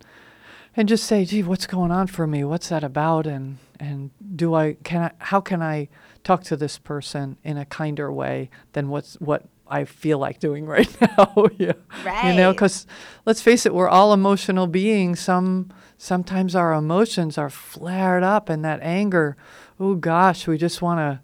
and 0.77 0.89
just 0.89 1.05
say, 1.05 1.25
"Gee, 1.25 1.43
what's 1.43 1.67
going 1.67 1.91
on 1.91 2.07
for 2.07 2.27
me? 2.27 2.45
What's 2.45 2.69
that 2.69 2.85
about?" 2.85 3.27
And 3.27 3.59
and 3.79 4.11
do 4.37 4.55
I 4.55 4.77
can 4.85 5.03
I 5.03 5.13
how 5.19 5.41
can 5.41 5.63
I 5.63 5.89
talk 6.23 6.45
to 6.45 6.57
this 6.57 6.79
person 6.79 7.37
in 7.43 7.57
a 7.57 7.65
kinder 7.65 8.13
way 8.13 8.51
than 8.73 8.89
what's 8.89 9.15
what 9.15 9.47
I 9.67 9.85
feel 9.85 10.19
like 10.19 10.39
doing 10.39 10.67
right 10.77 10.95
now? 11.01 11.47
yeah. 11.59 11.73
Right. 12.05 12.31
You 12.31 12.37
know, 12.37 12.53
because 12.53 12.87
let's 13.27 13.43
face 13.43 13.67
it, 13.67 13.75
we're 13.75 13.89
all 13.89 14.13
emotional 14.13 14.67
beings. 14.67 15.21
Some 15.21 15.71
sometimes 15.97 16.55
our 16.55 16.73
emotions 16.73 17.37
are 17.37 17.51
flared 17.51 18.23
up, 18.23 18.49
and 18.49 18.65
that 18.65 18.81
anger, 18.83 19.37
oh 19.79 19.95
gosh, 19.95 20.47
we 20.47 20.59
just 20.59 20.83
want 20.83 20.99
to 20.99 21.21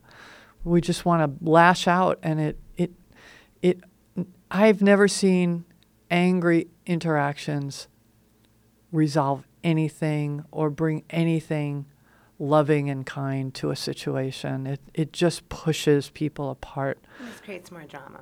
we 0.64 0.80
just 0.80 1.04
want 1.04 1.22
to 1.22 1.48
lash 1.48 1.86
out, 1.86 2.18
and 2.22 2.40
it 2.40 2.58
it 2.76 2.92
it. 3.62 3.80
I've 4.50 4.80
never 4.80 5.08
seen 5.08 5.64
angry 6.10 6.68
interactions 6.86 7.88
resolve 8.92 9.46
anything 9.64 10.44
or 10.50 10.70
bring 10.70 11.02
anything 11.10 11.86
loving 12.38 12.90
and 12.90 13.04
kind 13.06 13.54
to 13.54 13.70
a 13.70 13.76
situation. 13.76 14.66
It 14.66 14.80
it 14.94 15.12
just 15.12 15.48
pushes 15.48 16.10
people 16.10 16.50
apart 16.50 16.98
This 17.20 17.40
creates 17.40 17.70
more 17.72 17.84
drama 17.84 18.20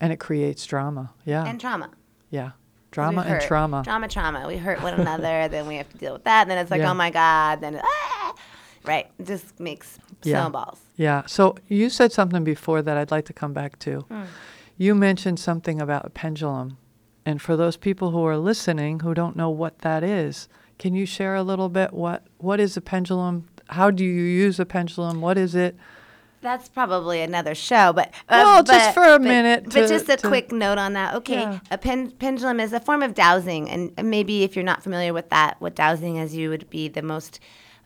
and 0.00 0.12
it 0.12 0.18
creates 0.20 0.66
drama. 0.66 1.12
Yeah. 1.24 1.44
and 1.46 1.60
trauma. 1.60 1.90
Yeah. 2.30 2.52
Drama 2.90 3.22
and 3.22 3.30
hurt. 3.30 3.42
trauma. 3.42 3.82
Drama, 3.82 4.06
trauma. 4.08 4.46
We 4.46 4.56
hurt 4.56 4.80
one 4.82 4.94
another, 4.94 5.48
then 5.50 5.66
we 5.66 5.76
have 5.76 5.88
to 5.90 5.98
deal 5.98 6.12
with 6.12 6.24
that. 6.24 6.42
And 6.42 6.50
then 6.50 6.58
it's 6.58 6.70
like, 6.70 6.80
Yeah. 6.80 6.90
oh 6.90 6.94
my 6.94 7.10
God. 7.10 7.60
Then, 7.60 7.80
ah! 7.82 8.34
right. 8.84 9.10
It 9.18 9.26
just 9.26 9.58
makes 9.58 9.98
Yeah. 10.22 10.42
snowballs. 10.42 10.80
Yeah. 10.96 11.22
So 11.26 11.56
you 11.68 11.90
said 11.90 12.12
something 12.12 12.44
before 12.44 12.82
that 12.82 12.96
I'd 12.96 13.10
like 13.10 13.24
to 13.26 13.32
come 13.32 13.52
back 13.52 13.78
to. 13.80 14.00
Hmm. 14.02 14.22
You 14.76 14.94
mentioned 14.94 15.40
something 15.40 15.80
about 15.80 16.04
a 16.04 16.10
pendulum. 16.10 16.76
And 17.26 17.40
for 17.40 17.56
those 17.56 17.76
people 17.76 18.10
who 18.10 18.24
are 18.24 18.36
listening 18.36 19.00
who 19.00 19.14
don't 19.14 19.36
know 19.36 19.50
what 19.50 19.78
that 19.80 20.02
is, 20.04 20.48
can 20.78 20.94
you 20.94 21.06
share 21.06 21.34
a 21.34 21.42
little 21.42 21.68
bit 21.68 21.92
what 21.92 22.24
what 22.38 22.60
is 22.60 22.76
a 22.76 22.80
pendulum? 22.80 23.46
How 23.68 23.90
do 23.90 24.04
you 24.04 24.12
use 24.22 24.60
a 24.60 24.66
pendulum? 24.66 25.20
What 25.20 25.38
is 25.38 25.54
it? 25.54 25.76
That's 26.42 26.68
probably 26.68 27.22
another 27.22 27.54
show, 27.54 27.94
but 27.94 28.08
uh, 28.28 28.42
Well, 28.44 28.62
just 28.62 28.92
for 28.92 29.02
a 29.02 29.18
but- 29.18 29.22
minute 29.22 29.64
But 29.64 29.72
to- 29.72 29.88
just 29.88 30.08
a 30.10 30.16
to- 30.18 30.28
quick 30.28 30.52
note 30.52 30.76
on 30.76 30.92
that. 30.92 31.14
Okay, 31.14 31.40
Yeah. 31.40 31.60
a 31.70 31.78
pen, 31.78 32.10
pendulum 32.10 32.60
is 32.60 32.74
a 32.74 32.80
form 32.80 33.02
of 33.02 33.14
dowsing, 33.14 33.70
and 33.70 33.92
maybe 34.02 34.42
if 34.42 34.54
you're 34.54 34.62
not 34.64 34.82
familiar 34.82 35.14
with 35.14 35.30
that, 35.30 35.56
what 35.60 35.74
dowsing 35.74 36.16
is, 36.16 36.36
you 36.36 36.50
would 36.50 36.68
be 36.68 36.86
the 36.88 37.00
most 37.00 37.40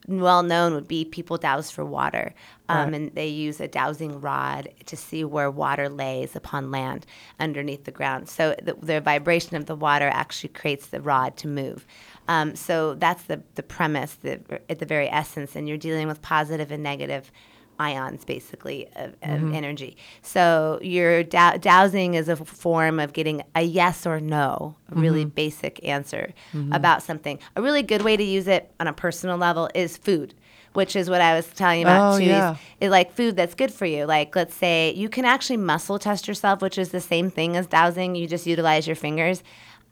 well 0.09 0.43
known 0.43 0.75
would 0.75 0.89
be 0.89 1.05
people 1.05 1.37
dowse 1.37 1.71
for 1.71 1.85
water, 1.85 2.35
um, 2.69 2.87
Right. 2.87 2.95
and 2.95 3.15
they 3.15 3.29
use 3.29 3.61
a 3.61 3.69
dowsing 3.69 4.21
rod 4.21 4.69
to 4.87 4.97
see 4.97 5.23
where 5.23 5.51
water 5.51 5.89
lays 5.89 6.35
upon 6.35 6.71
land 6.71 7.07
underneath 7.39 7.85
the 7.85 7.91
ground. 7.93 8.29
So 8.29 8.57
the, 8.63 8.75
the 8.81 9.01
vibration 9.01 9.57
of 9.57 9.67
the 9.67 9.77
water 9.77 10.09
actually 10.13 10.49
creates 10.51 10.87
the 10.89 11.01
rod 11.03 11.37
to 11.39 11.49
move. 11.49 11.87
Um, 12.27 12.57
so 12.57 12.95
that's 12.95 13.25
the 13.25 13.43
the 13.55 13.63
premise, 13.63 14.15
the, 14.15 14.41
at 14.69 14.79
the 14.81 14.87
very 14.87 15.09
essence, 15.09 15.55
and 15.57 15.69
you're 15.69 15.79
dealing 15.79 16.09
with 16.09 16.21
positive 16.23 16.71
and 16.73 16.83
negative 16.83 17.31
ions 17.79 18.25
basically 18.25 18.87
of, 18.97 19.11
of 19.23 19.41
Mm-hmm. 19.41 19.55
energy. 19.55 19.97
So 20.23 20.79
your 20.83 21.23
dow- 21.23 21.57
dowsing 21.57 22.15
is 22.15 22.29
a 22.29 22.37
form 22.37 22.99
of 23.01 23.13
getting 23.13 23.43
a 23.55 23.63
yes 23.63 24.07
or 24.07 24.21
no, 24.21 24.77
a 24.91 24.95
really 24.97 25.25
Mm-hmm. 25.25 25.35
basic 25.35 25.85
answer 25.87 26.33
about 26.73 27.03
something. 27.03 27.39
A 27.57 27.63
really 27.63 27.83
good 27.83 28.03
way 28.03 28.17
to 28.17 28.23
use 28.25 28.47
it 28.49 28.71
on 28.81 28.87
a 28.89 28.93
personal 28.93 29.37
level 29.39 29.69
is 29.75 29.97
food. 29.97 30.35
Which 30.75 30.95
is 30.95 31.09
what 31.09 31.21
I 31.23 31.35
was 31.35 31.47
telling 31.49 31.81
you 31.81 31.87
about 31.87 32.15
Oh, 32.15 32.19
too. 32.19 32.25
yeah. 32.27 32.57
is 32.81 32.91
like 32.91 33.13
food 33.15 33.37
that's 33.37 33.55
good 33.55 33.73
for 33.73 33.87
you. 33.87 34.05
Like 34.05 34.37
let's 34.37 34.55
say 34.55 34.93
you 34.95 35.09
can 35.09 35.25
actually 35.25 35.57
muscle 35.57 35.99
test 35.99 36.29
yourself, 36.29 36.61
which 36.61 36.77
is 36.79 36.91
the 36.91 37.01
same 37.01 37.31
thing 37.31 37.57
as 37.57 37.67
dowsing. 37.67 38.15
You 38.15 38.29
just 38.29 38.47
utilize 38.47 38.87
your 38.87 38.95
fingers. 38.95 39.43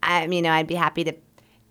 I, 0.03 0.27
mean, 0.27 0.37
you 0.37 0.41
know, 0.43 0.51
I'd 0.51 0.67
be 0.67 0.75
happy 0.75 1.03
to 1.05 1.13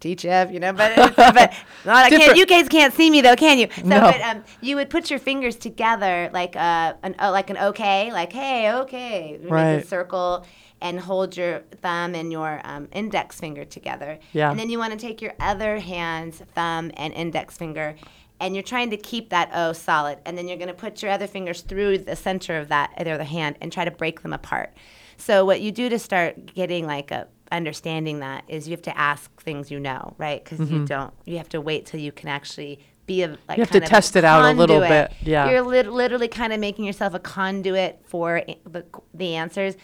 teach 0.06 0.24
you, 0.24 0.54
you 0.54 0.60
know, 0.60 0.72
but 0.72 0.94
but 1.16 1.52
no, 1.84 1.92
I 1.92 2.10
can't. 2.10 2.36
You 2.36 2.46
guys 2.46 2.68
can't 2.68 2.94
see 2.94 3.10
me 3.10 3.20
though, 3.20 3.36
can 3.36 3.58
you? 3.58 3.68
So, 3.76 3.82
No. 3.84 4.00
but 4.00 4.20
um, 4.20 4.44
you 4.60 4.76
would 4.76 4.90
put 4.90 5.10
your 5.10 5.18
fingers 5.18 5.56
together 5.56 6.30
like 6.32 6.54
a 6.56 6.96
an 7.02 7.14
uh, 7.18 7.30
like 7.30 7.50
an 7.50 7.58
okay, 7.58 8.12
like 8.12 8.32
hey, 8.32 8.72
okay, 8.72 9.38
You 9.42 9.48
Right. 9.48 9.76
make 9.76 9.84
a 9.84 9.88
circle 9.88 10.46
and 10.80 11.00
hold 11.00 11.36
your 11.36 11.60
thumb 11.82 12.14
and 12.14 12.30
your 12.30 12.60
um, 12.64 12.86
index 12.92 13.40
finger 13.40 13.64
together. 13.64 14.18
Yeah. 14.32 14.50
And 14.50 14.58
then 14.60 14.68
you 14.70 14.78
want 14.78 14.92
to 14.92 14.98
take 14.98 15.22
your 15.22 15.32
other 15.40 15.78
hand's 15.78 16.38
thumb 16.54 16.90
and 16.96 17.14
index 17.14 17.56
finger. 17.56 17.96
And 18.38 18.54
you're 18.54 18.62
trying 18.74 18.90
to 18.90 18.98
keep 18.98 19.30
that 19.30 19.48
O 19.54 19.72
solid, 19.72 20.18
and 20.26 20.36
then 20.36 20.46
you're 20.46 20.58
going 20.58 20.68
to 20.68 20.74
put 20.74 21.02
your 21.02 21.10
other 21.10 21.26
fingers 21.26 21.62
through 21.62 21.98
the 21.98 22.14
center 22.14 22.58
of 22.58 22.68
that 22.68 22.92
other 22.98 23.24
hand 23.24 23.56
and 23.62 23.72
try 23.72 23.86
to 23.86 23.90
break 23.90 24.20
them 24.20 24.34
apart. 24.34 24.74
So 25.16 25.46
what 25.46 25.62
you 25.62 25.72
do 25.72 25.88
to 25.88 25.98
start 25.98 26.54
getting 26.54 26.86
like 26.86 27.10
a 27.10 27.28
understanding 27.52 28.20
that 28.20 28.44
is 28.48 28.66
you 28.68 28.72
have 28.72 28.82
to 28.82 28.98
ask 28.98 29.40
things 29.42 29.70
you 29.70 29.78
know, 29.80 30.14
right? 30.18 30.42
Because 30.42 30.70
you 30.70 30.84
don't. 30.84 31.12
You 31.24 31.38
have 31.38 31.48
to 31.50 31.60
wait 31.60 31.86
till 31.86 32.00
you 32.00 32.12
can 32.12 32.28
actually 32.28 32.80
be 33.06 33.22
a 33.22 33.28
like. 33.28 33.38
Mm-hmm. 33.38 33.52
You 33.52 33.60
have 33.64 33.70
to 33.70 33.80
test 33.80 34.16
it 34.16 34.24
out 34.24 34.44
a 34.44 34.52
little 34.52 34.80
bit, 34.80 35.12
yeah. 35.22 35.50
You're 35.50 35.62
lit- 35.62 35.92
literally 35.92 36.28
kind 36.28 36.52
of 36.52 36.60
making 36.60 36.84
yourself 36.84 37.14
a 37.14 37.18
conduit 37.20 38.00
for 38.04 38.38
i- 38.48 38.56
the 38.68 38.84
the 39.14 39.34
answers. 39.34 39.76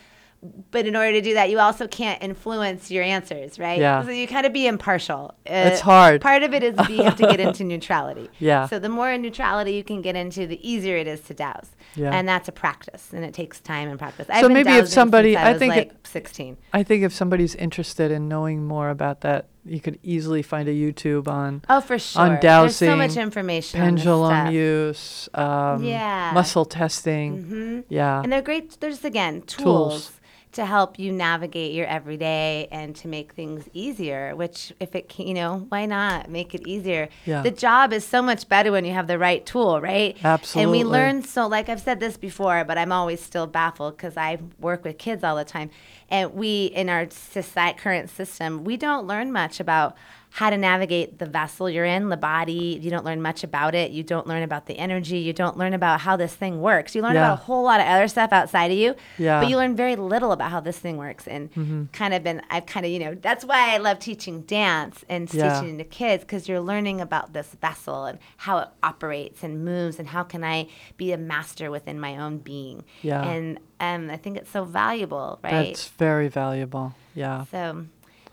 But 0.72 0.86
in 0.86 0.97
order 0.97 1.12
to 1.12 1.20
do 1.20 1.34
that, 1.34 1.51
you 1.51 1.61
also 1.61 1.86
can't 1.86 2.20
influence 2.20 2.90
your 2.90 3.05
answers, 3.05 3.61
right? 3.61 3.78
Yeah. 3.78 4.03
So 4.05 4.11
you 4.11 4.26
kind 4.26 4.45
of 4.45 4.53
be 4.53 4.66
impartial. 4.66 5.34
It's 5.47 5.80
Uh, 5.80 5.84
hard. 5.84 6.20
Part 6.20 6.43
of 6.43 6.53
it 6.53 6.64
is 6.64 6.74
you 6.88 7.05
have 7.05 7.14
to 7.16 7.26
get 7.28 7.38
into 7.38 7.62
neutrality. 7.72 8.28
Yeah. 8.40 8.66
So 8.66 8.80
the 8.80 8.88
more 8.88 9.16
neutrality 9.16 9.72
you 9.74 9.84
can 9.84 10.03
get 10.03 10.16
into, 10.16 10.49
the 10.49 10.59
easier 10.68 10.97
it 10.97 11.07
is 11.07 11.20
to 11.22 11.34
dowse. 11.34 11.70
Yeah. 11.95 12.11
And 12.12 12.26
that's 12.28 12.49
a 12.49 12.53
practice, 12.53 13.12
and 13.12 13.24
it 13.24 13.34
takes 13.34 13.61
time 13.61 13.88
and 13.88 13.99
practice. 13.99 14.26
So 14.40 14.49
maybe 14.49 14.70
if 14.70 14.88
somebody- 14.88 15.36
I, 15.36 15.51
I 15.51 15.53
was 15.53 15.59
think 15.61 15.76
it- 15.76 15.97
16. 16.09 16.57
I 16.72 16.82
think 16.82 17.05
if 17.05 17.12
somebody's 17.12 17.55
interested 17.55 18.11
in 18.11 18.28
knowing 18.28 18.64
more 18.66 18.88
about 18.90 19.20
that, 19.20 19.47
you 19.64 19.78
could 19.78 20.01
easily 20.03 20.43
find 20.43 20.68
a 20.68 20.72
YouTube 20.74 21.28
on 21.28 21.62
Oh, 21.68 21.80
for 21.80 21.99
sure. 22.01 22.20
on 22.22 22.28
There's 22.40 22.74
so 22.74 22.86
dowsing, 22.86 22.99
much 22.99 23.16
information. 23.16 23.78
pendulum 23.78 24.30
stuff. 24.47 24.53
use, 24.53 25.28
um, 25.34 25.84
Yeah. 25.84 26.32
muscle 26.34 26.64
testing. 26.64 27.43
hmm 27.45 27.80
Yeah. 27.88 28.22
And 28.22 28.32
they're 28.32 28.43
great. 28.43 28.80
There's 28.80 29.05
again 29.05 29.43
tools, 29.43 29.62
Tools. 30.07 30.20
To 30.53 30.66
help 30.66 30.98
you 30.98 31.11
navigate 31.11 31.72
your 31.72 31.86
everyday 31.86 32.68
and 32.70 32.94
to 32.96 33.09
make 33.09 33.32
things 33.32 33.68
easier. 33.72 34.36
Which, 34.36 34.72
if 34.80 34.94
it 34.94 35.09
can, 35.09 35.26
you 35.26 35.34
know, 35.34 35.66
why 35.68 35.86
not 35.86 36.30
make 36.30 36.55
it 36.55 36.66
easier? 36.66 37.09
Yeah. 37.24 37.42
The 37.42 37.50
job 37.50 37.92
is 37.92 38.07
so 38.07 38.20
much 38.20 38.48
better 38.48 38.70
when 38.70 38.84
you 38.84 38.92
have 38.92 39.07
the 39.07 39.18
right 39.18 39.44
tool, 39.44 39.80
right? 39.80 40.16
Absolutely. 40.22 40.62
And 40.62 40.70
we 40.70 40.84
learn 40.84 41.22
so. 41.22 41.46
Like 41.46 41.68
I've 41.68 41.80
said 41.80 42.00
this 42.00 42.16
before, 42.16 42.64
but 42.64 42.78
I'm 42.78 42.92
always 42.92 43.22
still 43.22 43.46
baffled 43.46 43.96
because 43.96 44.16
I 44.16 44.38
work 44.59 44.84
with 44.84 44.98
kids 44.98 45.24
all 45.24 45.36
the 45.36 45.44
time, 45.44 45.70
and 46.11 46.34
we 46.34 46.66
in 46.66 46.88
our 46.88 47.09
society, 47.11 47.78
current 47.78 48.11
system, 48.11 48.64
we 48.64 48.76
don't 48.76 49.07
learn 49.07 49.32
much 49.32 49.59
about 49.61 49.96
how 50.34 50.48
to 50.48 50.56
navigate 50.56 51.18
the 51.18 51.26
vessel 51.26 51.68
you're 51.68 51.84
in, 51.84 52.08
the 52.08 52.16
body. 52.16 52.78
You 52.80 52.90
don't 52.90 53.04
learn 53.04 53.20
much 53.20 53.44
about 53.44 53.74
it. 53.74 53.90
You 53.90 54.02
don't 54.02 54.26
learn 54.26 54.42
about 54.42 54.64
the 54.64 54.78
energy. 54.78 55.18
You 55.18 55.34
don't 55.34 55.58
learn 55.58 55.74
about 55.74 56.00
how 56.00 56.16
this 56.16 56.34
thing 56.34 56.62
works. 56.62 56.94
You 56.94 57.02
learn 57.02 57.12
Yeah. 57.16 57.26
about 57.26 57.40
a 57.40 57.42
whole 57.42 57.62
lot 57.62 57.80
of 57.80 57.86
other 57.86 58.08
stuff 58.08 58.32
outside 58.32 58.70
of 58.70 58.78
you. 58.78 58.94
Yeah. 59.18 59.40
But 59.42 59.50
you 59.50 59.58
learn 59.58 59.76
very 59.76 59.94
little 59.94 60.32
about 60.32 60.50
how 60.50 60.60
this 60.60 60.78
thing 60.78 60.96
works. 60.96 61.28
And 61.28 61.90
kind 61.92 62.14
of 62.14 62.22
been, 62.24 62.40
I've 62.48 62.64
kind 62.64 62.86
of, 62.86 62.90
you 62.92 62.98
know, 62.98 63.14
that's 63.14 63.44
why 63.44 63.74
I 63.74 63.76
love 63.76 63.98
teaching 63.98 64.40
dance 64.42 65.04
and 65.06 65.32
Yeah. 65.34 65.60
teaching 65.60 65.76
to 65.76 65.84
kids 65.84 66.24
because 66.24 66.48
you're 66.48 66.60
learning 66.60 67.02
about 67.02 67.34
this 67.34 67.48
vessel 67.60 68.06
and 68.06 68.18
how 68.38 68.56
it 68.56 68.68
operates 68.82 69.42
and 69.42 69.62
moves 69.66 69.98
and 69.98 70.08
how 70.08 70.22
can 70.22 70.42
I 70.44 70.66
be 70.96 71.12
a 71.12 71.18
master 71.18 71.70
within 71.70 72.00
my 72.00 72.16
own 72.16 72.38
being. 72.38 72.84
Yeah. 73.02 73.22
And 73.22 73.58
um, 73.80 74.08
I 74.08 74.16
think 74.16 74.38
it's 74.38 74.50
so 74.50 74.64
valuable, 74.64 75.40
right? 75.44 75.66
That's 75.74 75.88
very 75.88 76.28
valuable. 76.28 76.94
Yeah. 77.14 77.44
So, 77.50 77.84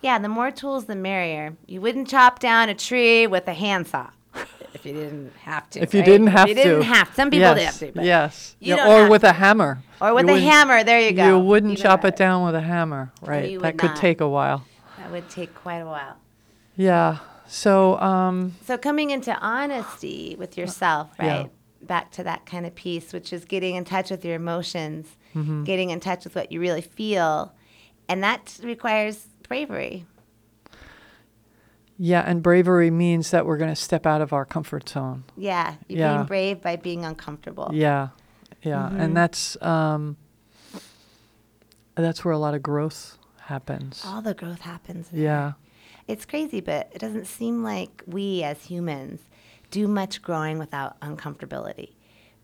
yeah, 0.01 0.17
the 0.19 0.29
more 0.29 0.51
tools, 0.51 0.85
the 0.85 0.95
merrier. 0.95 1.55
You 1.67 1.81
wouldn't 1.81 2.07
chop 2.07 2.39
down 2.39 2.69
a 2.69 2.75
tree 2.75 3.27
with 3.27 3.47
a 3.47 3.53
handsaw 3.53 4.09
if 4.73 4.85
you 4.85 4.93
didn't 4.93 5.33
have 5.43 5.69
to. 5.71 5.81
If 5.81 5.93
you 5.93 6.01
right? 6.01 6.05
didn't 6.05 6.27
have 6.27 6.47
you 6.49 6.55
to. 6.55 6.63
didn't 6.63 6.81
have. 6.83 7.13
Some 7.15 7.29
people 7.29 7.47
yes. 7.55 7.57
did 7.57 7.63
have 7.65 7.93
to. 7.93 7.95
But 7.99 8.05
yes. 8.05 8.55
Yeah, 8.59 8.87
or 9.05 9.09
with 9.09 9.21
to. 9.21 9.29
a 9.29 9.33
hammer. 9.33 9.79
Or 10.01 10.13
with 10.13 10.27
You 10.27 10.35
a 10.35 10.39
hammer. 10.39 10.83
There 10.83 10.99
you 11.01 11.11
go. 11.11 11.27
You 11.27 11.39
wouldn't 11.39 11.73
Even 11.73 11.83
chop 11.83 12.05
it 12.05 12.15
down 12.15 12.45
with 12.45 12.55
a 12.55 12.61
hammer, 12.61 13.11
right? 13.21 13.59
that 13.61 13.77
could 13.77 13.91
not. 13.91 13.97
take 13.97 14.21
a 14.21 14.29
while. 14.29 14.63
That 14.97 15.11
would 15.11 15.29
take 15.29 15.53
quite 15.55 15.79
a 15.79 15.85
while. 15.85 16.15
Yeah. 16.75 17.17
So, 17.47 17.99
um, 17.99 18.55
So 18.65 18.77
coming 18.77 19.09
into 19.09 19.35
honesty 19.39 20.35
with 20.37 20.57
yourself, 20.57 21.09
right? 21.19 21.25
Yeah. 21.25 21.45
Back 21.81 22.11
to 22.11 22.23
that 22.23 22.45
kind 22.45 22.65
of 22.65 22.75
piece, 22.75 23.11
which 23.11 23.33
is 23.33 23.45
getting 23.45 23.75
in 23.75 23.85
touch 23.85 24.11
with 24.11 24.23
your 24.23 24.35
emotions, 24.35 25.07
Mm-hmm. 25.35 25.63
getting 25.63 25.91
in 25.91 25.99
touch 25.99 26.23
with 26.23 26.35
what 26.35 26.51
you 26.51 26.59
really 26.59 26.81
feel, 26.81 27.53
and 28.07 28.23
that 28.23 28.57
requires 28.63 29.27
bravery. 29.49 30.05
yeah, 31.97 32.21
and 32.25 32.41
bravery 32.41 32.89
means 32.89 33.31
that 33.31 33.45
we're 33.45 33.57
going 33.57 33.69
to 33.71 33.75
step 33.75 34.05
out 34.05 34.21
of 34.21 34.31
our 34.31 34.45
comfort 34.45 34.87
zone. 34.87 35.25
Yeah, 35.35 35.75
you're 35.89 35.99
Yeah. 35.99 36.13
being 36.17 36.25
brave 36.27 36.61
by 36.61 36.77
being 36.77 37.03
uncomfortable. 37.03 37.69
Yeah, 37.73 38.09
yeah, 38.61 38.83
Mm-hmm. 38.87 38.99
and 39.01 39.17
that's 39.17 39.61
um, 39.61 40.15
that's 41.95 42.23
where 42.23 42.33
a 42.33 42.37
lot 42.37 42.53
of 42.53 42.63
growth 42.63 43.17
happens. 43.41 44.01
All 44.05 44.21
the 44.21 44.33
growth 44.33 44.61
happens. 44.61 45.09
there. 45.09 45.21
Yeah. 45.21 45.51
It's 46.07 46.25
crazy, 46.25 46.61
but 46.61 46.89
it 46.93 46.99
doesn't 46.99 47.25
seem 47.27 47.61
like 47.63 48.03
we 48.07 48.41
as 48.43 48.63
humans 48.65 49.19
do 49.69 49.87
much 49.87 50.21
growing 50.21 50.57
without 50.57 50.99
uncomfortability. 51.01 51.89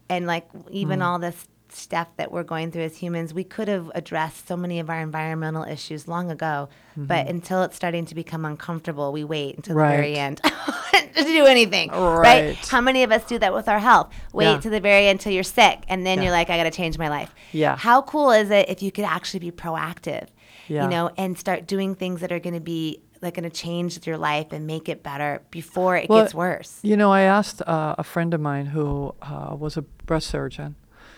And 0.10 0.28
like 0.28 0.48
even 0.70 1.02
all 1.02 1.18
this 1.18 1.48
stuff 1.76 2.08
that 2.18 2.32
we're 2.32 2.44
going 2.44 2.72
through 2.72 2.84
as 2.84 2.98
humans, 2.98 3.34
we 3.34 3.44
could 3.44 3.68
have 3.68 3.92
addressed 3.96 4.48
so 4.48 4.56
many 4.56 4.80
of 4.80 4.90
our 4.90 5.00
environmental 5.02 5.64
issues 5.64 6.08
long 6.08 6.32
ago. 6.32 6.70
But 6.98 7.28
until 7.28 7.62
it's 7.64 7.76
starting 7.76 8.06
to 8.06 8.16
become 8.16 8.46
uncomfortable, 8.46 9.12
we 9.12 9.24
wait 9.26 9.58
until 9.58 9.76
the 9.76 9.82
very 9.82 10.16
end 10.16 10.42
to 10.94 11.24
do 11.24 11.46
anything. 11.46 11.90
Right. 11.90 12.46
Right. 12.56 12.68
How 12.68 12.80
many 12.80 13.04
of 13.04 13.12
us 13.12 13.26
do 13.26 13.38
that 13.40 13.54
with 13.54 13.68
our 13.68 13.80
health? 13.80 14.14
Wait 14.32 14.46
Yeah. 14.46 14.60
to 14.62 14.70
the 14.70 14.80
very 14.80 15.08
end 15.08 15.20
until 15.20 15.34
you're 15.34 15.44
sick, 15.44 15.84
and 15.90 16.06
then 16.06 16.20
Yeah. 16.20 16.24
you're 16.26 16.32
like, 16.32 16.50
I 16.50 16.58
got 16.58 16.64
to 16.64 16.72
change 16.72 16.98
my 16.98 17.10
life. 17.10 17.34
Yeah. 17.52 17.76
How 17.76 18.02
cool 18.02 18.32
is 18.32 18.50
it 18.50 18.70
if 18.70 18.82
you 18.82 18.92
could 18.92 19.04
actually 19.06 19.40
be 19.42 19.52
proactive? 19.52 20.28
Yeah. 20.68 20.84
You 20.84 20.90
know, 20.90 21.12
and 21.18 21.38
start 21.38 21.68
doing 21.68 21.96
things 21.96 22.22
that 22.22 22.32
are 22.32 22.40
going 22.40 22.56
to 22.56 22.60
be 22.62 23.02
like 23.22 23.36
going 23.36 23.44
to 23.50 23.50
change 23.50 24.06
your 24.06 24.18
life 24.18 24.48
and 24.52 24.68
make 24.68 24.88
it 24.88 25.02
better 25.02 25.42
before 25.50 25.98
it 25.98 26.10
Well, 26.10 26.22
gets 26.24 26.34
worse. 26.34 26.80
You 26.84 26.96
know, 26.96 27.12
I 27.12 27.22
asked 27.22 27.62
uh, 27.66 27.96
a 27.98 28.04
friend 28.04 28.34
of 28.34 28.42
mine 28.42 28.68
who 28.68 29.16
uh, 29.22 29.56
was 29.58 29.78
a 29.78 29.82
breast 29.82 30.28
surgeon. 30.28 30.76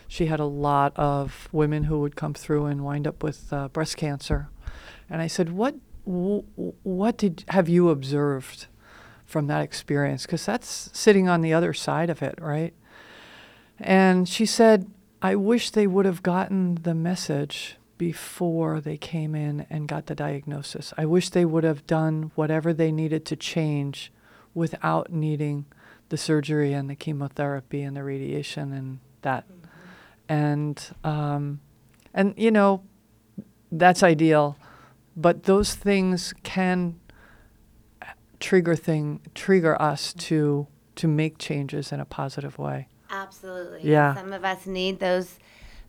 She 0.08 0.28
had 0.28 0.39
a 0.39 0.45
lot 0.45 0.93
of 0.95 1.49
women 1.51 1.84
who 1.86 1.99
would 1.99 2.16
come 2.16 2.34
through 2.34 2.66
and 2.66 2.84
wind 2.84 3.08
up 3.08 3.24
with 3.24 3.51
uh, 3.51 3.68
breast 3.70 3.97
cancer, 3.97 4.49
and 5.10 5.22
I 5.22 5.28
said, 5.28 5.51
"What, 5.51 5.76
w- 6.05 6.43
what 6.84 7.18
did 7.18 7.43
have 7.49 7.68
you 7.68 7.89
observed 7.89 8.68
from 9.26 9.47
that 9.47 9.62
experience? 9.62 10.26
Because 10.26 10.45
that's 10.45 10.89
sitting 10.93 11.28
on 11.28 11.41
the 11.41 11.53
other 11.53 11.74
side 11.74 12.10
of 12.10 12.22
it, 12.22 12.36
right?" 12.41 12.74
And 13.80 14.28
she 14.28 14.45
said, 14.45 14.89
"I 15.22 15.36
wish 15.36 15.72
they 15.72 15.88
would 15.88 16.05
have 16.05 16.24
gotten 16.24 16.76
the 16.84 16.95
message." 16.95 17.78
Before 17.97 18.80
they 18.80 18.95
came 18.95 19.34
in 19.34 19.66
and 19.72 19.88
got 19.88 20.05
the 20.05 20.14
diagnosis, 20.14 20.93
I 20.99 21.08
wish 21.08 21.32
they 21.32 21.45
would 21.45 21.64
have 21.64 21.88
done 21.88 22.30
whatever 22.36 22.72
they 22.72 22.91
needed 22.91 23.26
to 23.26 23.36
change 23.36 24.12
without 24.53 25.12
needing 25.12 25.66
the 26.10 26.18
surgery 26.18 26.74
and 26.74 26.91
the 26.91 26.95
chemotherapy 26.95 27.82
and 27.82 27.97
the 27.97 28.03
radiation 28.03 28.72
and 28.72 28.99
that. 29.24 29.45
And 30.30 30.82
um, 31.03 31.61
and 32.13 32.34
you 32.38 32.51
know, 32.51 32.84
that's 33.71 34.03
ideal, 34.03 34.57
but 35.15 35.43
those 35.43 35.73
things 35.75 36.34
can 36.43 36.99
trigger 38.39 38.75
thing 38.75 39.19
trigger 39.34 39.82
us 39.82 40.13
to 40.13 40.67
to 40.95 41.07
make 41.07 41.38
changes 41.38 41.91
in 41.91 41.99
a 41.99 42.05
positive 42.05 42.57
way. 42.59 42.88
Absolutely. 43.09 43.89
Yeah. 43.89 44.13
Some 44.15 44.34
of 44.34 44.43
us 44.43 44.65
need 44.65 44.99
those 44.99 45.39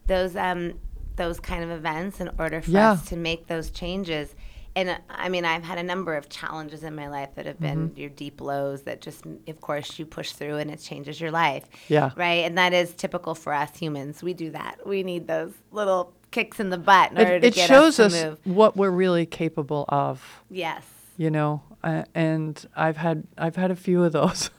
those 0.07 0.37
um 0.37 0.79
those 1.17 1.41
kind 1.41 1.65
of 1.65 1.71
events 1.71 2.21
in 2.21 2.31
order 2.39 2.63
for 2.63 2.71
Yeah. 2.71 2.93
us 2.93 3.09
to 3.09 3.17
make 3.17 3.49
those 3.49 3.71
changes. 3.71 4.35
And 4.79 4.99
I 5.11 5.29
mean, 5.29 5.45
I've 5.45 5.65
had 5.65 5.79
a 5.79 5.83
number 5.83 6.15
of 6.15 6.29
challenges 6.29 6.83
in 6.85 6.95
my 6.95 7.09
life 7.09 7.31
that 7.35 7.47
have 7.47 7.59
been 7.59 7.89
Mm-hmm. 7.91 8.01
your 8.01 8.11
deep 8.11 8.41
lows 8.41 8.83
that 8.83 9.01
just, 9.01 9.25
of 9.49 9.61
course, 9.61 9.99
you 9.99 10.07
push 10.07 10.33
through 10.33 10.57
and 10.59 10.71
it 10.71 10.81
changes 10.81 11.21
your 11.21 11.31
life. 11.31 11.65
Yeah. 11.89 12.11
Right. 12.17 12.45
And 12.45 12.57
that 12.59 12.73
is 12.73 12.95
typical 12.95 13.35
for 13.35 13.53
us 13.53 13.77
humans. 13.77 14.23
We 14.23 14.35
do 14.35 14.51
that. 14.53 14.77
We 14.87 15.03
need 15.03 15.27
those 15.27 15.53
little 15.73 16.13
kicks 16.31 16.61
in 16.61 16.71
the 16.71 16.79
butt 16.79 17.11
in 17.13 17.19
order 17.19 17.35
It, 17.35 17.41
to 17.41 17.47
it 17.49 17.55
get 17.55 17.69
shows 17.69 17.99
us 17.99 18.15
us, 18.15 18.39
what 18.45 18.77
we're 18.77 18.91
really 18.91 19.27
capable 19.27 19.85
of. 19.89 20.43
Yes. 20.51 20.85
you 21.17 21.31
know 21.31 21.63
uh, 21.83 22.05
and 22.15 22.67
i've 22.77 22.97
had 22.99 23.25
i've 23.39 23.57
had 23.57 23.71
a 23.71 23.77
few 23.77 24.05
of 24.05 24.13
those 24.13 24.51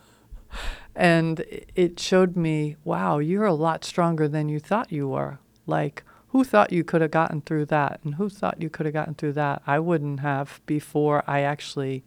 and 0.96 1.44
it 1.76 2.00
showed 2.00 2.36
me 2.36 2.76
wow 2.84 3.20
you're 3.20 3.46
a 3.46 3.54
lot 3.54 3.86
stronger 3.86 4.28
than 4.28 4.50
you 4.50 4.60
thought 4.60 4.92
you 4.92 5.08
were 5.08 5.40
like 5.68 6.04
who 6.30 6.44
thought 6.44 6.72
you 6.72 6.84
could 6.84 7.02
have 7.02 7.12
gotten 7.12 7.42
through 7.42 7.66
that? 7.66 8.00
And 8.04 8.16
who 8.16 8.30
thought 8.30 8.62
you 8.62 8.70
could 8.70 8.86
have 8.86 8.94
gotten 8.94 9.16
through 9.16 9.34
that? 9.34 9.62
I 9.66 9.80
wouldn't 9.80 10.20
have 10.20 10.62
before 10.66 11.24
i 11.28 11.42
actually 11.42 12.04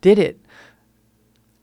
did 0.00 0.18
it. 0.18 0.40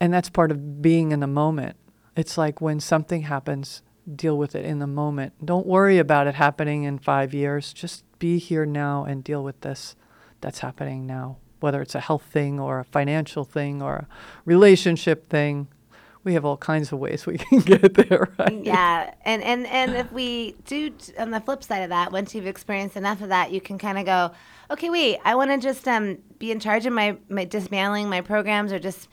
And 0.00 0.12
that's 0.12 0.30
part 0.30 0.50
of 0.50 0.82
being 0.82 1.12
in 1.12 1.20
the 1.20 1.26
moment. 1.26 1.76
It's 2.16 2.38
like 2.38 2.60
when 2.60 2.78
something 2.80 3.22
happens 3.22 3.82
deal 4.14 4.36
with 4.36 4.54
it 4.54 4.64
in 4.64 4.78
the 4.78 4.86
moment. 4.86 5.32
Don't 5.44 5.66
worry 5.66 5.98
about 5.98 6.26
it 6.26 6.34
happening 6.34 6.84
in 6.84 6.98
5 6.98 7.34
years. 7.34 7.72
Just 7.72 8.04
be 8.18 8.38
here 8.38 8.66
now 8.66 9.04
and 9.04 9.24
deal 9.24 9.42
with 9.42 9.60
this 9.62 9.96
that's 10.40 10.58
happening 10.60 11.06
now, 11.06 11.38
whether 11.60 11.80
it's 11.80 11.94
a 11.94 12.00
health 12.00 12.24
thing 12.30 12.60
or 12.60 12.78
a 12.78 12.84
financial 12.84 13.44
thing 13.44 13.80
or 13.80 13.94
a 13.94 14.08
relationship 14.44 15.28
thing. 15.28 15.68
We 16.24 16.34
have 16.34 16.44
all 16.44 16.56
kinds 16.56 16.90
of 16.90 16.98
ways 16.98 17.26
we 17.26 17.38
can 17.38 17.60
get 17.60 17.94
there, 17.94 18.30
right? 18.38 18.64
yeah 18.64 19.12
and 19.24 19.42
and 19.42 19.66
and 19.66 19.94
if 19.94 20.10
we 20.10 20.56
do 20.64 20.90
on 21.18 21.30
the 21.30 21.40
flip 21.40 21.62
side 21.62 21.82
of 21.82 21.90
that 21.90 22.12
once 22.12 22.34
you've 22.34 22.46
experienced 22.46 22.96
enough 22.96 23.20
of 23.20 23.28
that 23.28 23.52
you 23.52 23.60
can 23.60 23.78
kind 23.78 23.98
of 23.98 24.06
go 24.06 24.30
okay 24.70 24.88
wait 24.90 25.18
i 25.24 25.34
want 25.34 25.50
to 25.50 25.58
just 25.58 25.86
um, 25.86 26.18
be 26.38 26.50
in 26.50 26.60
charge 26.60 26.86
of 26.86 26.92
my, 26.92 27.16
my 27.28 27.44
dismantling 27.44 28.08
my 28.08 28.20
programs 28.20 28.72
or 28.72 28.78
just 28.78 29.08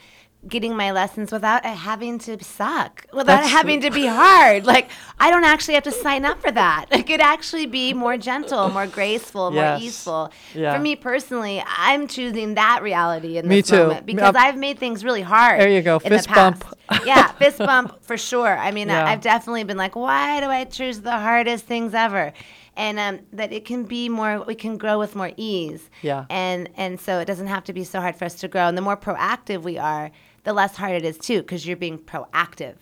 getting 0.48 0.76
my 0.76 0.92
lessons 0.92 1.32
without 1.32 1.64
having 1.66 2.18
to 2.18 2.44
suck 2.44 3.06
without 3.14 3.26
That's- 3.28 3.52
having 3.52 3.82
to 3.82 3.92
be 3.92 4.08
hard 4.08 4.66
like 4.66 4.89
i 5.20 5.30
don't 5.30 5.44
actually 5.44 5.76
have 5.76 5.84
to 5.84 5.92
sign 5.92 6.26
up 6.26 6.42
for 6.42 6.50
that 6.52 6.86
it 6.92 7.06
could 7.06 7.22
actually 7.22 7.68
be 7.68 7.94
more 7.94 8.18
gentle 8.18 8.70
more 8.70 8.88
graceful 8.88 9.52
more 9.52 9.62
Yes. 9.62 9.82
easeful 9.84 10.32
Yeah. 10.56 10.74
for 10.74 10.80
me 10.82 10.96
personally 10.96 11.64
i'm 11.78 12.08
choosing 12.08 12.56
that 12.56 12.82
reality 12.82 13.38
in 13.38 13.48
Me 13.48 13.62
this 13.62 13.70
too. 13.70 13.78
moment 13.78 14.06
because 14.08 14.34
Yep. 14.34 14.36
i've 14.36 14.58
made 14.58 14.80
things 14.80 15.06
really 15.06 15.22
hard 15.22 15.62
There 15.62 15.70
you 15.70 15.84
go. 15.84 16.00
Fist 16.00 16.28
bump. 16.30 16.66
yeah, 17.06 17.32
fist 17.34 17.58
bump 17.72 18.04
for 18.04 18.18
sure. 18.18 18.58
I 18.58 18.72
mean, 18.72 18.89
Yeah. 18.89 19.06
I, 19.06 19.12
I've 19.14 19.22
definitely 19.22 19.64
been 19.64 19.78
like, 19.78 19.96
why 19.96 20.42
do 20.42 20.48
I 20.48 20.66
choose 20.66 21.00
the 21.02 21.12
hardest 21.12 21.66
things 21.66 21.94
ever? 21.94 22.34
And 22.76 23.00
um, 23.00 23.20
that 23.34 23.54
it 23.54 23.64
can 23.66 23.84
be 23.84 24.10
more, 24.10 24.44
we 24.46 24.56
can 24.56 24.78
grow 24.78 25.00
with 25.00 25.16
more 25.16 25.32
ease. 25.38 25.89
Yeah. 26.02 26.26
And 26.30 26.70
and 26.76 27.00
so 27.00 27.20
it 27.20 27.26
doesn't 27.26 27.48
have 27.48 27.64
to 27.66 27.74
be 27.74 27.84
so 27.86 28.02
hard 28.02 28.16
for 28.18 28.26
us 28.26 28.36
to 28.42 28.48
grow. 28.50 28.68
And 28.68 28.78
the 28.78 28.82
more 28.82 28.98
proactive 28.98 29.62
we 29.62 29.78
are, 29.78 30.12
the 30.44 30.54
less 30.54 30.76
hard 30.76 30.94
it 30.94 31.06
is 31.06 31.18
too, 31.18 31.42
because 31.42 31.66
you're 31.66 31.78
being 31.78 32.00
proactive. 32.00 32.76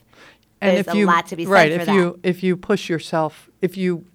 and 0.62 0.76
There's 0.76 0.88
if 0.88 0.94
a 0.94 0.98
you 0.98 1.06
lot 1.06 1.28
to 1.28 1.36
be 1.36 1.46
said 1.46 1.52
right, 1.52 1.72
if 1.72 1.86
that. 1.86 1.96
you 1.96 2.20
if 2.24 2.44
you 2.44 2.58
push 2.58 2.90
yourself, 2.90 3.50
if 3.62 3.78
you 3.78 4.06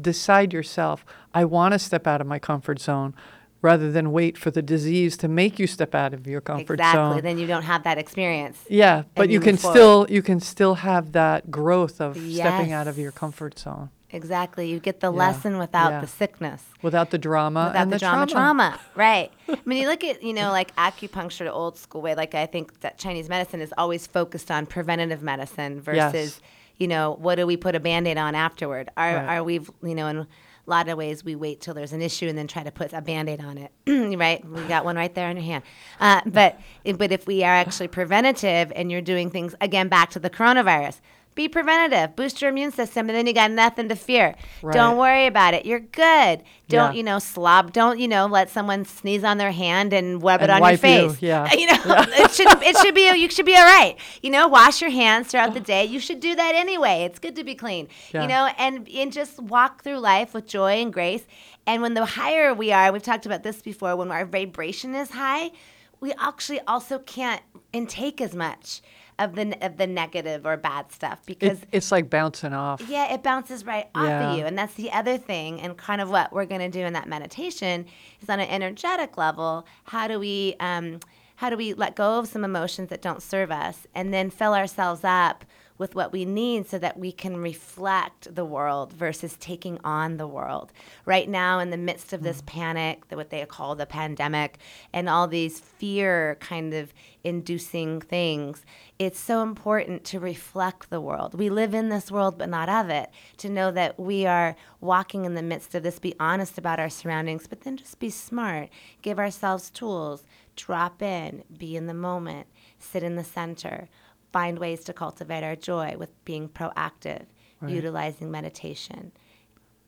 decide 0.00 0.52
yourself, 0.52 1.04
I 1.34 1.44
want 1.44 1.72
to 1.72 1.78
step 1.78 2.06
out 2.06 2.20
of 2.20 2.26
my 2.26 2.38
comfort 2.38 2.80
zone, 2.80 3.14
rather 3.62 3.90
than 3.92 4.12
wait 4.12 4.36
for 4.36 4.50
the 4.50 4.62
disease 4.62 5.16
to 5.18 5.28
make 5.28 5.58
you 5.58 5.66
step 5.66 5.94
out 5.94 6.12
of 6.12 6.26
your 6.26 6.40
comfort 6.40 6.74
exactly. 6.74 6.98
zone. 6.98 7.06
Exactly. 7.12 7.30
Then 7.30 7.38
you 7.38 7.46
don't 7.46 7.62
have 7.62 7.84
that 7.84 7.98
experience. 7.98 8.58
yeah, 8.68 9.04
but 9.14 9.28
you 9.28 9.34
you 9.34 9.40
can 9.40 9.56
forward. 9.56 9.76
still 9.76 10.06
you 10.10 10.22
can 10.22 10.40
still 10.40 10.74
have 10.76 11.12
that 11.12 11.50
growth 11.50 12.00
of 12.00 12.16
stepping 12.16 12.72
out 12.72 12.88
of 12.88 12.98
your 12.98 13.12
comfort 13.12 13.58
zone 13.58 13.90
Exactly. 14.12 14.68
You 14.68 14.78
get 14.78 15.00
the 15.00 15.10
Yeah. 15.12 15.18
lesson 15.18 15.58
without 15.58 15.90
Yeah. 15.92 16.00
the 16.00 16.06
sickness. 16.06 16.62
without 16.82 17.10
the 17.10 17.18
drama 17.18 17.66
without 17.68 17.82
and 17.82 17.92
the, 17.92 17.98
drama, 17.98 18.26
trauma. 18.26 18.80
Right. 18.96 19.30
I 19.48 19.56
mean, 19.64 19.82
you 19.82 19.88
look 19.88 20.02
at, 20.02 20.20
you 20.22 20.32
know, 20.32 20.50
like 20.50 20.74
acupuncture, 20.76 21.44
the 21.44 21.52
old 21.52 21.78
school 21.78 22.02
way, 22.02 22.14
like 22.16 22.34
I 22.34 22.46
think 22.46 22.80
that 22.80 22.98
Chinese 22.98 23.28
medicine 23.28 23.60
is 23.60 23.72
always 23.78 24.06
focused 24.08 24.50
on 24.50 24.66
preventative 24.66 25.22
medicine 25.22 25.80
versus, 25.80 26.40
Yes. 26.40 26.40
you 26.78 26.88
know, 26.88 27.16
what 27.20 27.36
do 27.36 27.46
we 27.46 27.56
put 27.56 27.74
a 27.76 27.80
band 27.80 28.08
aid 28.08 28.18
on 28.18 28.34
afterward? 28.34 28.90
Are, 28.96 29.14
Right. 29.14 29.36
are 29.38 29.44
we, 29.44 29.60
you 29.82 29.94
know, 29.94 30.08
in 30.08 30.16
a 30.18 30.26
lot 30.66 30.88
of 30.88 30.98
ways 30.98 31.24
we 31.24 31.36
wait 31.36 31.60
till 31.60 31.72
there's 31.74 31.92
an 31.92 32.02
issue 32.02 32.26
and 32.28 32.36
then 32.36 32.48
try 32.48 32.64
to 32.64 32.72
put 32.72 32.92
a 32.92 33.00
band 33.00 33.28
aid 33.28 33.40
on 33.40 33.58
it, 33.58 33.70
right? 34.18 34.44
We 34.44 34.62
got 34.64 34.84
one 34.84 34.96
right 34.96 35.14
there 35.14 35.30
in 35.30 35.36
your 35.36 35.44
hand. 35.46 35.62
Uh, 36.00 36.20
but, 36.26 36.58
but 36.96 37.12
if 37.12 37.26
we 37.28 37.44
are 37.44 37.52
actually 37.54 37.88
preventative 37.88 38.72
and 38.74 38.90
you're 38.90 39.00
doing 39.02 39.30
things, 39.30 39.54
again, 39.60 39.86
back 39.88 40.10
to 40.10 40.18
the 40.18 40.30
coronavirus, 40.30 41.00
be 41.34 41.48
preventative, 41.48 42.14
boost 42.14 42.42
your 42.42 42.50
immune 42.50 42.72
system, 42.72 43.08
and 43.08 43.16
then 43.16 43.26
you 43.26 43.32
got 43.32 43.50
nothing 43.50 43.88
to 43.88 43.96
fear. 43.96 44.34
Right. 44.60 44.74
Don't 44.74 44.96
worry 44.98 45.26
about 45.26 45.54
it. 45.54 45.64
You're 45.64 45.80
good. 45.80 46.42
Don't 46.68 46.92
Yeah. 46.92 46.92
you 46.92 47.02
know 47.02 47.18
slob? 47.18 47.72
Don't 47.72 47.98
you 47.98 48.06
know 48.08 48.26
let 48.26 48.50
someone 48.50 48.84
sneeze 48.84 49.24
on 49.24 49.38
their 49.38 49.52
hand 49.52 49.92
and 49.92 50.20
web 50.20 50.42
it 50.42 50.50
on 50.50 50.60
your 50.60 50.70
you, 50.72 50.76
face? 50.76 51.22
yeah. 51.22 51.48
You 51.56 51.66
know 51.66 51.78
it 51.86 52.30
should 52.32 52.48
it 52.62 52.76
should 52.78 52.94
be 52.94 53.10
you 53.16 53.30
should 53.30 53.46
be 53.46 53.56
all 53.56 53.64
right. 53.64 53.96
You 54.22 54.30
know, 54.30 54.48
wash 54.48 54.80
your 54.80 54.90
hands 54.90 55.28
throughout 55.28 55.54
the 55.54 55.60
day. 55.60 55.84
You 55.84 56.00
should 56.00 56.20
do 56.20 56.34
that 56.34 56.54
anyway. 56.54 57.04
It's 57.04 57.18
good 57.18 57.36
to 57.36 57.44
be 57.44 57.54
clean. 57.54 57.88
Yeah. 58.12 58.22
You 58.22 58.28
know, 58.28 58.50
and 58.58 58.88
and 58.88 59.12
just 59.12 59.40
walk 59.40 59.82
through 59.82 59.98
life 59.98 60.34
with 60.34 60.46
joy 60.46 60.74
and 60.82 60.92
grace. 60.92 61.24
And 61.66 61.80
when 61.80 61.94
the 61.94 62.04
higher 62.04 62.52
we 62.52 62.72
are, 62.72 62.92
we've 62.92 63.02
talked 63.02 63.24
about 63.26 63.42
this 63.42 63.62
before. 63.62 63.94
When 63.96 64.10
our 64.10 64.26
vibration 64.26 64.94
is 64.94 65.10
high, 65.10 65.52
we 66.00 66.12
actually 66.18 66.60
also 66.66 66.98
can't 66.98 67.40
intake 67.72 68.20
as 68.20 68.34
much 68.34 68.82
of 69.18 69.34
the 69.34 69.56
of 69.64 69.76
the 69.76 69.86
negative 69.86 70.46
or 70.46 70.56
bad 70.56 70.90
stuff 70.92 71.20
because 71.26 71.62
It, 71.62 71.68
it's 71.72 71.92
like 71.92 72.08
bouncing 72.10 72.52
off. 72.52 72.82
yeah, 72.88 73.12
it 73.12 73.22
bounces 73.22 73.64
right 73.66 73.88
off 73.94 74.04
Yeah. 74.06 74.32
of 74.32 74.38
you. 74.38 74.46
And 74.46 74.56
that's 74.58 74.74
the 74.74 74.90
other 74.92 75.18
thing. 75.18 75.60
And 75.60 75.76
kind 75.76 76.00
of 76.00 76.10
what 76.10 76.32
we're 76.32 76.46
going 76.46 76.60
to 76.60 76.68
do 76.70 76.84
in 76.84 76.92
that 76.94 77.08
meditation 77.08 77.86
is 78.20 78.28
on 78.28 78.40
an 78.40 78.48
energetic 78.48 79.16
level, 79.16 79.66
how 79.84 80.08
do 80.08 80.18
we. 80.18 80.56
Um, 80.60 81.00
how 81.36 81.50
do 81.50 81.56
we 81.56 81.74
let 81.74 81.96
go 81.96 82.20
of 82.20 82.28
some 82.28 82.44
emotions 82.44 82.88
that 82.90 83.02
don't 83.02 83.20
serve 83.20 83.50
us 83.50 83.84
and 83.96 84.14
then 84.14 84.30
fill 84.30 84.54
ourselves 84.54 85.00
up 85.02 85.44
with 85.78 85.94
what 85.94 86.12
we 86.12 86.24
need 86.24 86.68
so 86.68 86.78
that 86.78 86.98
we 86.98 87.12
can 87.12 87.36
reflect 87.36 88.34
the 88.34 88.44
world 88.44 88.92
versus 88.92 89.36
taking 89.38 89.78
on 89.84 90.16
the 90.16 90.26
world. 90.26 90.72
Right 91.04 91.28
now, 91.28 91.58
in 91.58 91.70
the 91.70 91.76
midst 91.76 92.12
of 92.12 92.22
this 92.22 92.42
mm. 92.42 92.46
panic, 92.46 93.04
what 93.10 93.30
they 93.30 93.44
call 93.46 93.74
the 93.74 93.86
pandemic, 93.86 94.58
and 94.92 95.08
all 95.08 95.26
these 95.26 95.60
fear 95.60 96.36
kind 96.40 96.74
of 96.74 96.92
inducing 97.24 98.00
things, 98.00 98.64
it's 98.98 99.18
so 99.18 99.42
important 99.42 100.04
to 100.04 100.20
reflect 100.20 100.90
the 100.90 101.00
world. 101.00 101.34
We 101.34 101.50
live 101.50 101.74
in 101.74 101.88
this 101.88 102.10
world, 102.10 102.38
but 102.38 102.48
not 102.48 102.68
of 102.68 102.88
it. 102.88 103.10
To 103.38 103.48
know 103.48 103.70
that 103.72 103.98
we 103.98 104.26
are 104.26 104.56
walking 104.80 105.24
in 105.24 105.34
the 105.34 105.42
midst 105.42 105.74
of 105.74 105.82
this, 105.82 105.98
be 105.98 106.14
honest 106.20 106.58
about 106.58 106.80
our 106.80 106.90
surroundings, 106.90 107.46
but 107.46 107.62
then 107.62 107.76
just 107.76 107.98
be 107.98 108.10
smart. 108.10 108.68
Give 109.00 109.18
ourselves 109.18 109.70
tools, 109.70 110.24
drop 110.56 111.02
in, 111.02 111.44
be 111.56 111.76
in 111.76 111.86
the 111.86 111.94
moment, 111.94 112.46
sit 112.78 113.02
in 113.02 113.16
the 113.16 113.24
center 113.24 113.88
find 114.32 114.58
ways 114.58 114.84
to 114.84 114.92
cultivate 114.92 115.44
our 115.44 115.56
joy 115.56 115.94
with 115.98 116.10
being 116.24 116.48
proactive, 116.48 117.26
right. 117.60 117.72
utilizing 117.72 118.30
meditation, 118.30 119.12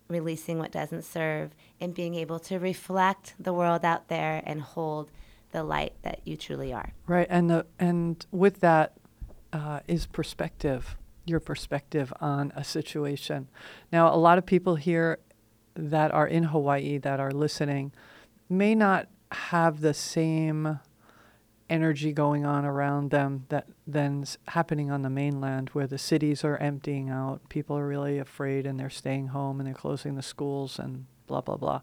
releasing 0.08 0.58
what 0.58 0.70
doesn't 0.70 1.04
serve, 1.04 1.54
and 1.80 1.94
being 1.94 2.14
able 2.14 2.38
to 2.38 2.58
reflect 2.58 3.34
the 3.38 3.52
world 3.52 3.84
out 3.84 4.08
there 4.08 4.42
and 4.44 4.60
hold 4.60 5.10
the 5.52 5.62
light 5.62 5.94
that 6.02 6.20
you 6.24 6.36
truly 6.36 6.72
are. 6.72 6.92
Right, 7.06 7.26
and 7.30 7.48
the 7.48 7.66
and 7.78 8.24
with 8.30 8.60
that 8.60 8.94
uh, 9.52 9.80
is 9.86 10.06
perspective. 10.06 10.96
Your 11.26 11.40
perspective 11.40 12.12
on 12.20 12.52
a 12.54 12.62
situation. 12.62 13.48
Now, 13.90 14.14
a 14.14 14.18
lot 14.18 14.36
of 14.36 14.44
people 14.44 14.74
here 14.74 15.20
that 15.74 16.12
are 16.12 16.26
in 16.26 16.44
Hawaii 16.44 16.98
that 16.98 17.18
are 17.18 17.30
listening 17.30 17.92
may 18.50 18.74
not 18.74 19.08
have 19.32 19.80
the 19.80 19.94
same 19.94 20.80
energy 21.70 22.12
going 22.12 22.44
on 22.44 22.64
around 22.64 23.10
them 23.10 23.46
that 23.48 23.66
then's 23.86 24.38
happening 24.48 24.90
on 24.90 25.02
the 25.02 25.10
mainland 25.10 25.70
where 25.70 25.86
the 25.86 25.98
cities 25.98 26.44
are 26.44 26.56
emptying 26.58 27.10
out. 27.10 27.48
People 27.48 27.76
are 27.76 27.86
really 27.86 28.18
afraid 28.18 28.66
and 28.66 28.78
they're 28.78 28.90
staying 28.90 29.28
home 29.28 29.60
and 29.60 29.66
they're 29.66 29.74
closing 29.74 30.14
the 30.14 30.22
schools 30.22 30.78
and 30.78 31.06
blah 31.26 31.40
blah 31.40 31.56
blah. 31.56 31.80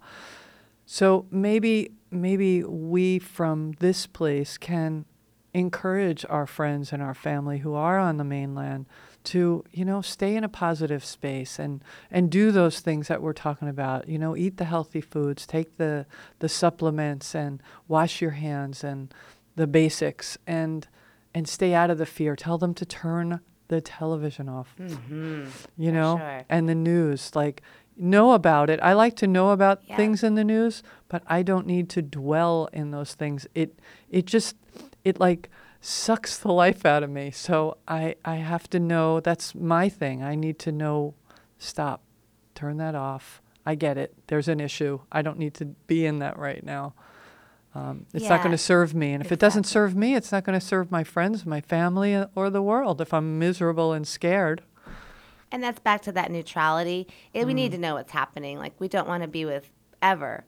So 0.86 1.26
maybe 1.32 1.92
maybe 2.12 2.64
we 2.64 3.20
from 3.20 3.74
this 3.80 4.06
place 4.08 4.58
can 4.58 5.06
encourage 5.54 6.26
our 6.30 6.48
friends 6.48 6.94
and 6.94 7.02
our 7.02 7.14
family 7.14 7.60
who 7.60 7.74
are 7.74 8.00
on 8.00 8.18
the 8.18 8.24
mainland 8.24 8.86
to 9.24 9.64
you 9.72 9.86
know 9.86 10.02
stay 10.02 10.36
in 10.36 10.44
a 10.44 10.50
positive 10.50 11.04
space 11.04 11.60
and 11.60 11.84
and 12.10 12.32
do 12.32 12.52
those 12.52 12.80
things 12.80 13.08
that 13.08 13.22
we're 13.22 13.34
talking 13.34 13.68
about. 13.68 14.08
You 14.08 14.20
know 14.20 14.36
eat 14.36 14.58
the 14.58 14.66
healthy 14.66 15.02
foods 15.02 15.46
take 15.46 15.78
the 15.78 16.06
the 16.40 16.50
supplements 16.50 17.36
and 17.36 17.62
wash 17.88 18.22
your 18.22 18.32
hands 18.32 18.84
and 18.84 19.14
the 19.62 19.68
basics 19.68 20.38
and 20.48 20.88
and 21.34 21.48
stay 21.48 21.74
out 21.74 21.90
of 21.90 21.98
the 21.98 22.06
fear. 22.06 22.36
Tell 22.36 22.58
them 22.58 22.74
to 22.74 22.86
turn 22.86 23.40
the 23.68 23.80
television 23.80 24.50
off. 24.50 24.76
Mm-hmm. 24.80 25.46
You 25.78 25.92
know, 25.92 26.18
sure. 26.18 26.46
and 26.50 26.68
the 26.68 26.76
news 26.76 27.36
like 27.36 27.62
know 27.96 28.32
about 28.32 28.70
it. 28.70 28.80
I 28.82 28.94
like 28.94 29.16
to 29.18 29.28
know 29.28 29.52
about 29.52 29.82
yeah. 29.86 29.96
things 29.96 30.24
in 30.24 30.36
the 30.36 30.44
news, 30.44 30.82
but 31.08 31.22
I 31.28 31.44
don't 31.44 31.68
need 31.68 31.90
to 31.92 32.02
dwell 32.02 32.70
in 32.74 32.90
those 32.92 33.14
things. 33.14 33.48
It 33.54 33.80
it 34.10 34.26
just 34.26 34.56
it 35.04 35.20
like 35.20 35.50
sucks 35.80 36.38
the 36.38 36.52
life 36.52 36.86
out 36.86 37.04
of 37.04 37.12
me. 37.12 37.30
So 37.30 37.78
I 37.88 38.16
I 38.26 38.38
have 38.38 38.68
to 38.72 38.80
know 38.80 39.20
that's 39.20 39.54
my 39.54 39.90
thing. 39.90 40.24
I 40.24 40.34
need 40.34 40.58
to 40.60 40.72
know 40.72 41.14
stop. 41.60 42.02
Turn 42.56 42.78
that 42.78 42.96
off. 42.96 43.42
I 43.64 43.76
get 43.76 43.98
it. 43.98 44.16
There's 44.26 44.48
an 44.48 44.60
issue. 44.60 45.02
I 45.12 45.22
don't 45.22 45.38
need 45.38 45.54
to 45.56 45.66
be 45.86 46.08
in 46.08 46.18
that 46.20 46.40
right 46.40 46.64
now. 46.64 46.96
Um, 47.74 48.06
it's 48.14 48.24
yeah, 48.24 48.30
not 48.30 48.40
going 48.40 48.52
to 48.52 48.58
serve 48.58 48.94
me. 48.94 49.14
And 49.14 49.24
if 49.24 49.32
it 49.32 49.40
doesn't 49.40 49.64
serve 49.64 49.96
me, 49.96 50.16
it's 50.16 50.32
not 50.32 50.44
going 50.44 50.60
to 50.60 50.66
serve 50.66 50.92
my 50.92 51.04
friends, 51.04 51.46
my 51.46 51.62
family, 51.62 52.14
uh, 52.14 52.28
or 52.36 52.50
the 52.50 52.62
world 52.62 53.00
if 53.00 53.14
I'm 53.14 53.40
miserable 53.40 53.94
and 53.94 54.06
scared. 54.06 54.62
And 55.52 55.64
that's 55.64 55.80
back 55.80 56.02
to 56.04 56.12
that 56.14 56.32
neutrality. 56.32 57.08
It, 57.34 57.44
mm. 57.44 57.48
We 57.48 57.54
need 57.54 57.72
to 57.72 57.78
know 57.78 57.96
what's 57.96 58.12
happening. 58.12 58.58
Like, 58.58 58.74
we 58.80 58.88
don't 58.88 59.08
want 59.08 59.24
to 59.24 59.30
be 59.30 59.46
with 59.46 59.70
ever. 60.02 60.44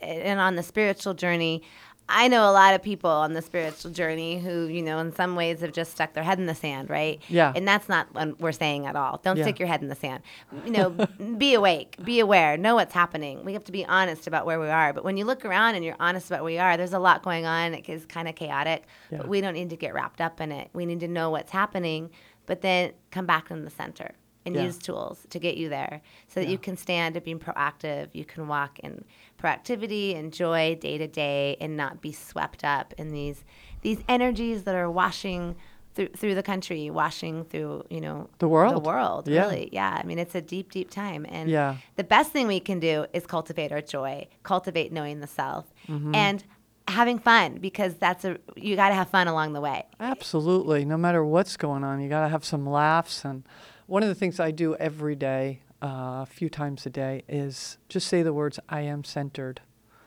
And 0.00 0.40
on 0.40 0.56
the 0.56 0.62
spiritual 0.62 1.14
journey, 1.14 1.62
I 2.08 2.28
know 2.28 2.48
a 2.48 2.52
lot 2.52 2.74
of 2.74 2.82
people 2.82 3.10
on 3.10 3.32
the 3.32 3.40
spiritual 3.40 3.90
journey 3.90 4.38
who, 4.38 4.66
you 4.66 4.82
know, 4.82 4.98
in 4.98 5.14
some 5.14 5.36
ways 5.36 5.60
have 5.60 5.72
just 5.72 5.92
stuck 5.92 6.12
their 6.12 6.22
head 6.22 6.38
in 6.38 6.44
the 6.44 6.54
sand, 6.54 6.90
right? 6.90 7.20
Yeah. 7.28 7.52
And 7.56 7.66
that's 7.66 7.88
not 7.88 8.12
what 8.12 8.38
we're 8.38 8.52
saying 8.52 8.86
at 8.86 8.94
all. 8.94 9.20
Don't 9.24 9.38
yeah. 9.38 9.44
stick 9.44 9.58
your 9.58 9.68
head 9.68 9.80
in 9.80 9.88
the 9.88 9.94
sand. 9.94 10.22
You 10.66 10.72
know, 10.72 10.90
be 11.38 11.54
awake, 11.54 11.96
be 12.04 12.20
aware, 12.20 12.58
know 12.58 12.74
what's 12.74 12.92
happening. 12.92 13.42
We 13.44 13.54
have 13.54 13.64
to 13.64 13.72
be 13.72 13.86
honest 13.86 14.26
about 14.26 14.44
where 14.44 14.60
we 14.60 14.68
are. 14.68 14.92
But 14.92 15.04
when 15.04 15.16
you 15.16 15.24
look 15.24 15.46
around 15.46 15.76
and 15.76 15.84
you're 15.84 15.96
honest 15.98 16.26
about 16.26 16.40
where 16.40 16.52
we 16.52 16.58
are, 16.58 16.76
there's 16.76 16.92
a 16.92 16.98
lot 16.98 17.22
going 17.22 17.46
on. 17.46 17.72
It 17.72 17.88
is 17.88 18.04
kind 18.04 18.28
of 18.28 18.34
chaotic, 18.34 18.84
yeah. 19.10 19.18
but 19.18 19.28
we 19.28 19.40
don't 19.40 19.54
need 19.54 19.70
to 19.70 19.76
get 19.76 19.94
wrapped 19.94 20.20
up 20.20 20.42
in 20.42 20.52
it. 20.52 20.68
We 20.74 20.84
need 20.84 21.00
to 21.00 21.08
know 21.08 21.30
what's 21.30 21.52
happening, 21.52 22.10
but 22.44 22.60
then 22.60 22.92
come 23.10 23.24
back 23.24 23.50
in 23.50 23.64
the 23.64 23.70
center 23.70 24.12
and 24.46 24.54
yeah. 24.54 24.64
use 24.64 24.78
tools 24.78 25.26
to 25.30 25.38
get 25.38 25.56
you 25.56 25.68
there 25.68 26.00
so 26.28 26.40
that 26.40 26.46
yeah. 26.46 26.52
you 26.52 26.58
can 26.58 26.76
stand 26.76 27.16
at 27.16 27.24
being 27.24 27.38
proactive. 27.38 28.08
You 28.12 28.24
can 28.24 28.48
walk 28.48 28.78
in 28.80 29.04
proactivity 29.42 30.18
and 30.18 30.32
joy 30.32 30.76
day 30.80 30.98
to 30.98 31.06
day 31.06 31.56
and 31.60 31.76
not 31.76 32.00
be 32.00 32.12
swept 32.12 32.64
up 32.64 32.94
in 32.98 33.12
these 33.12 33.44
these 33.82 33.98
energies 34.08 34.64
that 34.64 34.74
are 34.74 34.90
washing 34.90 35.56
through 35.94 36.08
through 36.08 36.34
the 36.34 36.42
country, 36.42 36.90
washing 36.90 37.44
through, 37.44 37.84
you 37.88 38.00
know, 38.00 38.28
the 38.38 38.48
world. 38.48 38.74
The 38.74 38.88
world, 38.88 39.28
yeah. 39.28 39.42
really. 39.42 39.68
Yeah. 39.72 39.98
I 40.00 40.04
mean, 40.04 40.18
it's 40.18 40.34
a 40.34 40.40
deep, 40.40 40.72
deep 40.72 40.90
time. 40.90 41.26
And 41.28 41.48
yeah. 41.48 41.76
the 41.96 42.04
best 42.04 42.32
thing 42.32 42.46
we 42.46 42.60
can 42.60 42.80
do 42.80 43.06
is 43.12 43.26
cultivate 43.26 43.72
our 43.72 43.80
joy, 43.80 44.26
cultivate 44.42 44.92
knowing 44.92 45.20
the 45.20 45.26
self. 45.26 45.66
Mm-hmm. 45.88 46.14
And 46.14 46.44
having 46.86 47.18
fun 47.18 47.56
because 47.56 47.94
that's 47.94 48.26
a 48.26 48.38
you 48.56 48.76
got 48.76 48.90
to 48.90 48.94
have 48.94 49.08
fun 49.08 49.28
along 49.28 49.52
the 49.52 49.60
way. 49.60 49.84
Absolutely. 50.00 50.84
No 50.84 50.96
matter 50.96 51.24
what's 51.24 51.56
going 51.56 51.84
on, 51.84 52.00
you 52.00 52.08
got 52.08 52.22
to 52.22 52.28
have 52.28 52.44
some 52.44 52.68
laughs 52.68 53.24
and 53.24 53.44
one 53.86 54.02
of 54.02 54.08
the 54.08 54.14
things 54.14 54.40
I 54.40 54.50
do 54.50 54.74
every 54.76 55.16
day, 55.16 55.60
uh, 55.82 56.22
a 56.22 56.26
few 56.28 56.48
times 56.48 56.86
a 56.86 56.90
day, 56.90 57.22
is 57.28 57.78
just 57.88 58.08
say 58.08 58.22
the 58.22 58.32
words, 58.32 58.58
I 58.68 58.82
am 58.82 59.04
centered. 59.04 59.60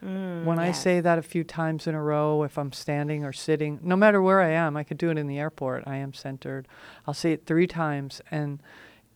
Mm, 0.04 0.44
when 0.44 0.58
yes. 0.58 0.68
I 0.68 0.80
say 0.80 1.00
that 1.02 1.18
a 1.18 1.24
few 1.24 1.44
times 1.44 1.88
in 1.88 1.96
a 1.96 2.02
row, 2.02 2.44
if 2.44 2.58
I'm 2.58 2.72
standing 2.72 3.24
or 3.24 3.34
sitting, 3.34 3.80
no 3.82 3.96
matter 3.96 4.22
where 4.22 4.42
I 4.42 4.50
am, 4.50 4.78
I 4.78 4.84
could 4.84 4.98
do 4.98 5.10
it 5.10 5.18
in 5.18 5.28
the 5.28 5.40
airport, 5.40 5.84
I 5.88 5.98
am 5.98 6.14
centered. 6.14 6.68
I'll 7.08 7.14
say 7.14 7.34
it 7.34 7.46
three 7.46 7.68
times, 7.68 8.22
and 8.30 8.62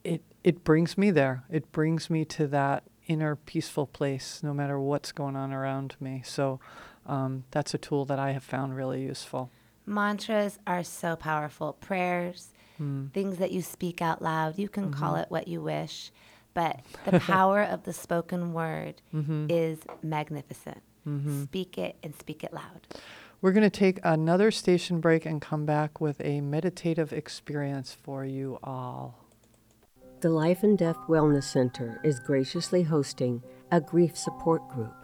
it, 0.02 0.22
it 0.42 0.64
brings 0.64 0.98
me 0.98 1.10
there. 1.10 1.44
It 1.50 1.70
brings 1.70 2.10
me 2.10 2.24
to 2.26 2.46
that 2.48 2.82
inner 3.06 3.36
peaceful 3.36 3.86
place, 3.86 4.40
no 4.42 4.52
matter 4.52 4.78
what's 4.78 5.12
going 5.12 5.36
on 5.36 5.52
around 5.52 5.96
me. 6.00 6.22
So 6.24 6.58
um, 7.06 7.44
that's 7.50 7.74
a 7.74 7.78
tool 7.78 8.04
that 8.06 8.18
I 8.18 8.32
have 8.32 8.44
found 8.44 8.76
really 8.76 9.02
useful. 9.02 9.50
Mantras 9.86 10.58
are 10.66 10.84
so 10.84 11.16
powerful. 11.16 11.74
Prayers, 11.74 12.50
mm. 12.80 13.12
things 13.12 13.38
that 13.38 13.52
you 13.52 13.62
speak 13.62 14.02
out 14.02 14.22
loud. 14.22 14.58
You 14.58 14.68
can 14.68 14.90
mm-hmm. 14.90 15.00
call 15.00 15.16
it 15.16 15.26
what 15.30 15.48
you 15.48 15.60
wish, 15.60 16.12
but 16.54 16.80
the 17.04 17.20
power 17.20 17.62
of 17.62 17.84
the 17.84 17.92
spoken 17.92 18.52
word 18.52 19.02
mm-hmm. 19.14 19.46
is 19.48 19.80
magnificent. 20.02 20.82
Mm-hmm. 21.06 21.44
Speak 21.44 21.78
it 21.78 21.96
and 22.02 22.14
speak 22.14 22.44
it 22.44 22.52
loud. 22.52 22.86
We're 23.40 23.52
going 23.52 23.68
to 23.68 23.70
take 23.70 23.98
another 24.04 24.52
station 24.52 25.00
break 25.00 25.26
and 25.26 25.42
come 25.42 25.66
back 25.66 26.00
with 26.00 26.20
a 26.20 26.40
meditative 26.40 27.12
experience 27.12 27.92
for 27.92 28.24
you 28.24 28.60
all. 28.62 29.18
The 30.20 30.30
Life 30.30 30.62
and 30.62 30.78
Death 30.78 30.98
Wellness 31.08 31.42
Center 31.42 32.00
is 32.04 32.20
graciously 32.20 32.84
hosting 32.84 33.42
a 33.72 33.80
grief 33.80 34.16
support 34.16 34.68
group. 34.68 34.94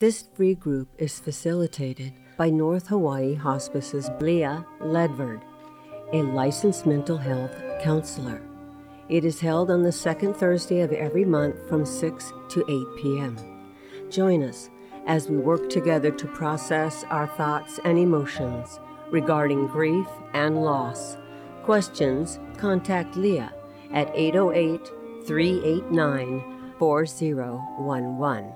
This 0.00 0.28
free 0.34 0.54
group 0.54 0.88
is 0.98 1.18
facilitated 1.18 2.12
by 2.36 2.50
North 2.50 2.88
Hawaii 2.88 3.34
Hospice's 3.34 4.10
Leah 4.20 4.66
Ledford 4.80 5.40
a 6.12 6.22
licensed 6.22 6.86
mental 6.86 7.16
health 7.16 7.54
counselor. 7.82 8.40
It 9.08 9.24
is 9.24 9.40
held 9.40 9.70
on 9.70 9.82
the 9.82 9.92
second 9.92 10.34
Thursday 10.34 10.80
of 10.80 10.92
every 10.92 11.24
month 11.24 11.56
from 11.68 11.86
6 11.86 12.32
to 12.50 12.60
8 12.96 13.02
p.m. 13.02 13.36
Join 14.10 14.42
us 14.42 14.70
as 15.06 15.28
we 15.28 15.36
work 15.36 15.70
together 15.70 16.10
to 16.10 16.26
process 16.28 17.04
our 17.08 17.26
thoughts 17.26 17.80
and 17.84 17.98
emotions 17.98 18.78
regarding 19.10 19.66
grief 19.68 20.06
and 20.34 20.62
loss. 20.62 21.16
Questions, 21.64 22.38
contact 22.58 23.16
Leah 23.16 23.52
at 23.92 24.10
808 24.14 24.80
389 25.26 26.72
4011. 26.78 28.52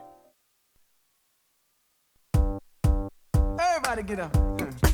Everybody 3.58 4.02
get 4.02 4.20
up. 4.20 4.36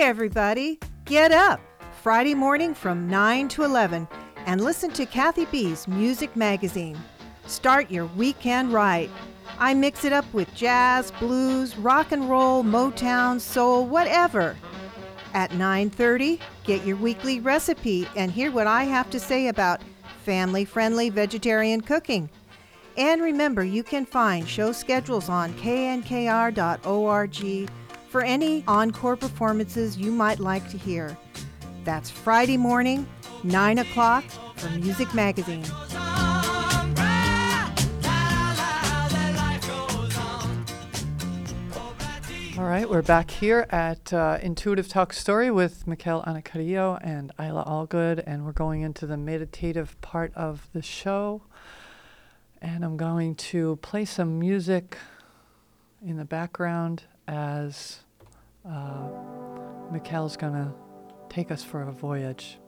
Hey, 0.00 0.06
everybody, 0.06 0.78
get 1.04 1.30
up 1.30 1.60
Friday 2.02 2.34
morning 2.34 2.72
from 2.72 3.06
9 3.06 3.48
to 3.48 3.64
11 3.64 4.08
and 4.46 4.64
listen 4.64 4.90
to 4.92 5.04
Kathy 5.04 5.44
B's 5.44 5.86
Music 5.86 6.34
Magazine. 6.34 6.96
Start 7.46 7.90
your 7.90 8.06
weekend 8.16 8.72
right. 8.72 9.10
I 9.58 9.74
mix 9.74 10.06
it 10.06 10.14
up 10.14 10.24
with 10.32 10.54
jazz, 10.54 11.10
blues, 11.10 11.76
rock 11.76 12.12
and 12.12 12.30
roll, 12.30 12.64
Motown, 12.64 13.38
soul, 13.38 13.84
whatever. 13.84 14.56
At 15.34 15.50
9:30, 15.50 16.40
get 16.64 16.86
your 16.86 16.96
weekly 16.96 17.38
recipe 17.38 18.08
and 18.16 18.32
hear 18.32 18.50
what 18.50 18.66
I 18.66 18.84
have 18.84 19.10
to 19.10 19.20
say 19.20 19.48
about 19.48 19.82
family-friendly 20.24 21.10
vegetarian 21.10 21.82
cooking. 21.82 22.30
And 22.96 23.20
remember, 23.20 23.64
you 23.64 23.82
can 23.82 24.06
find 24.06 24.48
show 24.48 24.72
schedules 24.72 25.28
on 25.28 25.52
knkr.org 25.52 26.56
for 28.10 28.22
any 28.22 28.64
encore 28.66 29.16
performances 29.16 29.96
you 29.96 30.10
might 30.10 30.40
like 30.40 30.68
to 30.68 30.76
hear. 30.76 31.16
That's 31.84 32.10
Friday 32.10 32.56
morning, 32.56 33.06
9 33.44 33.78
o'clock 33.78 34.24
for 34.56 34.68
Music 34.70 35.14
Magazine. 35.14 35.64
All 42.58 42.66
right, 42.66 42.90
we're 42.90 43.00
back 43.00 43.30
here 43.30 43.66
at 43.70 44.12
uh, 44.12 44.38
Intuitive 44.42 44.88
Talk 44.88 45.12
Story 45.12 45.52
with 45.52 45.86
Mikel 45.86 46.22
Anacarillo 46.26 46.98
and 47.02 47.30
Isla 47.38 47.64
Allgood, 47.64 48.24
and 48.26 48.44
we're 48.44 48.52
going 48.52 48.82
into 48.82 49.06
the 49.06 49.16
meditative 49.16 49.98
part 50.00 50.34
of 50.34 50.68
the 50.72 50.82
show. 50.82 51.42
And 52.60 52.84
I'm 52.84 52.96
going 52.96 53.36
to 53.36 53.76
play 53.76 54.04
some 54.04 54.40
music 54.40 54.98
in 56.04 56.16
the 56.16 56.24
background 56.24 57.04
as 57.30 58.00
uh, 58.68 59.08
Mikel's 59.92 60.36
going 60.36 60.52
to 60.52 60.72
take 61.28 61.50
us 61.50 61.62
for 61.62 61.82
a 61.82 61.92
voyage. 61.92 62.58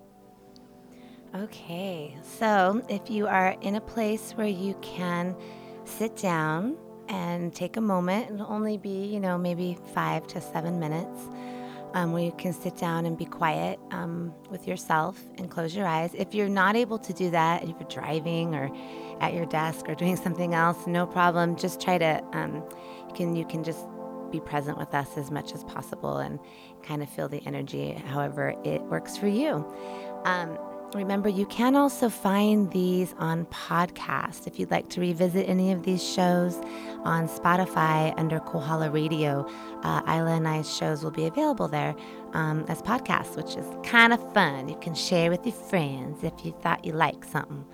Okay, 1.35 2.17
so 2.23 2.83
if 2.89 3.11
you 3.11 3.27
are 3.27 3.57
in 3.63 3.75
a 3.75 3.81
place 3.81 4.33
where 4.33 4.47
you 4.47 4.75
can 4.83 5.35
sit 5.85 6.17
down 6.17 6.77
and 7.09 7.55
take 7.55 7.77
a 7.77 7.81
moment, 7.81 8.31
it'll 8.31 8.53
only 8.53 8.77
be, 8.77 9.07
you 9.07 9.19
know, 9.19 9.37
maybe 9.37 9.77
five 9.95 10.27
to 10.29 10.41
seven 10.41 10.79
minutes, 10.79 11.23
um, 11.95 12.13
where 12.13 12.23
you 12.23 12.33
can 12.33 12.53
sit 12.53 12.77
down 12.77 13.07
and 13.07 13.19
be 13.19 13.25
quiet 13.25 13.81
um, 13.91 14.33
with 14.51 14.69
yourself 14.69 15.21
and 15.39 15.51
close 15.51 15.75
your 15.75 15.87
eyes. 15.87 16.15
If 16.15 16.35
you're 16.35 16.49
not 16.49 16.77
able 16.77 16.99
to 16.99 17.13
do 17.13 17.31
that, 17.31 17.65
if 17.65 17.71
you're 17.71 17.89
driving 17.89 18.55
or 18.55 18.71
at 19.21 19.35
your 19.35 19.47
desk 19.47 19.89
or 19.89 19.95
doing 19.95 20.17
something 20.25 20.55
else, 20.55 20.87
no 20.87 21.07
problem. 21.07 21.57
Just 21.57 21.81
try 21.81 21.99
to, 21.99 22.23
um, 22.33 22.63
you 23.09 23.15
can 23.15 23.35
you 23.35 23.45
can 23.47 23.65
just 23.65 23.87
be 24.33 24.41
present 24.41 24.79
with 24.79 24.93
us 24.95 25.17
as 25.17 25.31
much 25.31 25.53
as 25.53 25.63
possible 25.65 26.17
and 26.19 26.41
kind 26.83 27.03
of 27.03 27.09
feel 27.09 27.29
the 27.29 27.43
energy, 27.47 27.93
however 27.93 28.55
it 28.65 28.83
works 28.83 29.17
for 29.17 29.29
you. 29.29 29.65
Um, 30.25 30.59
Remember, 30.95 31.31
you 31.31 31.47
can 31.47 31.75
also 31.75 32.11
find 32.11 32.71
these 32.71 33.15
on 33.19 33.47
podcast. 33.47 34.47
If 34.47 34.59
you'd 34.59 34.71
like 34.71 34.91
to 34.91 35.01
revisit 35.01 35.49
any 35.49 35.73
of 35.73 35.85
these 35.85 36.07
shows 36.07 36.57
on 37.05 37.29
Spotify 37.29 38.13
under 38.19 38.41
Kohala 38.41 38.91
Radio, 38.91 39.49
uh, 39.85 40.03
Isla 40.07 40.37
and 40.37 40.47
I's 40.47 40.71
shows 40.71 41.03
will 41.03 41.11
be 41.11 41.25
available 41.25 41.67
there 41.67 41.97
um, 42.35 42.67
as 42.69 42.83
podcasts, 42.83 43.37
which 43.37 43.57
is 43.57 43.65
kind 43.83 44.13
of 44.13 44.35
fun. 44.35 44.69
You 44.69 44.77
can 44.81 44.95
share 44.95 45.31
with 45.31 45.47
your 45.47 45.55
friends 45.55 46.25
if 46.25 46.45
you 46.45 46.53
thought 46.61 46.85
you 46.85 46.93
liked 46.93 47.31
something. 47.31 47.65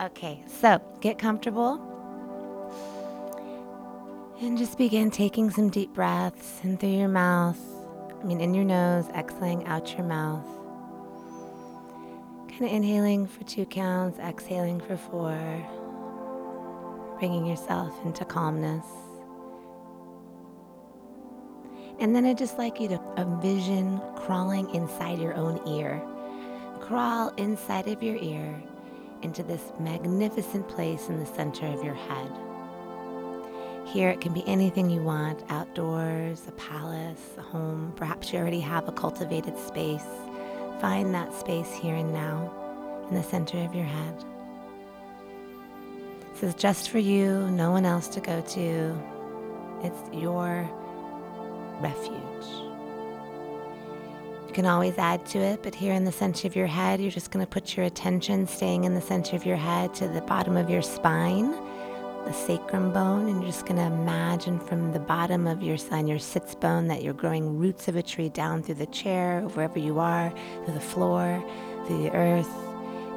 Okay, 0.00 0.42
so 0.46 0.80
get 1.02 1.18
comfortable 1.18 1.93
and 4.44 4.58
just 4.58 4.76
begin 4.76 5.10
taking 5.10 5.50
some 5.50 5.70
deep 5.70 5.94
breaths 5.94 6.60
in 6.62 6.76
through 6.76 6.90
your 6.90 7.08
mouth. 7.08 7.58
I 8.20 8.24
mean, 8.24 8.42
in 8.42 8.52
your 8.52 8.64
nose, 8.64 9.08
exhaling 9.14 9.64
out 9.66 9.96
your 9.96 10.06
mouth. 10.06 10.44
Kind 12.50 12.64
of 12.66 12.70
inhaling 12.70 13.26
for 13.26 13.42
two 13.44 13.64
counts, 13.64 14.18
exhaling 14.18 14.80
for 14.80 14.98
four, 14.98 15.34
bringing 17.18 17.46
yourself 17.46 17.92
into 18.04 18.26
calmness. 18.26 18.84
And 21.98 22.14
then 22.14 22.26
I'd 22.26 22.36
just 22.36 22.58
like 22.58 22.78
you 22.80 22.88
to 22.88 23.00
envision 23.16 23.98
crawling 24.14 24.68
inside 24.74 25.20
your 25.20 25.34
own 25.34 25.66
ear. 25.66 26.02
Crawl 26.80 27.30
inside 27.38 27.88
of 27.88 28.02
your 28.02 28.16
ear 28.16 28.62
into 29.22 29.42
this 29.42 29.72
magnificent 29.80 30.68
place 30.68 31.08
in 31.08 31.18
the 31.18 31.26
center 31.26 31.66
of 31.66 31.82
your 31.82 31.94
head. 31.94 32.43
Here 33.94 34.10
it 34.10 34.20
can 34.20 34.32
be 34.32 34.42
anything 34.48 34.90
you 34.90 35.00
want 35.02 35.44
outdoors, 35.50 36.42
a 36.48 36.52
palace, 36.52 37.20
a 37.38 37.42
home. 37.42 37.92
Perhaps 37.94 38.32
you 38.32 38.40
already 38.40 38.58
have 38.58 38.88
a 38.88 38.92
cultivated 38.92 39.56
space. 39.56 40.02
Find 40.80 41.14
that 41.14 41.32
space 41.32 41.72
here 41.72 41.94
and 41.94 42.12
now 42.12 42.52
in 43.08 43.14
the 43.14 43.22
center 43.22 43.58
of 43.58 43.72
your 43.72 43.84
head. 43.84 44.24
This 46.32 46.42
is 46.42 46.54
just 46.56 46.90
for 46.90 46.98
you, 46.98 47.48
no 47.52 47.70
one 47.70 47.86
else 47.86 48.08
to 48.08 48.20
go 48.20 48.40
to. 48.40 48.98
It's 49.84 50.12
your 50.12 50.68
refuge. 51.78 52.46
You 54.48 54.52
can 54.52 54.66
always 54.66 54.98
add 54.98 55.24
to 55.26 55.38
it, 55.38 55.62
but 55.62 55.72
here 55.72 55.94
in 55.94 56.04
the 56.04 56.10
center 56.10 56.48
of 56.48 56.56
your 56.56 56.66
head, 56.66 57.00
you're 57.00 57.12
just 57.12 57.30
going 57.30 57.46
to 57.46 57.48
put 57.48 57.76
your 57.76 57.86
attention 57.86 58.48
staying 58.48 58.82
in 58.82 58.94
the 58.96 59.00
center 59.00 59.36
of 59.36 59.46
your 59.46 59.56
head 59.56 59.94
to 59.94 60.08
the 60.08 60.20
bottom 60.22 60.56
of 60.56 60.68
your 60.68 60.82
spine, 60.82 61.54
the 62.24 62.32
sacrum 62.32 62.92
bone, 62.92 63.28
and 63.28 63.42
you're 63.42 63.50
just 63.50 63.66
going 63.66 63.76
to 63.76 63.82
imagine 63.82 64.58
from 64.58 64.92
the 64.92 64.98
bottom 64.98 65.46
of 65.46 65.62
your 65.62 65.76
sun, 65.76 66.06
your 66.06 66.18
sits 66.18 66.54
bone, 66.54 66.88
that 66.88 67.02
you're 67.02 67.14
growing 67.14 67.58
roots 67.58 67.88
of 67.88 67.96
a 67.96 68.02
tree 68.02 68.28
down 68.28 68.62
through 68.62 68.76
the 68.76 68.86
chair, 68.86 69.42
wherever 69.54 69.78
you 69.78 69.98
are, 69.98 70.32
through 70.64 70.74
the 70.74 70.80
floor, 70.80 71.44
through 71.86 72.02
the 72.02 72.10
earth, 72.12 72.48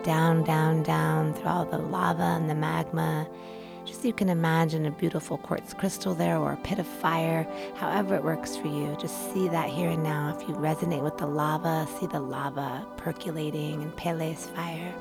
down, 0.04 0.44
down, 0.44 0.84
down, 0.84 1.34
through 1.34 1.48
all 1.48 1.66
the 1.66 1.78
lava 1.78 2.24
and 2.24 2.50
the 2.50 2.56
magma. 2.56 3.28
Just 3.86 4.02
so 4.02 4.08
you 4.08 4.14
can 4.14 4.28
imagine 4.28 4.86
a 4.86 4.92
beautiful 4.92 5.38
quartz 5.38 5.74
crystal 5.74 6.14
there 6.14 6.38
or 6.38 6.52
a 6.52 6.58
pit 6.58 6.78
of 6.78 6.86
fire, 6.86 7.48
however 7.76 8.16
it 8.16 8.24
works 8.24 8.58
for 8.58 8.68
you. 8.68 8.98
Just 9.00 9.34
see 9.34 9.48
that 9.48 9.70
here 9.70 9.90
and 9.90 10.04
now. 10.04 10.38
If 10.38 10.48
you 10.50 10.56
resonate 10.56 11.04
with 11.04 11.18
the 11.18 11.28
lava, 11.28 11.88
see 11.98 12.08
the 12.08 12.20
lava 12.20 12.86
percolating 12.98 13.82
in 13.82 13.92
Pele's 13.94 14.48
fire. 14.48 14.94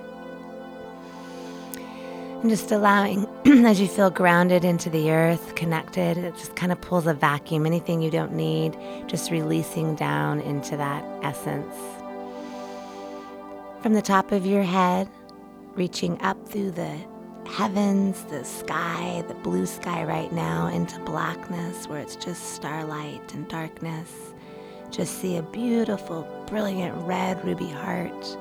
And 2.43 2.51
just 2.51 2.71
allowing, 2.71 3.27
as 3.65 3.81
you 3.81 3.89
feel 3.89 4.11
grounded 4.11 4.65
into 4.65 4.91
the 4.91 5.11
earth, 5.11 5.55
connected, 5.55 6.19
it 6.19 6.35
just 6.37 6.55
kind 6.55 6.71
of 6.71 6.81
pulls 6.81 7.07
a 7.07 7.15
vacuum. 7.15 7.67
Anything 7.67 8.03
you 8.03 8.11
don't 8.11 8.33
need, 8.33 8.77
just 9.07 9.31
releasing 9.31 9.95
down 9.95 10.41
into 10.43 10.77
that 10.77 11.05
essence. 11.25 11.75
From 13.83 13.95
the 13.95 14.03
top 14.03 14.33
of 14.33 14.45
your 14.45 14.63
head, 14.63 15.09
reaching 15.75 16.21
up 16.23 16.49
through 16.49 16.73
the 16.73 16.97
heavens, 17.47 18.23
the 18.25 18.45
sky, 18.45 19.25
the 19.29 19.35
blue 19.35 19.67
sky 19.67 20.05
right 20.05 20.33
now, 20.33 20.67
into 20.67 20.99
blackness 21.01 21.89
where 21.89 22.01
it's 22.01 22.17
just 22.17 22.55
starlight 22.55 23.33
and 23.35 23.49
darkness. 23.49 24.35
Just 24.91 25.21
see 25.21 25.37
a 25.37 25.43
beautiful, 25.43 26.27
brilliant 26.47 26.97
red 27.07 27.43
ruby 27.45 27.69
heart. 27.69 28.37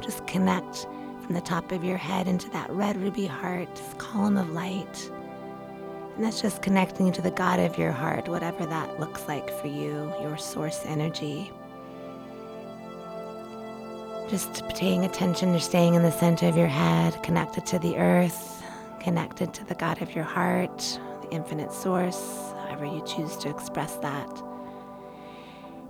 Just 0.00 0.26
connect 0.26 0.86
from 1.24 1.34
the 1.34 1.40
top 1.40 1.72
of 1.72 1.82
your 1.82 1.96
head 1.96 2.28
into 2.28 2.50
that 2.50 2.68
red 2.70 2.96
ruby 2.98 3.26
heart, 3.26 3.80
column 3.96 4.36
of 4.36 4.50
light. 4.50 5.10
And 6.14 6.24
that's 6.24 6.42
just 6.42 6.60
connecting 6.60 7.10
to 7.12 7.22
the 7.22 7.30
God 7.30 7.58
of 7.58 7.78
your 7.78 7.92
heart, 7.92 8.28
whatever 8.28 8.66
that 8.66 9.00
looks 9.00 9.26
like 9.26 9.48
for 9.60 9.66
you, 9.66 10.12
your 10.20 10.36
source 10.36 10.82
energy. 10.84 11.50
Just 14.28 14.68
paying 14.68 15.04
attention, 15.06 15.50
you're 15.50 15.60
staying 15.60 15.94
in 15.94 16.02
the 16.02 16.12
center 16.12 16.46
of 16.46 16.58
your 16.58 16.66
head, 16.66 17.20
connected 17.22 17.64
to 17.66 17.78
the 17.78 17.96
earth, 17.96 18.62
connected 19.00 19.54
to 19.54 19.64
the 19.64 19.74
God 19.74 20.02
of 20.02 20.14
your 20.14 20.24
heart, 20.24 20.78
the 21.22 21.30
infinite 21.30 21.72
source, 21.72 22.52
however 22.58 22.84
you 22.84 23.02
choose 23.06 23.36
to 23.38 23.48
express 23.48 23.96
that. 23.96 24.42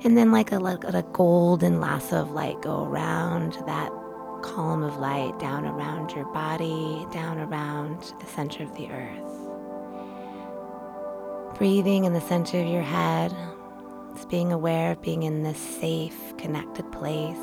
And 0.04 0.16
then, 0.16 0.30
like 0.30 0.52
a, 0.52 0.58
like 0.58 0.84
a 0.84 1.02
golden 1.12 1.80
lasso 1.80 2.22
of 2.22 2.30
light, 2.30 2.60
go 2.60 2.84
around 2.84 3.54
that 3.66 3.90
column 4.44 4.82
of 4.82 4.98
light, 4.98 5.38
down 5.38 5.64
around 5.64 6.12
your 6.12 6.26
body, 6.26 7.06
down 7.10 7.38
around 7.38 8.12
the 8.20 8.26
center 8.26 8.62
of 8.62 8.76
the 8.76 8.88
earth. 8.90 9.30
Breathing 11.58 12.04
in 12.04 12.12
the 12.12 12.20
center 12.20 12.60
of 12.60 12.66
your 12.66 12.82
head, 12.82 13.34
just 14.14 14.28
being 14.28 14.52
aware 14.52 14.92
of 14.92 15.00
being 15.00 15.22
in 15.22 15.42
this 15.42 15.58
safe, 15.58 16.36
connected 16.36 16.90
place 16.92 17.38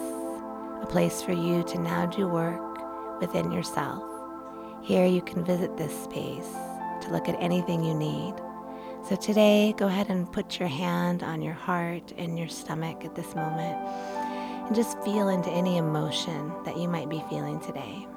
a 0.81 0.85
place 0.87 1.21
for 1.21 1.33
you 1.33 1.63
to 1.63 1.79
now 1.79 2.07
do 2.07 2.27
work 2.27 3.19
within 3.19 3.51
yourself. 3.51 4.03
Here 4.81 5.05
you 5.05 5.21
can 5.21 5.45
visit 5.45 5.77
this 5.77 5.93
space 6.03 6.49
to 7.01 7.09
look 7.11 7.29
at 7.29 7.39
anything 7.39 7.83
you 7.83 7.93
need. 7.93 8.33
So 9.07 9.15
today, 9.15 9.75
go 9.77 9.85
ahead 9.87 10.09
and 10.09 10.31
put 10.31 10.59
your 10.59 10.69
hand 10.69 11.21
on 11.21 11.41
your 11.41 11.53
heart 11.53 12.13
and 12.17 12.37
your 12.37 12.47
stomach 12.47 13.05
at 13.05 13.15
this 13.15 13.35
moment 13.35 13.77
and 14.71 14.75
just 14.77 15.03
feel 15.03 15.27
into 15.27 15.49
any 15.49 15.75
emotion 15.75 16.49
that 16.63 16.77
you 16.77 16.87
might 16.87 17.09
be 17.09 17.21
feeling 17.29 17.59
today. 17.59 18.07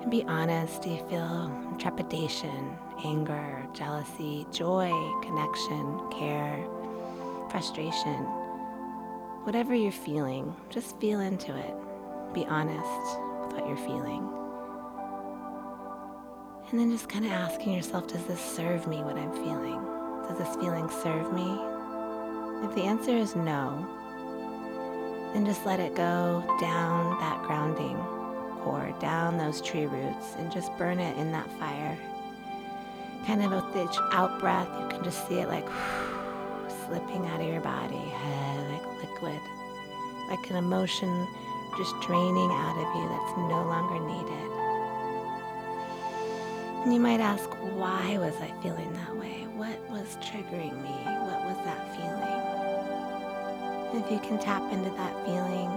And 0.00 0.10
be 0.10 0.24
honest 0.24 0.80
do 0.80 0.88
you 0.88 1.06
feel 1.10 1.76
trepidation, 1.78 2.74
anger, 3.04 3.66
jealousy, 3.74 4.46
joy, 4.50 4.90
connection, 5.20 6.00
care, 6.10 6.64
frustration? 7.50 8.24
Whatever 9.44 9.74
you're 9.74 9.92
feeling, 9.92 10.56
just 10.70 10.98
feel 10.98 11.20
into 11.20 11.54
it. 11.54 11.74
Be 12.32 12.46
honest 12.46 13.20
with 13.42 13.52
what 13.52 13.68
you're 13.68 13.76
feeling. 13.76 14.26
And 16.70 16.80
then 16.80 16.90
just 16.90 17.10
kind 17.10 17.26
of 17.26 17.32
asking 17.32 17.74
yourself, 17.74 18.08
does 18.08 18.24
this 18.24 18.40
serve 18.40 18.86
me 18.86 19.02
what 19.02 19.18
I'm 19.18 19.32
feeling? 19.32 19.84
Does 20.26 20.38
this 20.38 20.56
feeling 20.56 20.88
serve 20.88 21.30
me? 21.34 21.60
If 22.66 22.74
the 22.74 22.84
answer 22.84 23.14
is 23.14 23.36
no, 23.36 23.86
then 25.32 25.46
just 25.46 25.64
let 25.64 25.80
it 25.80 25.94
go 25.94 26.44
down 26.60 27.18
that 27.20 27.42
grounding 27.42 27.96
core, 28.62 28.94
down 29.00 29.38
those 29.38 29.60
tree 29.60 29.86
roots, 29.86 30.34
and 30.38 30.52
just 30.52 30.76
burn 30.78 31.00
it 31.00 31.16
in 31.16 31.32
that 31.32 31.50
fire. 31.58 31.98
Kind 33.26 33.42
of 33.42 33.50
with 33.50 33.76
each 33.76 33.98
out 34.12 34.38
breath, 34.40 34.68
you 34.80 34.88
can 34.88 35.04
just 35.04 35.26
see 35.28 35.36
it 35.36 35.48
like 35.48 35.66
slipping 36.86 37.26
out 37.26 37.40
of 37.40 37.46
your 37.46 37.60
body, 37.60 38.04
like 38.70 39.02
liquid, 39.02 39.40
like 40.28 40.50
an 40.50 40.56
emotion 40.56 41.26
just 41.76 41.98
draining 42.00 42.50
out 42.50 42.76
of 42.76 42.94
you 42.96 43.08
that's 43.08 43.36
no 43.38 43.64
longer 43.64 43.98
needed. 44.06 44.52
And 46.84 46.92
you 46.92 47.00
might 47.00 47.20
ask, 47.20 47.48
why 47.76 48.18
was 48.18 48.34
I 48.40 48.52
feeling 48.62 48.92
that 48.92 49.16
way? 49.16 49.46
What 49.56 49.78
was 49.88 50.16
triggering 50.16 50.82
me? 50.82 50.90
What 50.90 51.44
was 51.46 51.56
that 51.64 51.96
feeling? 51.96 52.31
If 53.94 54.10
you 54.10 54.18
can 54.20 54.38
tap 54.38 54.62
into 54.72 54.88
that 54.90 55.24
feeling 55.26 55.68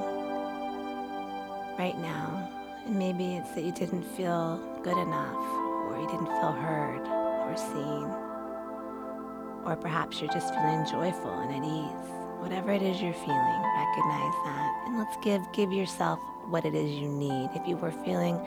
right 1.78 1.98
now, 2.00 2.50
and 2.86 2.96
maybe 2.98 3.36
it's 3.36 3.52
that 3.52 3.64
you 3.64 3.74
didn't 3.74 4.04
feel 4.04 4.58
good 4.84 4.98
enough, 4.98 5.36
or 5.36 6.00
you 6.02 6.08
didn't 6.08 6.28
feel 6.28 6.54
heard 6.54 7.02
or 7.06 7.58
seen, 7.58 8.08
or 9.66 9.76
perhaps 9.76 10.22
you're 10.22 10.32
just 10.32 10.54
feeling 10.54 10.86
joyful 10.90 11.32
and 11.40 11.52
at 11.52 11.64
ease. 11.64 12.12
Whatever 12.40 12.72
it 12.72 12.82
is 12.82 13.02
you're 13.02 13.14
feeling, 13.14 13.62
recognize 13.78 14.36
that. 14.46 14.84
And 14.88 14.98
let's 14.98 15.18
give 15.24 15.42
give 15.54 15.74
yourself 15.74 16.20
what 16.48 16.64
it 16.66 16.74
is 16.74 16.92
you 16.92 17.10
need. 17.10 17.50
If 17.54 17.68
you 17.68 17.76
were 17.76 17.92
feeling 17.92 18.40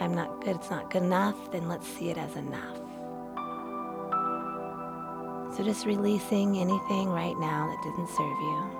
I'm 0.00 0.14
not 0.14 0.42
good, 0.42 0.56
it's 0.56 0.70
not 0.70 0.90
good 0.90 1.02
enough, 1.02 1.36
then 1.52 1.68
let's 1.68 1.86
see 1.86 2.08
it 2.10 2.16
as 2.16 2.34
enough. 2.36 2.79
So 5.56 5.64
just 5.64 5.84
releasing 5.84 6.58
anything 6.58 7.08
right 7.08 7.36
now 7.38 7.66
that 7.68 7.82
didn't 7.82 8.08
serve 8.08 8.38
you. 8.40 8.70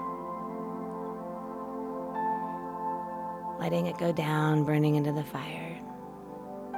Letting 3.59 3.87
it 3.87 3.99
go 3.99 4.13
down, 4.13 4.65
burning 4.65 4.95
into 4.95 5.13
the 5.13 5.25
fire. 5.25 5.79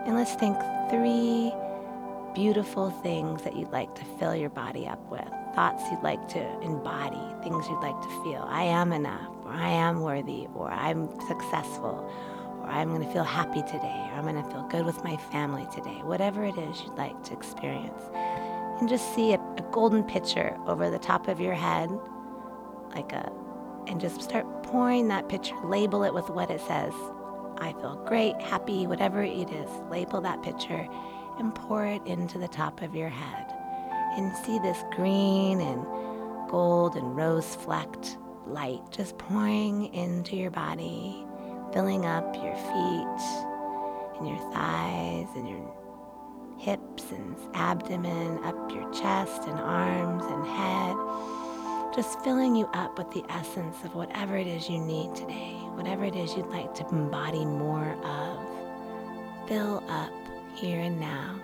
And 0.07 0.17
let's 0.17 0.35
think 0.35 0.57
three 0.91 1.53
beautiful 2.35 2.91
things 2.91 3.43
that 3.43 3.55
you'd 3.55 3.71
like 3.71 3.95
to 3.95 4.05
fill 4.19 4.35
your 4.35 4.51
body 4.51 4.87
up 4.87 4.99
with. 5.11 5.29
Thoughts 5.55 5.85
you'd 5.91 6.03
like 6.03 6.27
to 6.29 6.61
embody, 6.61 7.21
things 7.43 7.69
you'd 7.69 7.83
like 7.83 8.01
to 8.01 8.09
feel. 8.25 8.47
I 8.49 8.63
am 8.63 8.93
enough, 8.93 9.29
or 9.45 9.53
I 9.53 9.69
am 9.69 10.01
worthy, 10.01 10.49
or 10.55 10.71
I'm 10.71 11.09
successful, 11.29 12.11
or 12.61 12.67
I'm 12.67 12.89
going 12.89 13.07
to 13.07 13.13
feel 13.13 13.25
happy 13.25 13.61
today, 13.63 14.09
or 14.11 14.15
I'm 14.15 14.23
going 14.23 14.43
to 14.43 14.51
feel 14.51 14.67
good 14.69 14.87
with 14.87 15.05
my 15.05 15.17
family 15.31 15.67
today. 15.73 16.01
Whatever 16.03 16.45
it 16.45 16.57
is 16.57 16.81
you'd 16.83 16.97
like 16.97 17.23
to 17.25 17.35
experience. 17.35 18.03
And 18.83 18.89
just 18.89 19.15
see 19.15 19.33
a, 19.33 19.37
a 19.37 19.65
golden 19.71 20.03
picture 20.03 20.59
over 20.67 20.91
the 20.91 20.99
top 20.99 21.29
of 21.29 21.39
your 21.39 21.55
head, 21.55 21.89
like 22.97 23.13
a, 23.13 23.31
and 23.87 24.01
just 24.01 24.21
start 24.21 24.45
pouring 24.65 25.07
that 25.07 25.29
picture. 25.29 25.55
Label 25.63 26.03
it 26.03 26.13
with 26.13 26.29
what 26.31 26.51
it 26.51 26.61
says. 26.63 26.93
I 27.59 27.77
feel 27.81 28.03
great, 28.09 28.35
happy, 28.41 28.89
whatever 28.89 29.23
it 29.23 29.49
is. 29.53 29.71
Label 29.89 30.21
that 30.23 30.43
picture 30.43 30.89
and 31.39 31.55
pour 31.55 31.87
it 31.87 32.05
into 32.07 32.39
the 32.39 32.49
top 32.49 32.83
of 32.83 32.93
your 32.93 33.09
head. 33.09 33.55
And 34.17 34.37
see 34.39 34.59
this 34.59 34.83
green 34.97 35.61
and 35.61 35.87
gold 36.51 36.97
and 36.97 37.15
rose 37.15 37.55
flecked 37.55 38.19
light 38.49 38.81
just 38.91 39.17
pouring 39.17 39.95
into 39.95 40.35
your 40.35 40.51
body 40.51 41.25
filling 41.73 42.05
up 42.05 42.35
your 42.35 42.57
feet 42.57 43.23
and 44.19 44.27
your 44.27 44.53
thighs 44.53 45.29
and 45.37 45.49
your 45.49 45.82
hips 46.63 47.11
and 47.11 47.35
abdomen, 47.55 48.39
up 48.45 48.71
your 48.71 48.89
chest 48.93 49.43
and 49.49 49.59
arms 49.59 50.23
and 50.25 50.47
head. 50.47 50.97
Just 51.93 52.21
filling 52.21 52.55
you 52.55 52.67
up 52.73 52.97
with 52.97 53.11
the 53.11 53.25
essence 53.29 53.77
of 53.85 53.97
whatever 53.97 54.37
it 54.37 54.47
is 54.47 54.71
you 54.71 54.79
need 54.79 55.13
today, 55.17 55.57
whatever 55.75 56.05
it 56.05 56.15
is 56.15 56.37
you'd 56.37 56.47
like 56.47 56.73
to 56.73 56.89
embody 56.91 57.45
more 57.45 57.97
of. 58.05 59.49
Fill 59.49 59.83
up 59.89 60.13
here 60.55 60.79
and 60.79 61.01
now. 61.01 61.35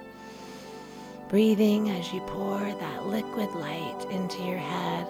Breathing 1.29 1.91
as 1.91 2.12
you 2.12 2.21
pour 2.21 2.61
that 2.61 3.07
liquid 3.07 3.51
light 3.57 4.07
into 4.12 4.41
your 4.45 4.59
head, 4.59 5.05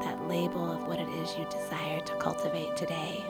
that 0.00 0.28
label 0.28 0.72
of 0.72 0.88
what 0.88 0.98
it 0.98 1.08
is 1.20 1.36
you 1.36 1.44
desire 1.50 2.00
to 2.00 2.14
cultivate 2.16 2.74
today. 2.78 3.22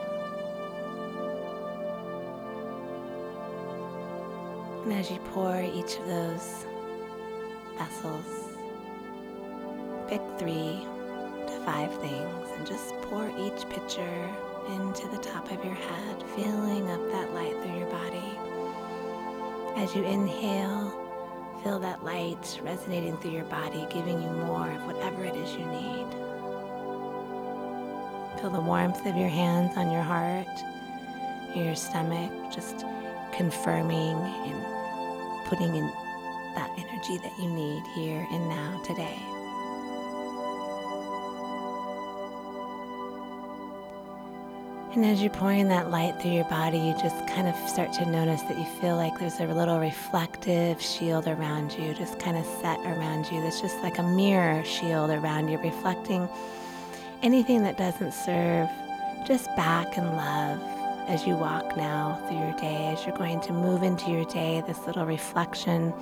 And 4.83 4.93
as 4.93 5.09
you 5.09 5.17
pour 5.33 5.61
each 5.61 5.97
of 5.97 6.07
those 6.07 6.65
vessels, 7.77 8.25
pick 10.09 10.21
three 10.37 10.85
to 11.47 11.61
five 11.65 11.89
things 12.01 12.49
and 12.57 12.67
just 12.67 12.93
pour 13.03 13.29
each 13.29 13.67
pitcher 13.69 14.29
into 14.67 15.07
the 15.07 15.19
top 15.19 15.49
of 15.51 15.63
your 15.63 15.73
head, 15.73 16.23
filling 16.35 16.89
up 16.89 16.99
that 17.11 17.33
light 17.33 17.55
through 17.61 17.77
your 17.77 17.89
body. 17.89 18.37
As 19.77 19.95
you 19.95 20.03
inhale, 20.03 20.91
feel 21.63 21.79
that 21.79 22.03
light 22.03 22.59
resonating 22.61 23.15
through 23.17 23.31
your 23.31 23.45
body, 23.45 23.87
giving 23.89 24.21
you 24.21 24.29
more 24.29 24.69
of 24.69 24.85
whatever 24.85 25.23
it 25.23 25.35
is 25.35 25.51
you 25.53 25.65
need. 25.65 26.07
Feel 28.41 28.49
the 28.49 28.59
warmth 28.59 29.05
of 29.05 29.15
your 29.15 29.29
hands 29.29 29.77
on 29.77 29.89
your 29.91 30.01
heart, 30.01 30.45
your 31.55 31.73
stomach, 31.73 32.31
just 32.53 32.85
confirming 33.33 34.17
and 34.17 34.72
putting 35.53 35.75
in 35.75 35.85
that 36.55 36.71
energy 36.79 37.17
that 37.19 37.31
you 37.37 37.47
need 37.47 37.83
here 37.93 38.27
and 38.31 38.49
now 38.49 38.81
today. 38.83 39.19
And 44.95 45.05
as 45.05 45.21
you're 45.21 45.29
pouring 45.29 45.67
that 45.67 45.91
light 45.91 46.19
through 46.19 46.31
your 46.31 46.43
body, 46.45 46.79
you 46.79 46.93
just 46.93 47.27
kind 47.27 47.47
of 47.47 47.55
start 47.69 47.93
to 47.93 48.05
notice 48.05 48.41
that 48.43 48.57
you 48.57 48.65
feel 48.81 48.95
like 48.95 49.19
there's 49.19 49.39
a 49.39 49.45
little 49.45 49.79
reflective 49.79 50.81
shield 50.81 51.27
around 51.27 51.73
you, 51.77 51.93
just 51.93 52.19
kind 52.19 52.37
of 52.37 52.45
set 52.61 52.79
around 52.79 53.31
you. 53.31 53.39
That's 53.41 53.61
just 53.61 53.77
like 53.83 53.99
a 53.99 54.03
mirror 54.03 54.63
shield 54.65 55.11
around 55.11 55.49
you, 55.49 55.59
reflecting 55.59 56.27
anything 57.21 57.61
that 57.61 57.77
doesn't 57.77 58.13
serve 58.13 58.69
just 59.27 59.55
back 59.55 59.99
in 59.99 60.05
love 60.15 60.82
as 61.07 61.27
you 61.27 61.35
walk 61.35 61.75
now 61.75 62.19
through 62.27 62.37
your 62.37 62.53
day, 62.53 62.93
as 62.93 63.05
you're 63.05 63.17
going 63.17 63.41
to 63.41 63.53
move 63.53 63.83
into 63.83 64.09
your 64.09 64.25
day, 64.25 64.63
this 64.65 64.85
little 64.87 65.05
reflection, 65.05 65.93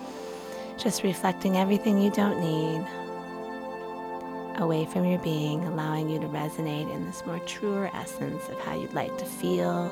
just 0.78 1.04
reflecting 1.04 1.58
everything 1.58 1.99
you 1.99 2.12
don't 2.12 2.39
need 2.39 2.86
away 4.58 4.86
from 4.86 5.06
your 5.06 5.20
being, 5.20 5.64
allowing 5.66 6.10
you 6.10 6.20
to 6.20 6.28
resonate 6.28 6.93
in 6.93 7.06
this 7.06 7.26
more 7.26 7.39
truer 7.39 7.89
essence 7.93 8.47
of 8.49 8.60
how 8.60 8.80
you'd 8.80 8.93
like 8.93 9.18
to 9.18 9.26
feel, 9.26 9.88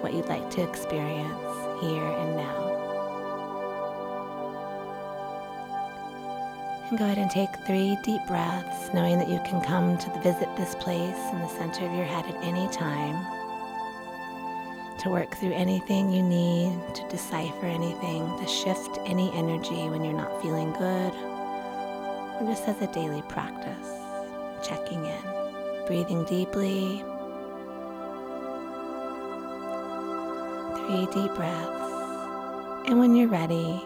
what 0.00 0.12
you'd 0.12 0.26
like 0.26 0.50
to 0.50 0.62
experience 0.62 1.80
here 1.80 2.04
and 2.04 2.36
now. 2.36 2.68
And 6.90 6.98
go 6.98 7.06
ahead 7.06 7.16
and 7.16 7.30
take 7.30 7.48
three 7.66 7.96
deep 8.02 8.20
breaths, 8.26 8.92
knowing 8.92 9.18
that 9.18 9.28
you 9.28 9.40
can 9.46 9.62
come 9.62 9.96
to 9.96 10.20
visit 10.20 10.54
this 10.56 10.74
place 10.74 11.16
in 11.32 11.38
the 11.38 11.48
center 11.48 11.86
of 11.86 11.94
your 11.94 12.04
head 12.04 12.26
at 12.26 12.44
any 12.44 12.68
time 12.68 13.41
to 15.02 15.10
work 15.10 15.34
through 15.36 15.52
anything 15.52 16.12
you 16.12 16.22
need, 16.22 16.78
to 16.94 17.02
decipher 17.08 17.66
anything, 17.66 18.24
to 18.38 18.46
shift 18.46 18.98
any 19.04 19.32
energy 19.32 19.88
when 19.88 20.04
you're 20.04 20.14
not 20.14 20.40
feeling 20.40 20.72
good, 20.74 21.12
or 22.38 22.46
just 22.46 22.68
as 22.68 22.80
a 22.80 22.86
daily 22.92 23.20
practice, 23.22 23.88
checking 24.62 25.04
in, 25.04 25.86
breathing 25.88 26.22
deeply. 26.24 27.02
Three 30.86 31.06
deep 31.06 31.34
breaths. 31.34 31.90
And 32.86 33.00
when 33.00 33.16
you're 33.16 33.26
ready, 33.26 33.82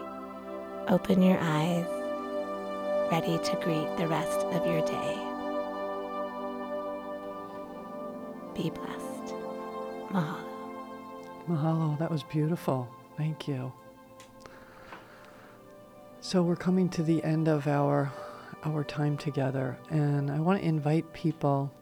open 0.88 1.22
your 1.22 1.38
eyes, 1.40 1.86
ready 3.10 3.38
to 3.38 3.58
greet 3.62 3.96
the 3.96 4.06
rest 4.06 4.40
of 4.52 4.66
your 4.66 4.84
day. 4.84 5.18
Be 8.54 8.68
blessed. 8.68 9.34
Mahalo. 10.10 10.45
Mahalo, 11.48 11.96
that 11.98 12.10
was 12.10 12.24
beautiful. 12.24 12.88
Thank 13.16 13.46
you. 13.46 13.72
So 16.20 16.42
we're 16.42 16.56
coming 16.56 16.88
to 16.90 17.04
the 17.04 17.22
end 17.22 17.46
of 17.46 17.68
our 17.68 18.12
our 18.64 18.82
time 18.82 19.16
together, 19.16 19.78
and 19.90 20.28
I 20.28 20.40
want 20.40 20.60
to 20.60 20.66
invite 20.66 21.12
people 21.12 21.72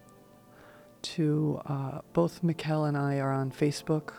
to 1.01 1.63
uh, 1.65 2.01
both 2.13 2.43
Mikel 2.43 2.85
and 2.85 2.97
I 2.97 3.21
are 3.21 3.33
on 3.33 3.51
Facebook. 3.51 4.13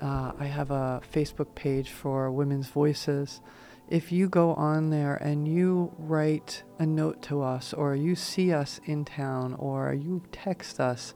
Uh, 0.00 0.32
I 0.40 0.46
have 0.46 0.72
a 0.72 1.00
Facebook 1.12 1.54
page 1.54 1.90
for 1.90 2.32
Women's 2.32 2.66
Voices. 2.66 3.40
If 3.88 4.10
you 4.10 4.28
go 4.28 4.54
on 4.54 4.90
there 4.90 5.14
and 5.14 5.46
you 5.46 5.92
write 5.98 6.64
a 6.80 6.86
note 6.86 7.22
to 7.22 7.42
us, 7.42 7.72
or 7.72 7.94
you 7.94 8.16
see 8.16 8.52
us 8.52 8.80
in 8.86 9.04
town, 9.04 9.54
or 9.54 9.94
you 9.94 10.22
text 10.32 10.80
us 10.80 11.14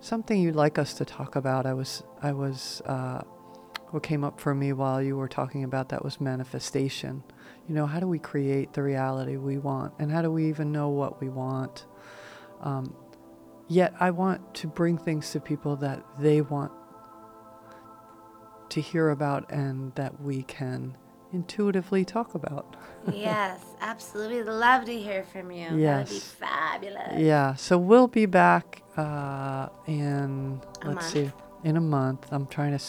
something 0.00 0.40
you'd 0.40 0.56
like 0.56 0.78
us 0.78 0.94
to 0.94 1.04
talk 1.04 1.36
about. 1.36 1.66
I 1.66 1.74
was, 1.74 2.02
I 2.22 2.32
was, 2.32 2.80
uh, 2.86 3.22
what 3.90 4.02
came 4.02 4.22
up 4.22 4.38
for 4.38 4.54
me 4.54 4.72
while 4.72 5.02
you 5.02 5.16
were 5.16 5.28
talking 5.28 5.64
about 5.64 5.88
that 5.90 6.04
was 6.04 6.20
manifestation. 6.20 7.22
You 7.68 7.74
know, 7.74 7.86
how 7.86 8.00
do 8.00 8.06
we 8.06 8.18
create 8.18 8.72
the 8.72 8.82
reality 8.82 9.36
we 9.36 9.58
want? 9.58 9.94
And 9.98 10.10
how 10.10 10.22
do 10.22 10.30
we 10.30 10.48
even 10.48 10.72
know 10.72 10.88
what 10.90 11.20
we 11.20 11.28
want? 11.28 11.86
Um, 12.60 12.94
yet 13.66 13.94
I 13.98 14.10
want 14.10 14.54
to 14.56 14.66
bring 14.66 14.98
things 14.98 15.30
to 15.32 15.40
people 15.40 15.76
that 15.76 16.04
they 16.18 16.40
want 16.40 16.72
to 18.70 18.80
hear 18.80 19.10
about 19.10 19.50
and 19.50 19.94
that 19.94 20.20
we 20.20 20.42
can 20.42 20.96
intuitively 21.32 22.04
talk 22.04 22.34
about. 22.34 22.76
yes, 23.12 23.60
absolutely. 23.80 24.42
Love 24.52 24.84
to 24.86 24.98
hear 24.98 25.22
from 25.24 25.50
you. 25.50 25.64
That 25.64 25.70
would 25.72 26.08
be 26.08 26.14
Yes. 26.14 26.22
fabulous. 26.32 27.18
Yeah, 27.18 27.54
so 27.54 27.78
we'll 27.78 28.08
be 28.08 28.26
back 28.26 28.82
uh, 28.96 29.68
in, 29.86 30.60
A 30.82 30.88
let's 30.88 31.06
see, 31.12 31.30
in 31.64 31.76
a 31.76 31.80
month. 31.80 32.26
I'm 32.30 32.46
trying 32.46 32.76
to 32.76 32.84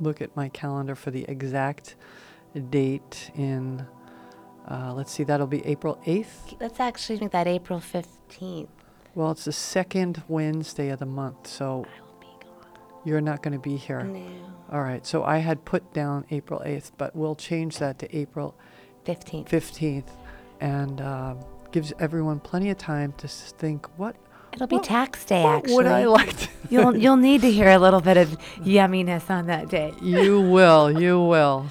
look 0.00 0.20
at 0.20 0.34
my 0.36 0.48
calendar 0.50 0.94
for 0.94 1.10
the 1.10 1.24
exact 1.28 1.96
date 2.70 3.30
in, 3.34 3.86
uh, 4.70 4.92
let's 4.94 5.10
see, 5.12 5.24
that'll 5.24 5.46
be 5.46 5.64
April 5.66 5.98
8th. 6.06 6.60
Let's 6.60 6.80
actually 6.80 7.20
make 7.20 7.30
that 7.32 7.46
April 7.46 7.80
15th. 7.80 8.68
Well, 9.14 9.32
it's 9.32 9.44
the 9.46 9.52
second 9.52 10.22
Wednesday 10.28 10.90
of 10.90 10.98
the 11.00 11.06
month, 11.06 11.46
so 11.48 11.64
I 11.66 12.00
will 12.02 12.20
be 12.20 12.26
gone. 12.44 12.66
you're 13.04 13.20
not 13.20 13.42
going 13.42 13.54
to 13.54 13.58
be 13.58 13.76
here. 13.76 14.02
No. 14.04 14.20
All 14.70 14.80
right, 14.82 15.06
so 15.06 15.24
I 15.24 15.38
had 15.38 15.64
put 15.64 15.92
down 15.94 16.24
April 16.30 16.60
8th, 16.64 16.92
but 16.98 17.16
we'll 17.16 17.34
change 17.36 17.78
that 17.78 17.98
to 18.00 18.16
April 18.16 18.54
15th. 19.06 19.48
15th 19.48 20.04
and 20.60 21.00
uh, 21.00 21.34
gives 21.72 21.92
everyone 21.98 22.40
plenty 22.40 22.68
of 22.68 22.76
time 22.78 23.12
to 23.18 23.24
s- 23.24 23.54
think 23.56 23.86
what, 23.98 24.16
It'll 24.52 24.66
be 24.66 24.76
What- 24.76 24.84
tax 24.84 25.24
day, 25.24 25.42
what 25.44 25.56
actually. 25.58 25.74
would 25.76 25.86
I 25.86 26.04
like 26.06 26.36
to 26.36 26.48
you'll, 26.70 26.96
you'll 26.96 27.16
need 27.16 27.40
to 27.42 27.50
hear 27.50 27.68
a 27.70 27.78
little 27.78 28.00
bit 28.00 28.16
of 28.18 28.28
yumminess 28.58 29.30
on 29.30 29.46
that 29.46 29.68
day. 29.70 29.92
You 30.02 30.40
will, 30.40 31.00
you 31.00 31.20
will. 31.22 31.66